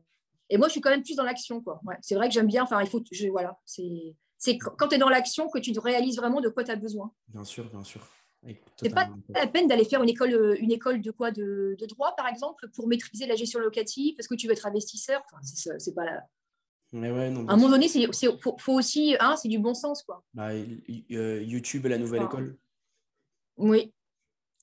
et 0.52 0.58
moi, 0.58 0.68
je 0.68 0.72
suis 0.72 0.82
quand 0.82 0.90
même 0.90 1.02
plus 1.02 1.16
dans 1.16 1.24
l'action. 1.24 1.62
Quoi. 1.62 1.80
c'est 2.02 2.14
vrai 2.14 2.28
que 2.28 2.34
j'aime 2.34 2.46
bien. 2.46 2.64
Enfin, 2.64 2.82
il 2.82 2.86
faut. 2.86 3.02
Je, 3.10 3.28
voilà, 3.28 3.58
c'est, 3.64 4.14
c'est 4.36 4.58
quand 4.58 4.88
tu 4.88 4.96
es 4.96 4.98
dans 4.98 5.08
l'action 5.08 5.48
que 5.48 5.58
tu 5.58 5.72
réalises 5.78 6.18
vraiment 6.18 6.42
de 6.42 6.50
quoi 6.50 6.62
tu 6.62 6.70
as 6.70 6.76
besoin. 6.76 7.10
Bien 7.28 7.42
sûr, 7.42 7.70
bien 7.70 7.82
sûr. 7.82 8.06
C'est 8.76 8.92
pas 8.92 9.08
la 9.30 9.46
peine 9.46 9.66
d'aller 9.66 9.86
faire 9.86 10.02
une 10.02 10.10
école, 10.10 10.58
une 10.60 10.72
école 10.72 11.00
de 11.00 11.10
quoi 11.10 11.30
de, 11.30 11.74
droit, 11.88 12.14
par 12.16 12.26
exemple, 12.26 12.68
pour 12.74 12.86
maîtriser 12.86 13.24
la 13.26 13.34
gestion 13.34 13.60
locative, 13.60 14.14
parce 14.14 14.28
que 14.28 14.34
tu 14.34 14.46
veux 14.46 14.52
être 14.52 14.66
investisseur. 14.66 15.22
Enfin, 15.24 15.40
c'est, 15.78 15.94
pas 15.94 16.04
la... 16.04 16.22
Mais 16.92 17.10
ouais, 17.10 17.30
non, 17.30 17.48
à 17.48 17.54
un 17.54 17.56
moment 17.56 17.70
donné, 17.70 17.88
c'est, 17.88 18.06
faut, 18.42 18.56
faut, 18.58 18.74
aussi, 18.74 19.16
hein, 19.20 19.36
c'est 19.36 19.48
du 19.48 19.58
bon 19.58 19.72
sens, 19.72 20.02
quoi. 20.02 20.22
Bah, 20.34 20.50
euh, 20.50 21.42
YouTube 21.42 21.86
est 21.86 21.90
la 21.90 21.98
nouvelle 21.98 22.24
école. 22.24 22.58
Oui. 23.56 23.94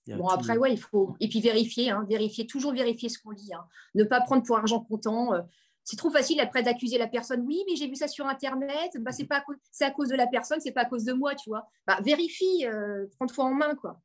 Bon, 0.08 0.28
après, 0.28 0.58
ouais, 0.58 0.74
il 0.74 0.80
faut. 0.80 1.16
Et 1.20 1.28
puis 1.28 1.40
vérifier, 1.40 1.90
hein, 1.90 2.06
vérifier, 2.08 2.46
toujours 2.46 2.74
vérifier 2.74 3.10
ce 3.10 3.18
qu'on 3.20 3.32
lit. 3.32 3.54
Hein. 3.54 3.66
Ne 3.96 4.04
pas 4.04 4.22
prendre 4.22 4.44
pour 4.44 4.58
argent 4.58 4.80
comptant. 4.82 5.34
Euh, 5.34 5.42
c'est 5.84 5.98
trop 5.98 6.10
facile 6.10 6.40
après 6.40 6.64
d'accuser 6.64 6.98
la 6.98 7.08
personne. 7.08 7.44
Oui, 7.46 7.64
mais 7.68 7.76
j'ai 7.76 7.88
vu 7.88 7.96
ça 7.96 8.08
sur 8.08 8.28
Internet. 8.28 8.92
Bah, 9.00 9.12
c'est 9.12 9.26
pas 9.26 9.38
à 9.38 9.42
cause, 9.42 9.58
c'est 9.72 9.86
à 9.86 9.92
cause 9.92 10.10
de 10.10 10.16
la 10.16 10.28
personne, 10.28 10.60
c'est 10.60 10.72
pas 10.72 10.82
à 10.82 10.86
cause 10.86 11.04
de 11.04 11.14
moi, 11.14 11.36
tu 11.36 11.50
vois. 11.50 11.68
Bah, 11.88 12.00
vérifie, 12.04 12.66
euh, 12.66 13.08
prends-toi 13.18 13.46
en 13.46 13.54
main, 13.54 13.76
quoi. 13.76 14.00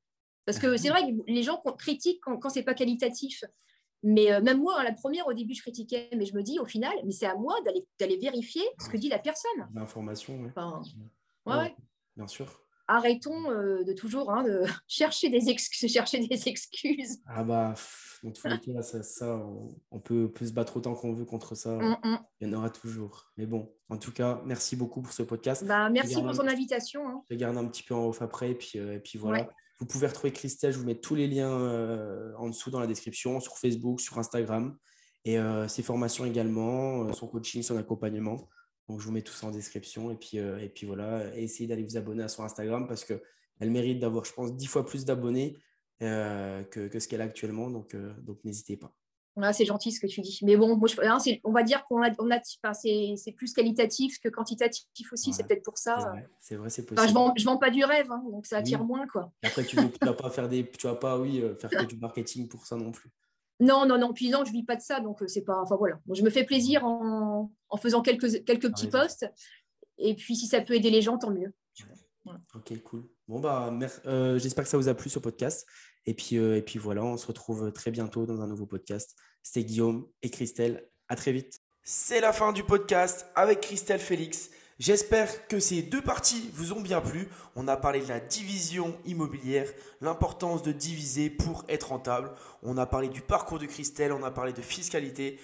Parce 0.46 0.58
que 0.58 0.76
c'est 0.76 0.90
vrai 0.90 1.02
que 1.02 1.12
les 1.26 1.42
gens 1.42 1.62
critiquent 1.78 2.20
quand, 2.22 2.36
quand 2.38 2.50
c'est 2.50 2.62
pas 2.62 2.74
qualitatif. 2.74 3.44
Mais 4.02 4.30
euh, 4.32 4.42
même 4.42 4.58
moi, 4.58 4.78
hein, 4.78 4.84
la 4.84 4.92
première, 4.92 5.26
au 5.26 5.32
début, 5.32 5.54
je 5.54 5.62
critiquais, 5.62 6.10
mais 6.16 6.26
je 6.26 6.34
me 6.34 6.42
dis, 6.42 6.58
au 6.58 6.66
final, 6.66 6.92
mais 7.04 7.12
c'est 7.12 7.26
à 7.26 7.34
moi 7.34 7.54
d'aller, 7.64 7.86
d'aller 7.98 8.18
vérifier 8.18 8.62
ce 8.78 8.88
que 8.88 8.98
dit 8.98 9.08
la 9.08 9.18
personne. 9.18 9.66
L'information, 9.74 10.38
oui. 10.40 10.50
ouais. 11.46 11.74
Bien 12.16 12.26
sûr 12.26 12.63
arrêtons 12.86 13.50
euh, 13.50 13.84
de 13.84 13.92
toujours 13.92 14.30
hein, 14.30 14.42
de 14.42 14.62
chercher 14.88 15.28
des, 15.28 15.48
excuses, 15.48 15.92
chercher 15.92 16.26
des 16.26 16.48
excuses. 16.48 17.18
Ah 17.26 17.44
bah, 17.44 17.74
dans 18.22 18.32
tous 18.32 18.48
les 18.48 18.58
cas, 18.58 18.82
ça, 18.82 19.40
on, 19.90 20.00
peut, 20.00 20.30
se 20.40 20.52
battre 20.52 20.76
autant 20.76 20.94
qu'on 20.94 21.12
veut 21.12 21.24
contre 21.24 21.54
ça. 21.54 21.76
Mm, 21.76 21.96
mm. 22.02 22.18
Il 22.40 22.48
y 22.48 22.50
en 22.50 22.58
aura 22.58 22.70
toujours. 22.70 23.32
Mais 23.36 23.46
bon, 23.46 23.72
en 23.88 23.96
tout 23.96 24.12
cas, 24.12 24.40
merci 24.44 24.76
beaucoup 24.76 25.02
pour 25.02 25.12
ce 25.12 25.22
podcast. 25.22 25.64
Bah, 25.64 25.90
merci 25.90 26.14
pour 26.14 26.32
ton 26.32 26.46
invitation. 26.46 27.06
Hein. 27.08 27.22
Je 27.30 27.36
garde 27.36 27.56
un 27.56 27.66
petit 27.66 27.82
peu 27.82 27.94
en 27.94 28.06
off 28.08 28.22
après. 28.22 28.50
Et 28.50 28.54
puis, 28.54 28.78
euh, 28.78 28.94
et 28.94 29.00
puis 29.00 29.18
voilà. 29.18 29.48
Vous 29.80 29.86
pouvez 29.86 30.06
retrouver 30.06 30.32
Christelle. 30.32 30.72
Je 30.72 30.78
vous 30.78 30.86
mets 30.86 31.00
tous 31.00 31.14
les 31.14 31.26
liens 31.26 31.50
euh, 31.50 32.32
en 32.38 32.48
dessous 32.48 32.70
dans 32.70 32.80
la 32.80 32.86
description, 32.86 33.40
sur 33.40 33.58
Facebook, 33.58 34.00
sur 34.00 34.18
Instagram. 34.18 34.76
Et 35.26 35.38
ses 35.68 35.82
formations 35.82 36.26
également, 36.26 37.10
son 37.14 37.26
coaching, 37.28 37.62
son 37.62 37.78
accompagnement. 37.78 38.46
Donc, 38.88 39.00
je 39.00 39.06
vous 39.06 39.12
mets 39.12 39.22
tout 39.22 39.32
ça 39.32 39.46
en 39.46 39.50
description. 39.50 40.10
Et 40.10 40.16
puis, 40.16 40.38
euh, 40.38 40.58
et 40.58 40.68
puis 40.68 40.86
voilà, 40.86 41.34
essayez 41.36 41.68
d'aller 41.68 41.84
vous 41.84 41.96
abonner 41.96 42.22
à 42.22 42.28
son 42.28 42.42
Instagram 42.42 42.86
parce 42.86 43.04
qu'elle 43.04 43.70
mérite 43.70 43.98
d'avoir, 43.98 44.24
je 44.24 44.32
pense, 44.32 44.54
dix 44.54 44.66
fois 44.66 44.84
plus 44.84 45.04
d'abonnés. 45.04 45.58
que, 46.00 46.98
ce 46.98 47.08
qu'elle 47.08 47.20
a 47.20 47.24
actuellement. 47.24 47.70
Donc, 47.70 47.96
donc 47.96 48.44
n'hésitez 48.44 48.76
pas. 48.76 48.94
c'est 49.52 49.64
gentil 49.64 49.90
ce 49.90 50.00
que 50.00 50.06
tu 50.06 50.20
dis. 50.20 50.38
Mais 50.42 50.56
bon, 50.56 50.76
moi, 50.76 50.88
hein, 51.02 51.18
on 51.44 51.52
va 51.52 51.62
dire 51.62 51.82
qu'on 51.84 52.02
a, 52.02 52.10
on 52.18 52.30
a 52.30 52.40
c'est 52.42 53.32
plus 53.32 53.54
qualitatif 53.54 54.18
que 54.20 54.28
quantitatif 54.28 55.12
aussi. 55.12 55.32
C'est 55.32 55.46
peut-être 55.46 55.64
pour 55.64 55.78
ça. 55.78 56.14
C'est 56.40 56.56
vrai, 56.56 56.68
c'est 56.68 56.84
possible. 56.84 57.08
je 57.08 57.14
vends, 57.14 57.34
vends 57.44 57.58
pas 57.58 57.70
du 57.70 57.84
rêve, 57.84 58.10
hein, 58.10 58.22
donc 58.30 58.44
ça 58.46 58.58
attire 58.58 58.84
moins. 58.84 59.06
Quoi. 59.06 59.32
après, 59.42 59.64
tu 59.64 59.76
ne 59.76 59.88
vas 60.02 60.14
pas 60.14 60.30
faire 60.30 60.48
des, 60.48 60.70
tu 60.70 60.86
vas 60.86 60.96
pas, 60.96 61.18
oui, 61.18 61.42
faire 61.58 61.70
que 61.70 61.84
du 61.84 61.96
marketing 61.96 62.48
pour 62.48 62.66
ça 62.66 62.76
non 62.76 62.92
plus. 62.92 63.10
Non, 63.60 63.86
non, 63.86 63.98
non. 63.98 64.12
Puis 64.12 64.30
non, 64.30 64.44
je 64.44 64.52
vis 64.52 64.64
pas 64.64 64.76
de 64.76 64.82
ça, 64.82 65.00
donc 65.00 65.22
c'est 65.26 65.42
pas. 65.42 65.60
Enfin 65.60 65.76
voilà. 65.76 66.00
je 66.12 66.22
me 66.22 66.30
fais 66.30 66.44
plaisir 66.44 66.84
en, 66.84 67.50
en 67.68 67.76
faisant 67.76 68.02
quelques, 68.02 68.44
quelques 68.44 68.70
petits 68.70 68.88
posts. 68.88 69.26
Et 69.98 70.14
puis 70.14 70.34
si 70.36 70.46
ça 70.46 70.60
peut 70.60 70.74
aider 70.74 70.90
les 70.90 71.02
gens, 71.02 71.18
tant 71.18 71.30
mieux. 71.30 71.52
Ok, 72.54 72.82
cool. 72.82 73.04
Bon, 73.28 73.38
bah, 73.38 73.72
euh, 74.06 74.38
j'espère 74.38 74.64
que 74.64 74.70
ça 74.70 74.78
vous 74.78 74.88
a 74.88 74.94
plu 74.94 75.10
ce 75.10 75.18
podcast. 75.18 75.66
Et 76.06 76.14
puis, 76.14 76.36
euh, 76.36 76.56
et 76.56 76.62
puis 76.62 76.78
voilà, 76.78 77.04
on 77.04 77.16
se 77.16 77.26
retrouve 77.26 77.72
très 77.72 77.90
bientôt 77.90 78.26
dans 78.26 78.40
un 78.40 78.46
nouveau 78.46 78.66
podcast. 78.66 79.16
C'était 79.42 79.64
Guillaume 79.64 80.06
et 80.22 80.30
Christelle. 80.30 80.88
À 81.08 81.16
très 81.16 81.32
vite. 81.32 81.60
C'est 81.82 82.20
la 82.20 82.32
fin 82.32 82.52
du 82.52 82.64
podcast 82.64 83.26
avec 83.34 83.60
Christelle 83.60 84.00
Félix. 84.00 84.50
J'espère 84.80 85.46
que 85.46 85.60
ces 85.60 85.82
deux 85.82 86.02
parties 86.02 86.50
vous 86.52 86.72
ont 86.72 86.80
bien 86.80 87.00
plu. 87.00 87.28
On 87.54 87.68
a 87.68 87.76
parlé 87.76 88.00
de 88.00 88.08
la 88.08 88.18
division 88.18 88.96
immobilière, 89.04 89.68
l'importance 90.00 90.62
de 90.62 90.72
diviser 90.72 91.30
pour 91.30 91.64
être 91.68 91.90
rentable. 91.90 92.32
On 92.64 92.76
a 92.76 92.84
parlé 92.84 93.08
du 93.08 93.20
parcours 93.20 93.60
de 93.60 93.66
Christelle, 93.66 94.12
on 94.12 94.24
a 94.24 94.32
parlé 94.32 94.52
de 94.52 94.62
fiscalité. 94.62 95.38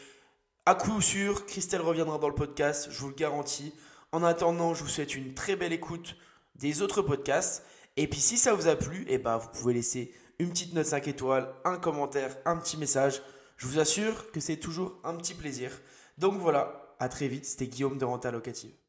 À 0.66 0.75
coup 0.75 1.01
sûr, 1.01 1.47
Christelle 1.47 1.81
reviendra 1.81 2.19
dans 2.19 2.29
le 2.29 2.35
podcast, 2.35 2.88
je 2.90 2.99
vous 2.99 3.09
le 3.09 3.14
garantis. 3.14 3.73
En 4.11 4.25
attendant, 4.25 4.75
je 4.75 4.83
vous 4.83 4.88
souhaite 4.88 5.14
une 5.14 5.33
très 5.33 5.55
belle 5.55 5.73
écoute 5.73 6.16
des 6.57 6.83
autres 6.83 7.01
podcasts. 7.01 7.64
Et 7.97 8.09
puis 8.09 8.21
si 8.21 8.37
ça 8.37 8.53
vous 8.53 8.66
a 8.66 8.75
plu, 8.75 9.05
eh 9.09 9.19
ben, 9.19 9.37
vous 9.37 9.49
pouvez 9.49 9.75
laisser 9.75 10.12
une 10.40 10.51
petite 10.51 10.75
note 10.75 10.87
5 10.87 11.07
étoiles, 11.07 11.55
un 11.64 11.77
commentaire, 11.77 12.37
un 12.47 12.57
petit 12.57 12.77
message. 12.77 13.23
Je 13.59 13.69
vous 13.69 13.79
assure 13.79 14.33
que 14.33 14.40
c'est 14.40 14.57
toujours 14.57 14.99
un 15.05 15.14
petit 15.14 15.35
plaisir. 15.35 15.71
Donc 16.19 16.38
voilà, 16.40 16.97
à 16.99 17.09
très 17.09 17.29
vite, 17.29 17.45
c'était 17.45 17.69
Guillaume 17.69 17.99
de 17.99 18.05
Renta 18.05 18.33
Locative. 18.33 18.80